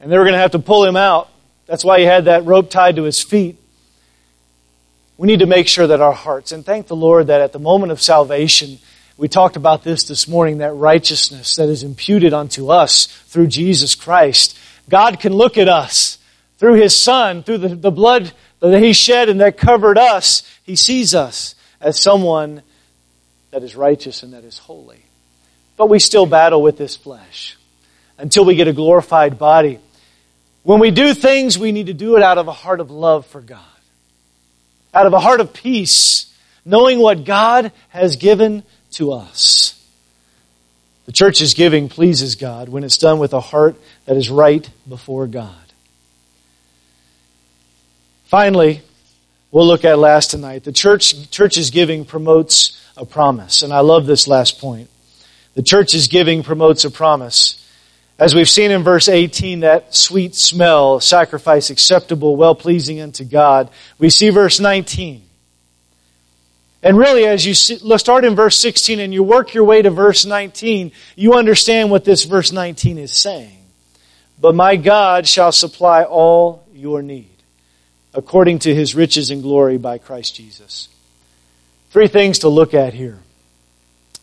and 0.00 0.10
they 0.10 0.18
were 0.18 0.24
going 0.24 0.34
to 0.34 0.40
have 0.40 0.52
to 0.52 0.58
pull 0.58 0.84
him 0.84 0.96
out. 0.96 1.28
That's 1.66 1.84
why 1.84 2.00
he 2.00 2.04
had 2.04 2.24
that 2.24 2.44
rope 2.46 2.68
tied 2.68 2.96
to 2.96 3.04
his 3.04 3.22
feet. 3.22 3.56
We 5.16 5.28
need 5.28 5.38
to 5.38 5.46
make 5.46 5.68
sure 5.68 5.86
that 5.86 6.00
our 6.00 6.12
hearts, 6.14 6.50
and 6.50 6.66
thank 6.66 6.88
the 6.88 6.96
Lord 6.96 7.28
that 7.28 7.42
at 7.42 7.52
the 7.52 7.58
moment 7.58 7.92
of 7.92 8.00
salvation, 8.00 8.78
we 9.20 9.28
talked 9.28 9.56
about 9.56 9.84
this 9.84 10.04
this 10.04 10.26
morning, 10.26 10.58
that 10.58 10.72
righteousness 10.72 11.56
that 11.56 11.68
is 11.68 11.82
imputed 11.82 12.32
unto 12.32 12.70
us 12.70 13.04
through 13.26 13.48
Jesus 13.48 13.94
Christ. 13.94 14.58
God 14.88 15.20
can 15.20 15.34
look 15.34 15.58
at 15.58 15.68
us 15.68 16.16
through 16.56 16.80
His 16.80 16.96
Son, 16.96 17.42
through 17.42 17.58
the, 17.58 17.68
the 17.68 17.90
blood 17.90 18.32
that 18.60 18.82
He 18.82 18.94
shed 18.94 19.28
and 19.28 19.42
that 19.42 19.58
covered 19.58 19.98
us. 19.98 20.42
He 20.62 20.74
sees 20.74 21.14
us 21.14 21.54
as 21.82 22.00
someone 22.00 22.62
that 23.50 23.62
is 23.62 23.76
righteous 23.76 24.22
and 24.22 24.32
that 24.32 24.44
is 24.44 24.56
holy. 24.56 25.02
But 25.76 25.90
we 25.90 25.98
still 25.98 26.24
battle 26.24 26.62
with 26.62 26.78
this 26.78 26.96
flesh 26.96 27.58
until 28.16 28.46
we 28.46 28.54
get 28.54 28.68
a 28.68 28.72
glorified 28.72 29.38
body. 29.38 29.80
When 30.62 30.80
we 30.80 30.90
do 30.90 31.12
things, 31.12 31.58
we 31.58 31.72
need 31.72 31.88
to 31.88 31.94
do 31.94 32.16
it 32.16 32.22
out 32.22 32.38
of 32.38 32.48
a 32.48 32.52
heart 32.52 32.80
of 32.80 32.90
love 32.90 33.26
for 33.26 33.42
God, 33.42 33.60
out 34.94 35.04
of 35.04 35.12
a 35.12 35.20
heart 35.20 35.40
of 35.40 35.52
peace, 35.52 36.34
knowing 36.64 37.00
what 37.00 37.24
God 37.26 37.70
has 37.90 38.16
given 38.16 38.62
to 38.92 39.12
us. 39.12 39.76
The 41.06 41.12
church's 41.12 41.54
giving 41.54 41.88
pleases 41.88 42.36
God 42.36 42.68
when 42.68 42.84
it's 42.84 42.96
done 42.96 43.18
with 43.18 43.32
a 43.32 43.40
heart 43.40 43.76
that 44.06 44.16
is 44.16 44.30
right 44.30 44.68
before 44.88 45.26
God. 45.26 45.54
Finally, 48.26 48.80
we'll 49.50 49.66
look 49.66 49.84
at 49.84 49.98
last 49.98 50.30
tonight. 50.30 50.62
The 50.62 50.72
church, 50.72 51.30
church's 51.30 51.70
giving 51.70 52.04
promotes 52.04 52.80
a 52.96 53.04
promise. 53.04 53.62
And 53.62 53.72
I 53.72 53.80
love 53.80 54.06
this 54.06 54.28
last 54.28 54.60
point. 54.60 54.88
The 55.54 55.62
church's 55.62 56.06
giving 56.06 56.44
promotes 56.44 56.84
a 56.84 56.90
promise. 56.90 57.56
As 58.20 58.34
we've 58.34 58.48
seen 58.48 58.70
in 58.70 58.84
verse 58.84 59.08
18, 59.08 59.60
that 59.60 59.94
sweet 59.94 60.36
smell, 60.36 61.00
sacrifice 61.00 61.70
acceptable, 61.70 62.36
well 62.36 62.54
pleasing 62.54 63.00
unto 63.00 63.24
God. 63.24 63.70
We 63.98 64.10
see 64.10 64.30
verse 64.30 64.60
19. 64.60 65.22
And 66.82 66.96
really, 66.96 67.26
as 67.26 67.44
you 67.44 67.54
start 67.54 68.24
in 68.24 68.34
verse 68.34 68.56
16 68.56 69.00
and 69.00 69.12
you 69.12 69.22
work 69.22 69.52
your 69.52 69.64
way 69.64 69.82
to 69.82 69.90
verse 69.90 70.24
19, 70.24 70.92
you 71.14 71.34
understand 71.34 71.90
what 71.90 72.04
this 72.04 72.24
verse 72.24 72.52
19 72.52 72.96
is 72.96 73.12
saying. 73.12 73.58
But 74.40 74.54
my 74.54 74.76
God 74.76 75.28
shall 75.28 75.52
supply 75.52 76.04
all 76.04 76.66
your 76.72 77.02
need, 77.02 77.28
according 78.14 78.60
to 78.60 78.74
his 78.74 78.94
riches 78.94 79.30
and 79.30 79.42
glory 79.42 79.76
by 79.76 79.98
Christ 79.98 80.34
Jesus. 80.34 80.88
Three 81.90 82.08
things 82.08 82.40
to 82.40 82.48
look 82.48 82.72
at 82.72 82.94
here 82.94 83.18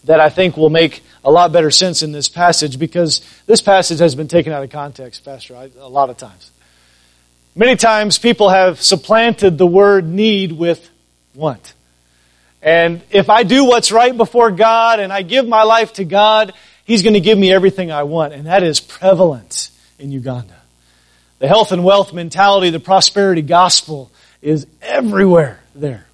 that 0.05 0.19
I 0.19 0.29
think 0.29 0.57
will 0.57 0.69
make 0.69 1.03
a 1.23 1.29
lot 1.29 1.51
better 1.51 1.69
sense 1.69 2.01
in 2.01 2.11
this 2.11 2.29
passage 2.29 2.79
because 2.79 3.21
this 3.45 3.61
passage 3.61 3.99
has 3.99 4.15
been 4.15 4.27
taken 4.27 4.53
out 4.53 4.63
of 4.63 4.71
context, 4.71 5.23
Pastor, 5.23 5.69
a 5.79 5.89
lot 5.89 6.09
of 6.09 6.17
times. 6.17 6.49
Many 7.55 7.75
times 7.75 8.17
people 8.17 8.49
have 8.49 8.81
supplanted 8.81 9.57
the 9.57 9.67
word 9.67 10.07
need 10.07 10.53
with 10.53 10.89
want. 11.35 11.73
And 12.61 13.01
if 13.11 13.29
I 13.29 13.43
do 13.43 13.65
what's 13.65 13.91
right 13.91 14.15
before 14.15 14.51
God 14.51 14.99
and 14.99 15.13
I 15.13 15.21
give 15.21 15.47
my 15.47 15.63
life 15.63 15.93
to 15.93 16.03
God, 16.03 16.53
He's 16.85 17.03
going 17.03 17.13
to 17.13 17.19
give 17.19 17.37
me 17.37 17.51
everything 17.51 17.91
I 17.91 18.03
want. 18.03 18.33
And 18.33 18.45
that 18.45 18.63
is 18.63 18.79
prevalent 18.79 19.69
in 19.99 20.11
Uganda. 20.11 20.55
The 21.39 21.47
health 21.47 21.71
and 21.71 21.83
wealth 21.83 22.13
mentality, 22.13 22.69
the 22.69 22.79
prosperity 22.79 23.41
gospel 23.41 24.11
is 24.41 24.65
everywhere 24.81 25.59
there. 25.75 26.07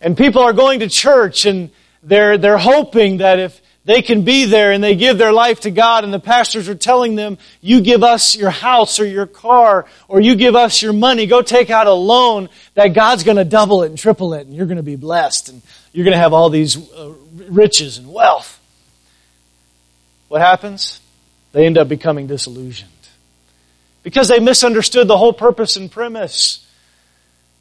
And 0.00 0.16
people 0.16 0.42
are 0.42 0.52
going 0.52 0.80
to 0.80 0.88
church 0.88 1.46
and 1.46 1.70
they're, 2.02 2.38
they're 2.38 2.58
hoping 2.58 3.18
that 3.18 3.38
if 3.38 3.60
they 3.86 4.02
can 4.02 4.22
be 4.22 4.46
there 4.46 4.72
and 4.72 4.82
they 4.82 4.96
give 4.96 5.16
their 5.16 5.32
life 5.32 5.60
to 5.60 5.70
God 5.70 6.02
and 6.02 6.12
the 6.12 6.18
pastors 6.18 6.68
are 6.68 6.74
telling 6.74 7.14
them, 7.14 7.38
you 7.60 7.80
give 7.80 8.02
us 8.02 8.34
your 8.34 8.50
house 8.50 8.98
or 8.98 9.06
your 9.06 9.26
car 9.26 9.86
or 10.08 10.20
you 10.20 10.34
give 10.34 10.56
us 10.56 10.82
your 10.82 10.92
money, 10.92 11.26
go 11.26 11.40
take 11.40 11.70
out 11.70 11.86
a 11.86 11.92
loan, 11.92 12.48
that 12.74 12.88
God's 12.88 13.22
going 13.22 13.36
to 13.36 13.44
double 13.44 13.84
it 13.84 13.86
and 13.86 13.96
triple 13.96 14.34
it 14.34 14.48
and 14.48 14.56
you're 14.56 14.66
going 14.66 14.76
to 14.76 14.82
be 14.82 14.96
blessed 14.96 15.50
and 15.50 15.62
you're 15.92 16.04
going 16.04 16.16
to 16.16 16.20
have 16.20 16.32
all 16.32 16.50
these 16.50 16.76
uh, 16.76 17.12
riches 17.48 17.98
and 17.98 18.12
wealth. 18.12 18.60
What 20.26 20.40
happens? 20.40 21.00
They 21.52 21.64
end 21.64 21.78
up 21.78 21.88
becoming 21.88 22.26
disillusioned 22.26 22.90
because 24.02 24.26
they 24.26 24.40
misunderstood 24.40 25.06
the 25.06 25.16
whole 25.16 25.32
purpose 25.32 25.76
and 25.76 25.92
premise. 25.92 26.65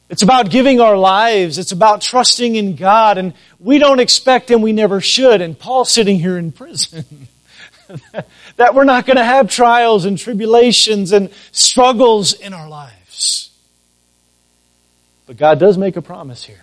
It's 0.09 0.21
about 0.21 0.49
giving 0.51 0.79
our 0.79 0.97
lives. 0.97 1.57
It's 1.57 1.71
about 1.71 2.01
trusting 2.01 2.55
in 2.55 2.75
God. 2.75 3.17
And 3.17 3.33
we 3.59 3.79
don't 3.79 3.99
expect 3.99 4.51
and 4.51 4.61
we 4.61 4.71
never 4.71 5.01
should. 5.01 5.41
And 5.41 5.57
Paul's 5.57 5.91
sitting 5.91 6.19
here 6.19 6.37
in 6.37 6.51
prison. 6.51 7.27
that 8.57 8.75
we're 8.75 8.83
not 8.83 9.05
going 9.05 9.17
to 9.17 9.23
have 9.23 9.49
trials 9.49 10.05
and 10.05 10.17
tribulations 10.17 11.11
and 11.11 11.31
struggles 11.51 12.33
in 12.33 12.53
our 12.53 12.69
lives. 12.69 13.51
But 15.25 15.37
God 15.37 15.59
does 15.59 15.77
make 15.77 15.95
a 15.95 16.01
promise 16.01 16.43
here. 16.43 16.61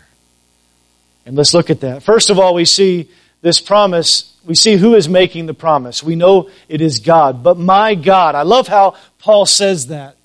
And 1.27 1.37
let's 1.37 1.55
look 1.55 1.71
at 1.71 1.81
that. 1.81 2.03
First 2.03 2.31
of 2.31 2.39
all, 2.39 2.55
we 2.55 2.65
see 2.65 3.09
this 3.41 3.61
promise. 3.61 4.37
We 4.45 4.55
see 4.55 4.77
who 4.77 4.95
is 4.95 5.09
making 5.09 5.47
the 5.47 5.55
promise. 5.55 6.01
We 6.03 6.15
know 6.15 6.49
it 6.69 6.81
is 6.81 7.01
God. 7.01 7.43
But 7.43 7.59
my 7.59 7.97
God. 7.97 8.37
I 8.37 8.43
love 8.43 8.69
how 8.69 8.95
Paul 9.19 9.47
says 9.47 9.89
that. 9.89 10.17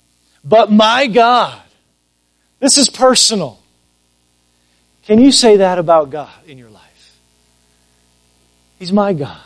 But 0.44 0.70
my 0.70 1.08
God 1.08 1.60
this 2.60 2.78
is 2.78 2.88
personal. 2.88 3.60
Can 5.04 5.20
you 5.20 5.32
say 5.32 5.58
that 5.58 5.78
about 5.78 6.10
God 6.10 6.32
in 6.46 6.58
your 6.58 6.70
life? 6.70 7.16
He's 8.78 8.92
my 8.92 9.12
God. 9.12 9.40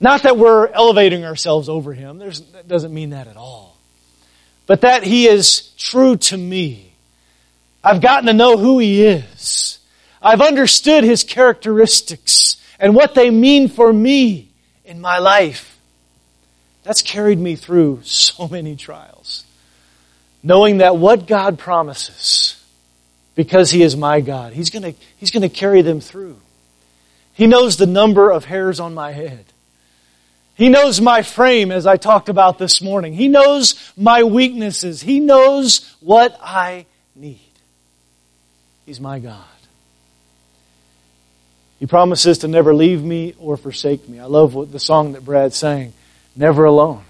Not 0.00 0.22
that 0.22 0.36
we're 0.36 0.68
elevating 0.68 1.24
ourselves 1.24 1.68
over 1.68 1.92
Him. 1.92 2.18
There's, 2.18 2.40
that 2.52 2.68
doesn't 2.68 2.92
mean 2.92 3.10
that 3.10 3.28
at 3.28 3.36
all. 3.36 3.76
But 4.66 4.82
that 4.82 5.04
He 5.04 5.26
is 5.26 5.72
true 5.76 6.16
to 6.16 6.36
me. 6.36 6.92
I've 7.84 8.00
gotten 8.00 8.26
to 8.26 8.32
know 8.32 8.56
who 8.56 8.78
He 8.78 9.04
is. 9.04 9.78
I've 10.20 10.40
understood 10.40 11.04
His 11.04 11.24
characteristics 11.24 12.56
and 12.78 12.94
what 12.94 13.14
they 13.14 13.30
mean 13.30 13.68
for 13.68 13.92
me 13.92 14.50
in 14.84 15.00
my 15.00 15.18
life. 15.18 15.78
That's 16.84 17.02
carried 17.02 17.38
me 17.38 17.56
through 17.56 18.00
so 18.02 18.48
many 18.48 18.76
trials 18.76 19.44
knowing 20.42 20.78
that 20.78 20.96
what 20.96 21.26
God 21.26 21.58
promises, 21.58 22.62
because 23.34 23.70
He 23.70 23.82
is 23.82 23.96
my 23.96 24.20
God, 24.20 24.52
He's 24.52 24.70
going 24.70 24.94
He's 25.18 25.30
to 25.30 25.48
carry 25.48 25.82
them 25.82 26.00
through. 26.00 26.36
He 27.34 27.46
knows 27.46 27.76
the 27.76 27.86
number 27.86 28.30
of 28.30 28.44
hairs 28.44 28.78
on 28.80 28.94
my 28.94 29.12
head. 29.12 29.44
He 30.54 30.68
knows 30.68 31.00
my 31.00 31.22
frame, 31.22 31.72
as 31.72 31.86
I 31.86 31.96
talked 31.96 32.28
about 32.28 32.58
this 32.58 32.82
morning. 32.82 33.14
He 33.14 33.28
knows 33.28 33.92
my 33.96 34.22
weaknesses. 34.22 35.00
He 35.00 35.18
knows 35.18 35.96
what 36.00 36.38
I 36.42 36.86
need. 37.16 37.40
He's 38.84 39.00
my 39.00 39.18
God. 39.18 39.44
He 41.80 41.86
promises 41.86 42.38
to 42.38 42.48
never 42.48 42.74
leave 42.74 43.02
me 43.02 43.34
or 43.38 43.56
forsake 43.56 44.08
me. 44.08 44.20
I 44.20 44.26
love 44.26 44.54
what 44.54 44.70
the 44.70 44.78
song 44.78 45.14
that 45.14 45.24
Brad 45.24 45.52
sang, 45.52 45.94
Never 46.36 46.64
Alone. 46.64 47.02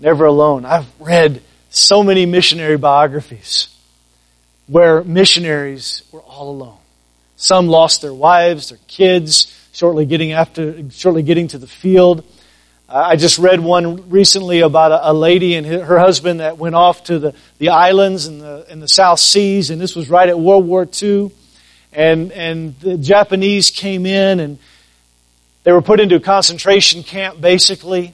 Never 0.00 0.24
Alone. 0.24 0.64
I've 0.64 0.88
read 0.98 1.42
so 1.72 2.02
many 2.02 2.26
missionary 2.26 2.76
biographies 2.76 3.68
where 4.66 5.02
missionaries 5.04 6.02
were 6.12 6.20
all 6.20 6.50
alone. 6.50 6.76
Some 7.36 7.66
lost 7.66 8.02
their 8.02 8.12
wives, 8.12 8.68
their 8.68 8.78
kids, 8.88 9.58
shortly 9.72 10.04
getting 10.04 10.32
after, 10.32 10.88
shortly 10.90 11.22
getting 11.22 11.48
to 11.48 11.58
the 11.58 11.66
field. 11.66 12.24
Uh, 12.88 13.06
I 13.08 13.16
just 13.16 13.38
read 13.38 13.58
one 13.60 14.10
recently 14.10 14.60
about 14.60 15.00
a, 15.02 15.14
lady 15.14 15.54
and 15.54 15.66
her 15.66 15.98
husband 15.98 16.40
that 16.40 16.58
went 16.58 16.74
off 16.74 17.04
to 17.04 17.18
the, 17.18 17.34
the 17.58 17.70
islands 17.70 18.26
in 18.26 18.38
the, 18.38 18.66
in 18.68 18.80
the 18.80 18.88
South 18.88 19.18
Seas, 19.18 19.70
and 19.70 19.80
this 19.80 19.96
was 19.96 20.10
right 20.10 20.28
at 20.28 20.38
World 20.38 20.66
War 20.66 20.86
II. 21.02 21.30
And, 21.94 22.32
and 22.32 22.78
the 22.80 22.98
Japanese 22.98 23.70
came 23.70 24.04
in 24.04 24.40
and 24.40 24.58
they 25.64 25.72
were 25.72 25.82
put 25.82 26.00
into 26.00 26.16
a 26.16 26.20
concentration 26.20 27.02
camp 27.02 27.40
basically, 27.40 28.12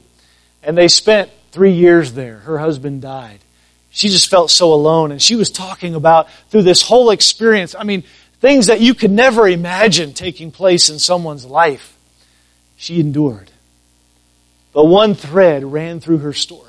and 0.63 0.79
they 0.79 0.87
spent 0.87 1.31
three 1.51 1.73
years 1.73 2.13
there. 2.13 2.39
Her 2.39 2.59
husband 2.59 3.03
died 3.03 3.41
she 3.91 4.09
just 4.09 4.29
felt 4.29 4.51
so 4.51 4.73
alone. 4.73 5.13
And 5.13 5.21
she 5.21 5.37
was 5.37 5.51
talking 5.51 5.95
about 5.95 6.29
through 6.51 6.63
this 6.63 6.83
whole 6.83 7.11
experience, 7.11 7.75
I 7.75 7.85
mean, 7.85 8.05
things 8.41 8.67
that 8.67 8.81
you 8.81 8.95
could 8.95 9.11
never 9.11 9.49
imagine 9.49 10.15
taking 10.15 10.51
place 10.51 10.89
in 10.89 10.99
someone's 10.99 11.45
life. 11.45 11.97
She 12.77 13.01
endured. 13.01 13.51
But 14.73 14.85
one 14.85 15.15
thread 15.15 15.65
ran 15.65 16.01
through 16.01 16.19
her 16.19 16.33
story. 16.33 16.65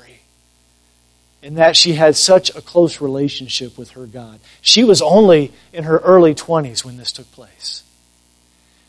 In 1.42 1.54
that 1.54 1.76
she 1.76 1.94
had 1.94 2.16
such 2.16 2.54
a 2.54 2.60
close 2.60 3.00
relationship 3.00 3.78
with 3.78 3.90
her 3.92 4.06
God. 4.06 4.40
She 4.60 4.84
was 4.84 5.00
only 5.00 5.52
in 5.72 5.84
her 5.84 5.98
early 5.98 6.34
20s 6.34 6.84
when 6.84 6.96
this 6.96 7.12
took 7.12 7.30
place. 7.32 7.82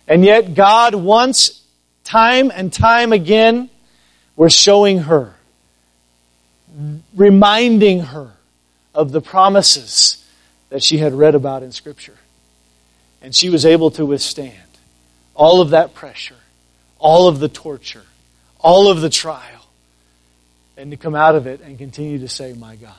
And 0.07 0.25
yet 0.25 0.53
God 0.53 0.95
once, 0.95 1.61
time 2.03 2.51
and 2.53 2.73
time 2.73 3.13
again, 3.13 3.69
was 4.35 4.53
showing 4.53 4.99
her 4.99 5.35
reminding 7.15 8.01
her 8.01 8.31
of 8.93 9.11
the 9.11 9.21
promises 9.21 10.23
that 10.69 10.83
she 10.83 10.97
had 10.97 11.13
read 11.13 11.35
about 11.35 11.63
in 11.63 11.71
Scripture. 11.71 12.17
And 13.21 13.35
she 13.35 13.49
was 13.49 13.65
able 13.65 13.91
to 13.91 14.05
withstand 14.05 14.55
all 15.35 15.61
of 15.61 15.71
that 15.71 15.93
pressure, 15.93 16.35
all 16.97 17.27
of 17.27 17.39
the 17.39 17.49
torture, 17.49 18.05
all 18.59 18.89
of 18.89 19.01
the 19.01 19.09
trial, 19.09 19.65
and 20.77 20.91
to 20.91 20.97
come 20.97 21.15
out 21.15 21.35
of 21.35 21.47
it 21.47 21.61
and 21.61 21.77
continue 21.77 22.19
to 22.19 22.27
say, 22.27 22.53
My 22.53 22.75
God. 22.75 22.95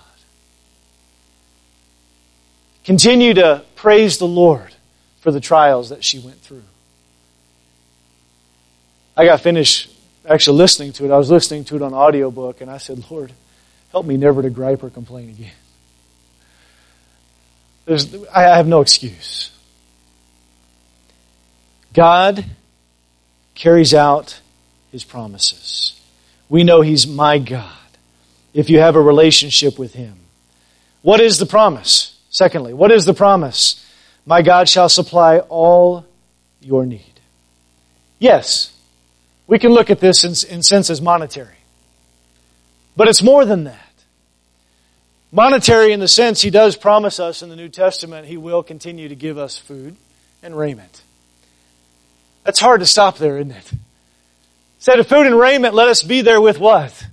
Continue 2.85 3.35
to 3.35 3.65
praise 3.77 4.19
the 4.19 4.27
Lord 4.27 4.75
for 5.21 5.31
the 5.31 5.41
trials 5.41 5.91
that 5.91 6.05
she 6.05 6.19
went 6.19 6.41
through. 6.41 6.65
I 9.17 9.25
got 9.25 9.41
finished 9.41 9.89
actually 10.29 10.59
listening 10.59 10.93
to 10.95 11.05
it. 11.05 11.11
I 11.11 11.19
was 11.19 11.31
listening 11.31 11.65
to 11.67 11.77
it 11.77 11.83
on 11.83 11.95
audiobook, 11.95 12.61
and 12.61 12.71
I 12.71 12.79
said, 12.79 13.05
Lord, 13.11 13.33
Help 13.93 14.07
me 14.07 14.17
never 14.17 14.43
to 14.43 14.51
gripe 14.51 14.83
or 14.83 14.91
complain 14.91 15.29
again. 15.29 15.53
There's, 17.85 18.15
I 18.35 18.43
have 18.57 18.67
no 18.67 18.81
excuse. 18.81 19.51
God 21.93 22.45
carries 23.55 23.93
out 23.93 24.41
His 24.91 25.05
promises. 25.05 26.01
We 26.49 26.65
know 26.65 26.81
He's 26.81 27.07
my 27.07 27.39
God 27.39 27.73
if 28.55 28.71
you 28.71 28.81
have 28.81 28.97
a 28.97 29.01
relationship 29.01 29.79
with 29.79 29.93
Him. 29.93 30.15
What 31.03 31.21
is 31.21 31.39
the 31.39 31.47
promise? 31.47 32.19
Secondly, 32.31 32.73
what 32.73 32.91
is 32.91 33.05
the 33.05 33.15
promise? 33.15 33.85
My 34.25 34.41
God 34.41 34.69
shall 34.69 34.89
supply 34.89 35.39
all 35.39 36.07
your 36.61 36.87
need. 36.87 37.21
Yes, 38.19 38.75
we 39.47 39.59
can 39.59 39.73
look 39.73 39.91
at 39.91 40.01
this 40.01 40.25
in, 40.25 40.55
in 40.55 40.63
monetary. 41.03 41.57
But 42.97 43.09
it's 43.09 43.23
more 43.23 43.45
than 43.45 43.65
that. 43.65 43.79
Monetary 45.31 45.93
in 45.93 46.01
the 46.01 46.09
sense 46.09 46.43
he 46.43 46.51
does 46.51 46.77
promise 46.77 47.19
us 47.19 47.43
in 47.43 47.49
the 47.49 47.57
New 47.57 47.71
Testament 47.71 48.27
he 48.27 48.37
will 48.37 48.63
continue 48.63 49.09
to 49.09 49.15
give 49.15 49.39
us 49.39 49.57
food 49.57 49.97
and 50.43 50.57
raiment. 50.57 51.03
That's 52.45 52.61
hard 52.61 52.81
to 52.81 52.87
stop 52.87 53.17
there, 53.17 53.39
isn't 53.39 53.53
it? 53.53 53.73
Said 54.79 54.99
of 54.99 55.07
food 55.07 55.27
and 55.27 55.39
raiment, 55.39 55.75
let 55.75 55.89
us 55.89 56.03
be 56.03 56.21
there 56.21 56.41
with 56.41 56.59
what? 56.59 57.07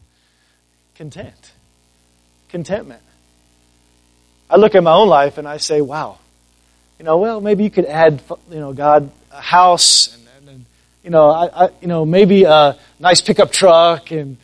Content. 0.96 1.52
Contentment. 2.50 3.02
I 4.50 4.58
look 4.58 4.76
at 4.76 4.84
my 4.84 4.94
own 4.94 5.08
life 5.08 5.38
and 5.38 5.48
I 5.48 5.58
say, 5.58 5.80
wow. 5.80 6.18
You 6.98 7.06
know, 7.06 7.20
well, 7.20 7.40
maybe 7.40 7.64
you 7.64 7.70
could 7.70 7.86
add, 7.86 8.22
you 8.50 8.60
know, 8.60 8.74
God, 8.74 9.12
a 9.32 9.40
house 9.40 10.14
and, 10.14 10.28
and, 10.40 10.50
and 10.50 10.66
you 11.04 11.10
know, 11.12 11.30
I, 11.30 11.66
I, 11.66 11.70
you 11.80 11.88
know, 11.88 12.06
maybe 12.06 12.44
a 12.44 12.78
nice 13.00 13.22
pickup 13.22 13.52
truck 13.52 14.12
and, 14.12 14.36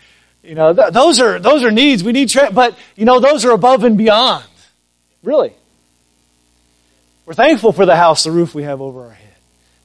you 0.46 0.56
know, 0.56 0.74
th- 0.74 0.94
those 0.94 1.20
are, 1.20 1.40
those 1.40 1.64
are 1.64 1.72
needs. 1.72 2.04
We 2.04 2.12
need, 2.12 2.30
tra- 2.30 2.52
but, 2.52 2.78
you 2.96 3.06
know, 3.06 3.20
those 3.20 3.46
are 3.46 3.52
above 3.52 3.84
and 3.84 3.98
beyond. 3.98 4.46
Really. 5.24 5.54
We're 7.26 7.34
thankful 7.34 7.72
for 7.72 7.86
the 7.86 7.96
house, 7.96 8.24
the 8.24 8.32
roof 8.32 8.54
we 8.54 8.64
have 8.64 8.82
over 8.82 9.06
our 9.06 9.12
head. 9.12 9.36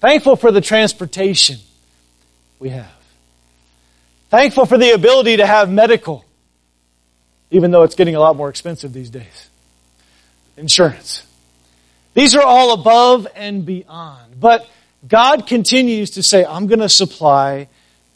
Thankful 0.00 0.36
for 0.36 0.50
the 0.52 0.60
transportation 0.60 1.58
we 2.58 2.70
have. 2.70 2.92
Thankful 4.28 4.66
for 4.66 4.78
the 4.78 4.92
ability 4.92 5.38
to 5.38 5.46
have 5.46 5.70
medical, 5.70 6.24
even 7.50 7.70
though 7.70 7.82
it's 7.82 7.94
getting 7.94 8.14
a 8.14 8.20
lot 8.20 8.36
more 8.36 8.48
expensive 8.48 8.92
these 8.92 9.10
days. 9.10 9.48
Insurance. 10.56 11.26
These 12.14 12.34
are 12.34 12.42
all 12.42 12.74
above 12.74 13.26
and 13.34 13.64
beyond. 13.64 14.38
But 14.38 14.68
God 15.06 15.46
continues 15.46 16.10
to 16.12 16.22
say, 16.22 16.44
I'm 16.44 16.66
going 16.66 16.80
to 16.80 16.88
supply 16.88 17.68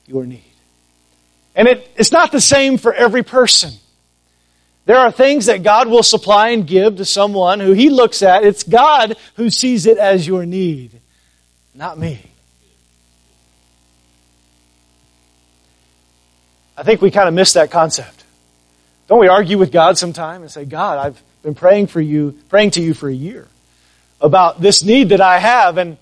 your 0.06 0.26
need. 0.26 0.53
And 1.54 1.68
it, 1.68 1.90
it's 1.96 2.12
not 2.12 2.32
the 2.32 2.40
same 2.40 2.78
for 2.78 2.92
every 2.92 3.22
person. 3.22 3.72
There 4.86 4.98
are 4.98 5.10
things 5.10 5.46
that 5.46 5.62
God 5.62 5.88
will 5.88 6.02
supply 6.02 6.50
and 6.50 6.66
give 6.66 6.96
to 6.96 7.04
someone 7.04 7.60
who 7.60 7.72
He 7.72 7.88
looks 7.90 8.22
at. 8.22 8.44
It's 8.44 8.62
God 8.62 9.16
who 9.36 9.48
sees 9.50 9.86
it 9.86 9.96
as 9.96 10.26
your 10.26 10.44
need, 10.44 11.00
not 11.74 11.98
me. 11.98 12.20
I 16.76 16.82
think 16.82 17.00
we 17.00 17.10
kind 17.10 17.28
of 17.28 17.34
miss 17.34 17.52
that 17.52 17.70
concept. 17.70 18.24
Don't 19.06 19.20
we 19.20 19.28
argue 19.28 19.58
with 19.58 19.70
God 19.70 19.96
sometime 19.96 20.42
and 20.42 20.50
say, 20.50 20.64
God, 20.64 20.98
I've 20.98 21.22
been 21.42 21.54
praying 21.54 21.86
for 21.86 22.00
you, 22.00 22.36
praying 22.48 22.72
to 22.72 22.82
you 22.82 22.94
for 22.94 23.08
a 23.08 23.14
year 23.14 23.46
about 24.20 24.60
this 24.60 24.82
need 24.82 25.10
that 25.10 25.20
I 25.20 25.38
have 25.38 25.78
and 25.78 25.98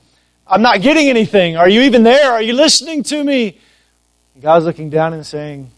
I'm 0.46 0.62
not 0.62 0.82
getting 0.82 1.08
anything. 1.08 1.56
Are 1.56 1.68
you 1.68 1.82
even 1.82 2.02
there? 2.02 2.32
Are 2.32 2.42
you 2.42 2.54
listening 2.54 3.02
to 3.04 3.22
me? 3.22 3.58
God's 4.40 4.64
looking 4.64 4.90
down 4.90 5.12
and 5.12 5.26
saying, 5.26 5.70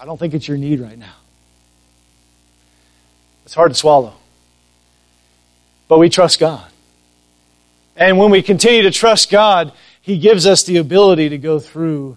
I 0.00 0.04
don't 0.04 0.18
think 0.18 0.34
it's 0.34 0.46
your 0.46 0.56
need 0.56 0.80
right 0.80 0.98
now. 0.98 1.14
It's 3.44 3.54
hard 3.54 3.70
to 3.70 3.74
swallow. 3.74 4.14
But 5.88 5.98
we 5.98 6.08
trust 6.08 6.38
God. 6.38 6.66
And 7.96 8.18
when 8.18 8.30
we 8.30 8.42
continue 8.42 8.82
to 8.82 8.90
trust 8.90 9.30
God, 9.30 9.72
He 10.02 10.18
gives 10.18 10.46
us 10.46 10.64
the 10.64 10.76
ability 10.76 11.30
to 11.30 11.38
go 11.38 11.58
through 11.58 12.16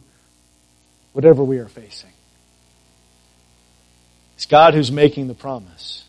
whatever 1.14 1.44
we 1.44 1.58
are 1.58 1.68
facing. 1.68 2.12
It's 4.36 4.46
God 4.46 4.74
who's 4.74 4.92
making 4.92 5.28
the 5.28 5.34
promise. 5.34 6.04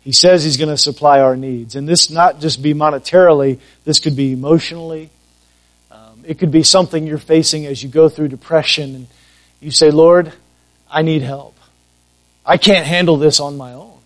He 0.00 0.12
says 0.12 0.44
He's 0.44 0.56
going 0.56 0.70
to 0.70 0.78
supply 0.78 1.20
our 1.20 1.36
needs. 1.36 1.74
And 1.74 1.88
this 1.88 2.10
not 2.10 2.40
just 2.40 2.62
be 2.62 2.72
monetarily, 2.72 3.58
this 3.84 3.98
could 3.98 4.16
be 4.16 4.32
emotionally. 4.32 5.10
It 6.26 6.38
could 6.38 6.50
be 6.50 6.62
something 6.62 7.06
you're 7.06 7.18
facing 7.18 7.66
as 7.66 7.82
you 7.82 7.88
go 7.88 8.08
through 8.08 8.28
depression 8.28 8.94
and 8.94 9.06
you 9.60 9.70
say, 9.70 9.90
Lord, 9.90 10.32
I 10.90 11.02
need 11.02 11.22
help. 11.22 11.56
I 12.44 12.56
can't 12.56 12.86
handle 12.86 13.16
this 13.16 13.40
on 13.40 13.56
my 13.56 13.72
own. 13.72 13.98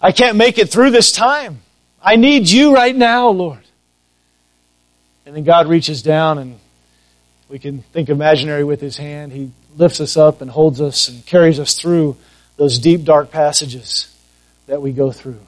I 0.00 0.12
can't 0.12 0.36
make 0.36 0.58
it 0.58 0.70
through 0.70 0.90
this 0.90 1.12
time. 1.12 1.60
I 2.02 2.16
need 2.16 2.48
you 2.48 2.74
right 2.74 2.94
now, 2.94 3.28
Lord. 3.28 3.60
And 5.26 5.36
then 5.36 5.44
God 5.44 5.68
reaches 5.68 6.02
down 6.02 6.38
and 6.38 6.58
we 7.48 7.58
can 7.58 7.82
think 7.82 8.08
imaginary 8.08 8.64
with 8.64 8.80
his 8.80 8.96
hand. 8.96 9.32
He 9.32 9.50
lifts 9.76 10.00
us 10.00 10.16
up 10.16 10.40
and 10.40 10.50
holds 10.50 10.80
us 10.80 11.08
and 11.08 11.24
carries 11.26 11.58
us 11.58 11.74
through 11.74 12.16
those 12.56 12.78
deep, 12.78 13.04
dark 13.04 13.30
passages 13.30 14.14
that 14.66 14.80
we 14.82 14.92
go 14.92 15.12
through. 15.12 15.40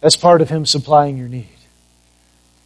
That's 0.00 0.16
part 0.16 0.40
of 0.40 0.48
him 0.48 0.66
supplying 0.66 1.16
your 1.16 1.28
need. 1.28 1.53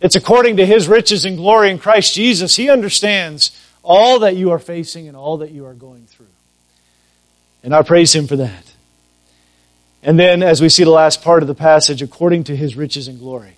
It's 0.01 0.17
according 0.17 0.59
to 0.59 0.67
his 0.67 0.89
riches 0.89 1.25
and 1.25 1.37
glory 1.37 1.71
in 1.71 1.79
Christ 1.79 2.15
Jesus. 2.15 2.55
He 2.55 2.71
understands 2.71 3.51
all 3.83 4.21
that 4.21 4.37
you 4.37 4.51
are 4.51 4.59
facing 4.59 5.09
and 5.09 5.17
all 5.17 5.39
that 5.39 5.51
you 5.51 5.65
are 5.67 5.75
going 5.75 6.05
through. 6.07 6.27
And 7.63 7.75
I 7.75 7.83
praise 7.83 8.15
Him 8.15 8.27
for 8.27 8.37
that. 8.37 8.65
And 10.03 10.19
then, 10.19 10.43
as 10.43 10.61
we 10.61 10.69
see 10.69 10.85
the 10.85 10.91
last 10.91 11.23
part 11.23 11.43
of 11.43 11.49
the 11.49 11.55
passage, 11.55 12.03
according 12.03 12.45
to 12.45 12.57
His 12.57 12.77
riches 12.77 13.09
and 13.09 13.19
glory. 13.19 13.55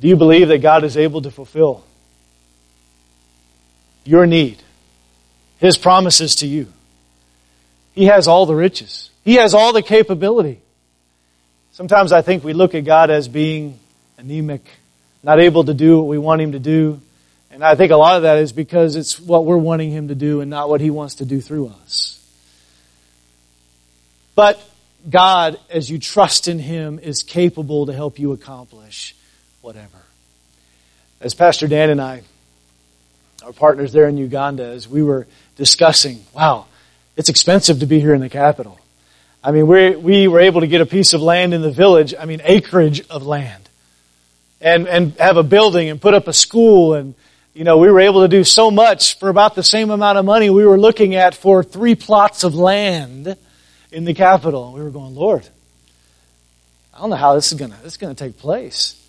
Do 0.00 0.08
you 0.08 0.16
believe 0.16 0.48
that 0.48 0.58
God 0.58 0.84
is 0.84 0.96
able 0.96 1.22
to 1.22 1.30
fulfill 1.30 1.84
your 4.04 4.26
need, 4.26 4.62
His 5.58 5.78
promises 5.78 6.34
to 6.36 6.46
you? 6.46 6.70
He 7.94 8.06
has 8.06 8.28
all 8.28 8.44
the 8.44 8.54
riches. 8.54 9.10
He 9.24 9.36
has 9.36 9.54
all 9.54 9.72
the 9.72 9.82
capability. 9.82 10.60
Sometimes 11.72 12.12
I 12.12 12.20
think 12.20 12.44
we 12.44 12.52
look 12.52 12.74
at 12.74 12.84
God 12.84 13.10
as 13.10 13.26
being 13.26 13.78
anemic, 14.18 14.64
not 15.22 15.40
able 15.40 15.64
to 15.64 15.74
do 15.74 15.98
what 15.98 16.06
we 16.06 16.18
want 16.18 16.40
Him 16.40 16.52
to 16.52 16.58
do. 16.58 17.00
And 17.50 17.64
I 17.64 17.74
think 17.74 17.92
a 17.92 17.96
lot 17.96 18.16
of 18.16 18.22
that 18.22 18.38
is 18.38 18.52
because 18.52 18.96
it's 18.96 19.18
what 19.18 19.44
we're 19.44 19.56
wanting 19.56 19.90
Him 19.90 20.08
to 20.08 20.14
do 20.14 20.40
and 20.40 20.50
not 20.50 20.68
what 20.68 20.80
He 20.80 20.90
wants 20.90 21.16
to 21.16 21.24
do 21.24 21.40
through 21.40 21.68
us. 21.82 22.12
But 24.34 24.60
God, 25.08 25.58
as 25.70 25.90
you 25.90 25.98
trust 25.98 26.48
in 26.48 26.58
Him, 26.58 26.98
is 26.98 27.22
capable 27.22 27.86
to 27.86 27.92
help 27.92 28.18
you 28.18 28.32
accomplish 28.32 29.14
whatever. 29.62 29.98
As 31.20 31.34
Pastor 31.34 31.66
Dan 31.66 31.90
and 31.90 32.00
I, 32.00 32.22
our 33.42 33.52
partners 33.52 33.92
there 33.92 34.08
in 34.08 34.18
Uganda, 34.18 34.64
as 34.64 34.88
we 34.88 35.02
were 35.02 35.26
discussing, 35.56 36.24
wow, 36.34 36.66
it's 37.16 37.28
expensive 37.28 37.80
to 37.80 37.86
be 37.86 38.00
here 38.00 38.12
in 38.12 38.20
the 38.20 38.28
capital. 38.28 38.78
I 39.42 39.52
mean, 39.52 39.66
we, 39.66 39.96
we 39.96 40.28
were 40.28 40.40
able 40.40 40.60
to 40.60 40.66
get 40.66 40.80
a 40.80 40.86
piece 40.86 41.14
of 41.14 41.22
land 41.22 41.54
in 41.54 41.62
the 41.62 41.70
village, 41.70 42.14
I 42.18 42.24
mean, 42.24 42.40
acreage 42.44 43.08
of 43.08 43.24
land, 43.24 43.65
and, 44.60 44.88
and 44.88 45.12
have 45.18 45.36
a 45.36 45.42
building 45.42 45.88
and 45.88 46.00
put 46.00 46.14
up 46.14 46.28
a 46.28 46.32
school 46.32 46.94
and 46.94 47.14
you 47.56 47.64
know, 47.64 47.78
we 47.78 47.90
were 47.90 48.00
able 48.00 48.20
to 48.20 48.28
do 48.28 48.44
so 48.44 48.70
much 48.70 49.18
for 49.18 49.30
about 49.30 49.54
the 49.54 49.62
same 49.62 49.88
amount 49.88 50.18
of 50.18 50.26
money 50.26 50.50
we 50.50 50.66
were 50.66 50.78
looking 50.78 51.14
at 51.14 51.34
for 51.34 51.64
three 51.64 51.94
plots 51.94 52.44
of 52.44 52.54
land 52.54 53.34
in 53.90 54.04
the 54.04 54.12
capital. 54.12 54.74
We 54.74 54.82
were 54.82 54.90
going, 54.90 55.14
Lord, 55.14 55.48
I 56.92 57.00
don't 57.00 57.08
know 57.08 57.16
how 57.16 57.34
this 57.34 57.50
is 57.50 57.58
gonna 57.58 57.78
this 57.82 57.94
is 57.94 57.96
gonna 57.96 58.14
take 58.14 58.36
place. 58.36 59.02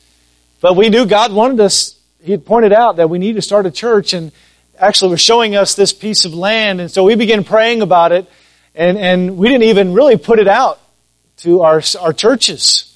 But 0.61 0.77
we 0.77 0.87
knew 0.87 1.05
God 1.05 1.33
wanted 1.33 1.59
us, 1.59 1.99
He 2.23 2.31
had 2.31 2.45
pointed 2.45 2.71
out 2.71 2.95
that 2.95 3.09
we 3.09 3.19
need 3.19 3.33
to 3.33 3.41
start 3.41 3.65
a 3.65 3.71
church 3.71 4.13
and 4.13 4.31
actually 4.79 5.11
was 5.11 5.21
showing 5.21 5.57
us 5.57 5.75
this 5.75 5.91
piece 5.91 6.23
of 6.23 6.33
land. 6.33 6.79
And 6.79 6.89
so 6.89 7.03
we 7.03 7.15
began 7.15 7.43
praying 7.43 7.81
about 7.81 8.13
it 8.13 8.29
and, 8.75 8.97
and 8.97 9.37
we 9.37 9.49
didn't 9.49 9.63
even 9.63 9.93
really 9.93 10.15
put 10.15 10.39
it 10.39 10.47
out 10.47 10.79
to 11.37 11.63
our, 11.63 11.81
our 11.99 12.13
churches. 12.13 12.86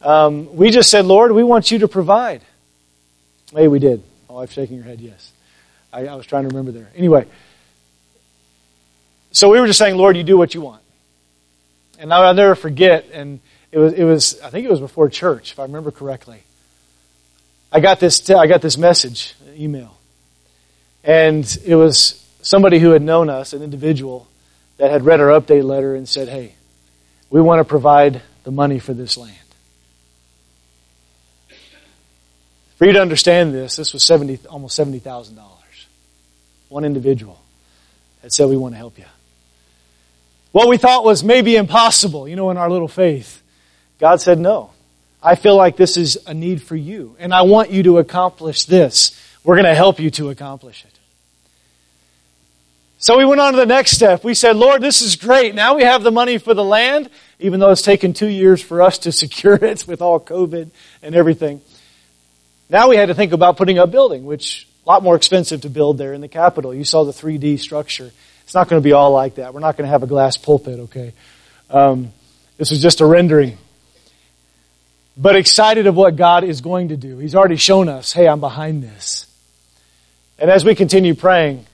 Um, 0.00 0.54
we 0.54 0.70
just 0.70 0.90
said, 0.90 1.04
Lord, 1.04 1.32
we 1.32 1.42
want 1.42 1.70
you 1.70 1.80
to 1.80 1.88
provide. 1.88 2.42
Hey, 3.52 3.68
we 3.68 3.78
did. 3.78 4.02
My 4.28 4.36
wife's 4.36 4.52
shaking 4.52 4.78
her 4.78 4.84
head, 4.84 5.00
yes. 5.00 5.32
I, 5.92 6.06
I 6.06 6.14
was 6.14 6.26
trying 6.26 6.42
to 6.42 6.48
remember 6.48 6.70
there. 6.70 6.90
Anyway, 6.94 7.26
so 9.32 9.50
we 9.50 9.60
were 9.60 9.66
just 9.66 9.78
saying, 9.78 9.96
Lord, 9.96 10.16
you 10.16 10.22
do 10.22 10.36
what 10.36 10.54
you 10.54 10.60
want. 10.60 10.82
And 11.98 12.12
I'll 12.12 12.34
never 12.34 12.54
forget, 12.54 13.06
and 13.12 13.40
it 13.72 13.78
was, 13.78 13.92
it 13.94 14.04
was, 14.04 14.40
I 14.40 14.50
think 14.50 14.66
it 14.66 14.70
was 14.70 14.80
before 14.80 15.08
church, 15.08 15.52
if 15.52 15.58
I 15.58 15.64
remember 15.64 15.90
correctly. 15.90 16.42
I 17.72 17.80
got 17.80 18.00
this, 18.00 18.30
I 18.30 18.46
got 18.46 18.62
this 18.62 18.78
message, 18.78 19.34
email. 19.56 19.96
And 21.02 21.44
it 21.64 21.74
was 21.74 22.24
somebody 22.42 22.78
who 22.78 22.90
had 22.90 23.02
known 23.02 23.28
us, 23.28 23.52
an 23.52 23.62
individual, 23.62 24.28
that 24.76 24.90
had 24.90 25.04
read 25.04 25.20
our 25.20 25.28
update 25.28 25.64
letter 25.64 25.94
and 25.94 26.08
said, 26.08 26.28
hey, 26.28 26.54
we 27.30 27.40
want 27.40 27.60
to 27.60 27.64
provide 27.64 28.22
the 28.44 28.50
money 28.50 28.78
for 28.78 28.94
this 28.94 29.16
land. 29.16 29.36
For 32.78 32.86
you 32.86 32.92
to 32.92 33.02
understand 33.02 33.52
this, 33.52 33.74
this 33.74 33.92
was 33.92 34.04
70, 34.04 34.46
almost 34.48 34.78
$70,000. 34.78 35.36
One 36.68 36.84
individual 36.84 37.40
had 38.22 38.32
said, 38.32 38.48
we 38.48 38.56
want 38.56 38.74
to 38.74 38.78
help 38.78 38.98
you. 38.98 39.04
What 40.52 40.68
we 40.68 40.76
thought 40.76 41.04
was 41.04 41.24
maybe 41.24 41.56
impossible, 41.56 42.28
you 42.28 42.36
know, 42.36 42.50
in 42.50 42.56
our 42.56 42.70
little 42.70 42.88
faith, 42.88 43.42
God 43.98 44.20
said, 44.20 44.38
no. 44.38 44.70
I 45.20 45.34
feel 45.34 45.56
like 45.56 45.76
this 45.76 45.96
is 45.96 46.18
a 46.26 46.32
need 46.32 46.62
for 46.62 46.76
you, 46.76 47.16
and 47.18 47.34
I 47.34 47.42
want 47.42 47.70
you 47.70 47.82
to 47.82 47.98
accomplish 47.98 48.64
this. 48.66 49.20
We're 49.42 49.56
going 49.56 49.66
to 49.66 49.74
help 49.74 49.98
you 49.98 50.10
to 50.12 50.30
accomplish 50.30 50.84
it. 50.84 50.98
So 52.98 53.18
we 53.18 53.24
went 53.24 53.40
on 53.40 53.52
to 53.54 53.58
the 53.58 53.66
next 53.66 53.92
step. 53.92 54.22
We 54.22 54.34
said, 54.34 54.54
Lord, 54.54 54.80
this 54.80 55.02
is 55.02 55.16
great. 55.16 55.54
Now 55.54 55.74
we 55.74 55.82
have 55.82 56.04
the 56.04 56.12
money 56.12 56.38
for 56.38 56.54
the 56.54 56.64
land, 56.64 57.10
even 57.40 57.58
though 57.58 57.70
it's 57.70 57.82
taken 57.82 58.12
two 58.12 58.28
years 58.28 58.62
for 58.62 58.82
us 58.82 58.98
to 58.98 59.12
secure 59.22 59.54
it 59.54 59.84
with 59.88 60.00
all 60.00 60.20
COVID 60.20 60.70
and 61.02 61.14
everything. 61.16 61.60
Now 62.70 62.88
we 62.88 62.96
had 62.96 63.08
to 63.08 63.14
think 63.14 63.32
about 63.32 63.56
putting 63.56 63.78
up 63.78 63.90
building, 63.90 64.24
which 64.24 64.68
a 64.84 64.88
lot 64.88 65.02
more 65.02 65.16
expensive 65.16 65.62
to 65.62 65.70
build 65.70 65.98
there 65.98 66.12
in 66.12 66.20
the 66.20 66.28
capital. 66.28 66.74
You 66.74 66.84
saw 66.84 67.04
the 67.04 67.12
3D 67.12 67.58
structure. 67.58 68.10
It's 68.44 68.54
not 68.54 68.68
going 68.68 68.80
to 68.80 68.84
be 68.84 68.92
all 68.92 69.10
like 69.10 69.36
that. 69.36 69.54
We're 69.54 69.60
not 69.60 69.76
going 69.76 69.86
to 69.86 69.90
have 69.90 70.02
a 70.02 70.06
glass 70.06 70.36
pulpit, 70.36 70.78
okay? 70.80 71.12
Um, 71.70 72.12
this 72.56 72.72
is 72.72 72.80
just 72.80 73.00
a 73.00 73.06
rendering. 73.06 73.58
but 75.16 75.36
excited 75.36 75.86
of 75.86 75.96
what 75.96 76.16
God 76.16 76.44
is 76.44 76.60
going 76.60 76.88
to 76.88 76.96
do. 76.96 77.18
He's 77.18 77.34
already 77.34 77.56
shown 77.56 77.88
us, 77.88 78.12
hey, 78.12 78.28
I'm 78.28 78.40
behind 78.40 78.82
this. 78.82 79.26
And 80.38 80.50
as 80.50 80.64
we 80.64 80.74
continue 80.74 81.14
praying, 81.14 81.66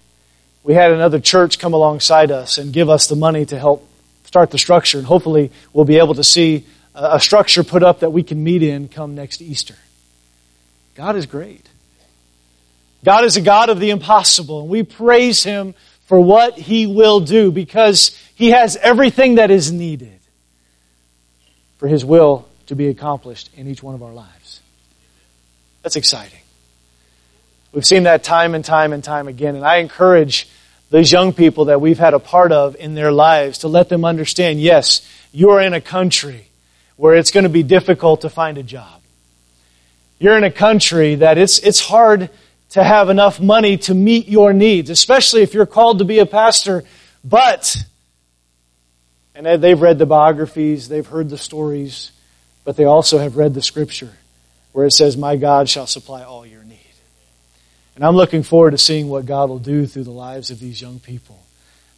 we 0.62 0.72
had 0.72 0.92
another 0.92 1.20
church 1.20 1.58
come 1.58 1.74
alongside 1.74 2.30
us 2.30 2.56
and 2.56 2.72
give 2.72 2.88
us 2.88 3.06
the 3.06 3.16
money 3.16 3.44
to 3.46 3.58
help 3.58 3.86
start 4.24 4.50
the 4.50 4.58
structure. 4.58 4.98
And 4.98 5.06
hopefully 5.06 5.52
we'll 5.72 5.84
be 5.84 5.98
able 5.98 6.14
to 6.14 6.24
see 6.24 6.64
a 6.94 7.20
structure 7.20 7.62
put 7.64 7.82
up 7.82 8.00
that 8.00 8.10
we 8.10 8.22
can 8.22 8.42
meet 8.42 8.62
in 8.62 8.88
come 8.88 9.14
next 9.14 9.42
Easter. 9.42 9.74
God 10.94 11.16
is 11.16 11.26
great. 11.26 11.68
God 13.04 13.24
is 13.24 13.36
a 13.36 13.40
God 13.40 13.68
of 13.68 13.80
the 13.80 13.90
impossible. 13.90 14.60
And 14.60 14.68
we 14.68 14.82
praise 14.82 15.44
Him 15.44 15.74
for 16.06 16.20
what 16.20 16.54
He 16.54 16.86
will 16.86 17.20
do 17.20 17.50
because 17.50 18.18
He 18.34 18.50
has 18.50 18.76
everything 18.76 19.36
that 19.36 19.50
is 19.50 19.70
needed 19.72 20.18
for 21.78 21.88
His 21.88 22.04
will 22.04 22.48
to 22.66 22.76
be 22.76 22.88
accomplished 22.88 23.50
in 23.56 23.68
each 23.68 23.82
one 23.82 23.94
of 23.94 24.02
our 24.02 24.12
lives. 24.12 24.60
That's 25.82 25.96
exciting. 25.96 26.38
We've 27.72 27.84
seen 27.84 28.04
that 28.04 28.24
time 28.24 28.54
and 28.54 28.64
time 28.64 28.92
and 28.92 29.02
time 29.02 29.28
again. 29.28 29.56
And 29.56 29.64
I 29.64 29.78
encourage 29.78 30.48
these 30.90 31.10
young 31.10 31.32
people 31.32 31.66
that 31.66 31.80
we've 31.80 31.98
had 31.98 32.14
a 32.14 32.18
part 32.18 32.52
of 32.52 32.76
in 32.76 32.94
their 32.94 33.12
lives 33.12 33.58
to 33.58 33.68
let 33.68 33.88
them 33.88 34.04
understand, 34.04 34.60
yes, 34.60 35.06
you're 35.32 35.60
in 35.60 35.74
a 35.74 35.80
country 35.80 36.46
where 36.96 37.14
it's 37.14 37.32
going 37.32 37.42
to 37.42 37.50
be 37.50 37.64
difficult 37.64 38.20
to 38.20 38.30
find 38.30 38.56
a 38.58 38.62
job. 38.62 39.00
You're 40.24 40.38
in 40.38 40.44
a 40.44 40.50
country 40.50 41.16
that 41.16 41.36
it's, 41.36 41.58
it's 41.58 41.80
hard 41.80 42.30
to 42.70 42.82
have 42.82 43.10
enough 43.10 43.42
money 43.42 43.76
to 43.76 43.92
meet 43.92 44.26
your 44.26 44.54
needs, 44.54 44.88
especially 44.88 45.42
if 45.42 45.52
you're 45.52 45.66
called 45.66 45.98
to 45.98 46.06
be 46.06 46.18
a 46.18 46.24
pastor. 46.24 46.82
But, 47.22 47.76
and 49.34 49.44
they've 49.62 49.78
read 49.78 49.98
the 49.98 50.06
biographies, 50.06 50.88
they've 50.88 51.06
heard 51.06 51.28
the 51.28 51.36
stories, 51.36 52.10
but 52.64 52.74
they 52.74 52.84
also 52.84 53.18
have 53.18 53.36
read 53.36 53.52
the 53.52 53.60
scripture 53.60 54.12
where 54.72 54.86
it 54.86 54.92
says, 54.92 55.14
My 55.14 55.36
God 55.36 55.68
shall 55.68 55.86
supply 55.86 56.22
all 56.22 56.46
your 56.46 56.64
need. 56.64 56.78
And 57.94 58.02
I'm 58.02 58.16
looking 58.16 58.44
forward 58.44 58.70
to 58.70 58.78
seeing 58.78 59.10
what 59.10 59.26
God 59.26 59.50
will 59.50 59.58
do 59.58 59.84
through 59.84 60.04
the 60.04 60.10
lives 60.10 60.50
of 60.50 60.58
these 60.58 60.80
young 60.80 61.00
people 61.00 61.38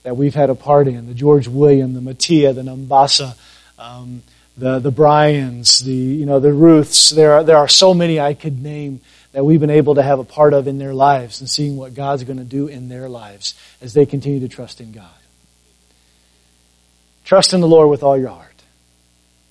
that 0.02 0.16
we've 0.16 0.34
had 0.34 0.50
a 0.50 0.56
part 0.56 0.88
in. 0.88 1.06
The 1.06 1.14
George 1.14 1.46
William, 1.46 1.94
the 1.94 2.00
Mattia, 2.00 2.52
the 2.52 2.62
Nambasa, 2.62 3.38
um, 3.78 4.24
the, 4.56 4.78
the 4.78 4.90
Bryans, 4.90 5.80
the, 5.80 5.92
you 5.92 6.26
know, 6.26 6.40
the 6.40 6.52
Ruths. 6.52 7.10
There 7.10 7.34
are, 7.34 7.44
there 7.44 7.56
are 7.58 7.68
so 7.68 7.94
many 7.94 8.18
I 8.18 8.34
could 8.34 8.62
name 8.62 9.00
that 9.32 9.44
we've 9.44 9.60
been 9.60 9.70
able 9.70 9.96
to 9.96 10.02
have 10.02 10.18
a 10.18 10.24
part 10.24 10.54
of 10.54 10.66
in 10.66 10.78
their 10.78 10.94
lives 10.94 11.40
and 11.40 11.50
seeing 11.50 11.76
what 11.76 11.94
God's 11.94 12.24
going 12.24 12.38
to 12.38 12.44
do 12.44 12.68
in 12.68 12.88
their 12.88 13.08
lives 13.08 13.54
as 13.82 13.92
they 13.92 14.06
continue 14.06 14.40
to 14.40 14.48
trust 14.48 14.80
in 14.80 14.92
God. 14.92 15.10
Trust 17.24 17.52
in 17.52 17.60
the 17.60 17.68
Lord 17.68 17.90
with 17.90 18.02
all 18.02 18.16
your 18.16 18.30
heart. 18.30 18.54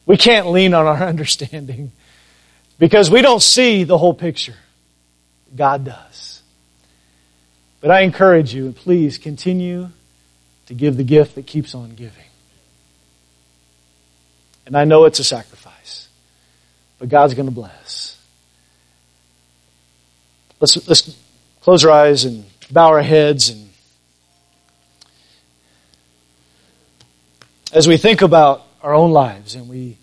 We 0.05 0.17
can't 0.17 0.47
lean 0.47 0.73
on 0.73 0.87
our 0.87 1.03
understanding 1.07 1.91
because 2.79 3.11
we 3.11 3.21
don't 3.21 3.41
see 3.41 3.83
the 3.83 3.97
whole 3.97 4.13
picture. 4.13 4.55
God 5.55 5.85
does. 5.85 6.41
But 7.79 7.91
I 7.91 8.01
encourage 8.01 8.53
you, 8.53 8.71
please 8.71 9.19
continue 9.19 9.89
to 10.65 10.73
give 10.73 10.97
the 10.97 11.03
gift 11.03 11.35
that 11.35 11.45
keeps 11.45 11.75
on 11.75 11.93
giving. 11.93 12.23
And 14.65 14.75
I 14.75 14.85
know 14.85 15.05
it's 15.05 15.19
a 15.19 15.23
sacrifice, 15.23 16.07
but 16.99 17.09
God's 17.09 17.33
going 17.33 17.47
to 17.47 17.53
bless. 17.53 18.17
Let's, 20.59 20.87
let's 20.87 21.15
close 21.61 21.85
our 21.85 21.91
eyes 21.91 22.25
and 22.25 22.45
bow 22.71 22.87
our 22.87 23.01
heads 23.01 23.49
and 23.49 23.65
as 27.75 27.87
we 27.89 27.97
think 27.97 28.21
about 28.21 28.65
our 28.81 28.93
own 28.93 29.11
lives 29.11 29.53
and 29.53 29.67
we 29.67 29.97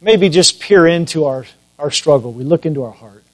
maybe 0.00 0.28
just 0.28 0.60
peer 0.60 0.86
into 0.86 1.24
our, 1.24 1.44
our 1.78 1.90
struggle, 1.90 2.32
we 2.32 2.44
look 2.44 2.64
into 2.64 2.84
our 2.84 2.92
heart. 2.92 3.24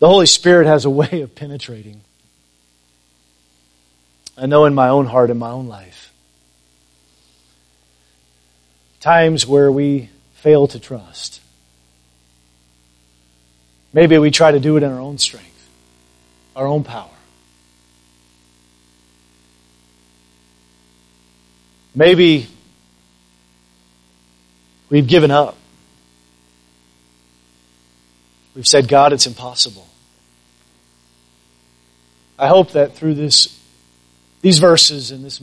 The 0.00 0.08
Holy 0.08 0.26
Spirit 0.26 0.66
has 0.66 0.84
a 0.84 0.90
way 0.90 1.22
of 1.22 1.34
penetrating. 1.34 2.00
I 4.36 4.46
know 4.46 4.66
in 4.66 4.74
my 4.74 4.88
own 4.88 5.06
heart, 5.06 5.30
in 5.30 5.38
my 5.38 5.50
own 5.50 5.68
life. 5.68 6.12
Times 9.00 9.46
where 9.46 9.70
we 9.72 10.10
fail 10.34 10.66
to 10.68 10.78
trust. 10.78 11.40
Maybe 13.92 14.18
we 14.18 14.30
try 14.30 14.50
to 14.50 14.60
do 14.60 14.76
it 14.76 14.82
in 14.82 14.92
our 14.92 15.00
own 15.00 15.16
strength, 15.16 15.68
our 16.54 16.66
own 16.66 16.84
power. 16.84 17.08
Maybe 21.94 22.46
we've 24.90 25.06
given 25.06 25.30
up. 25.30 25.56
We've 28.54 28.66
said, 28.66 28.86
God, 28.86 29.14
it's 29.14 29.26
impossible. 29.26 29.86
I 32.38 32.48
hope 32.48 32.72
that 32.72 32.96
through 32.96 33.14
this, 33.14 33.55
these 34.46 34.60
verses 34.60 35.10
and 35.10 35.24
this 35.24 35.34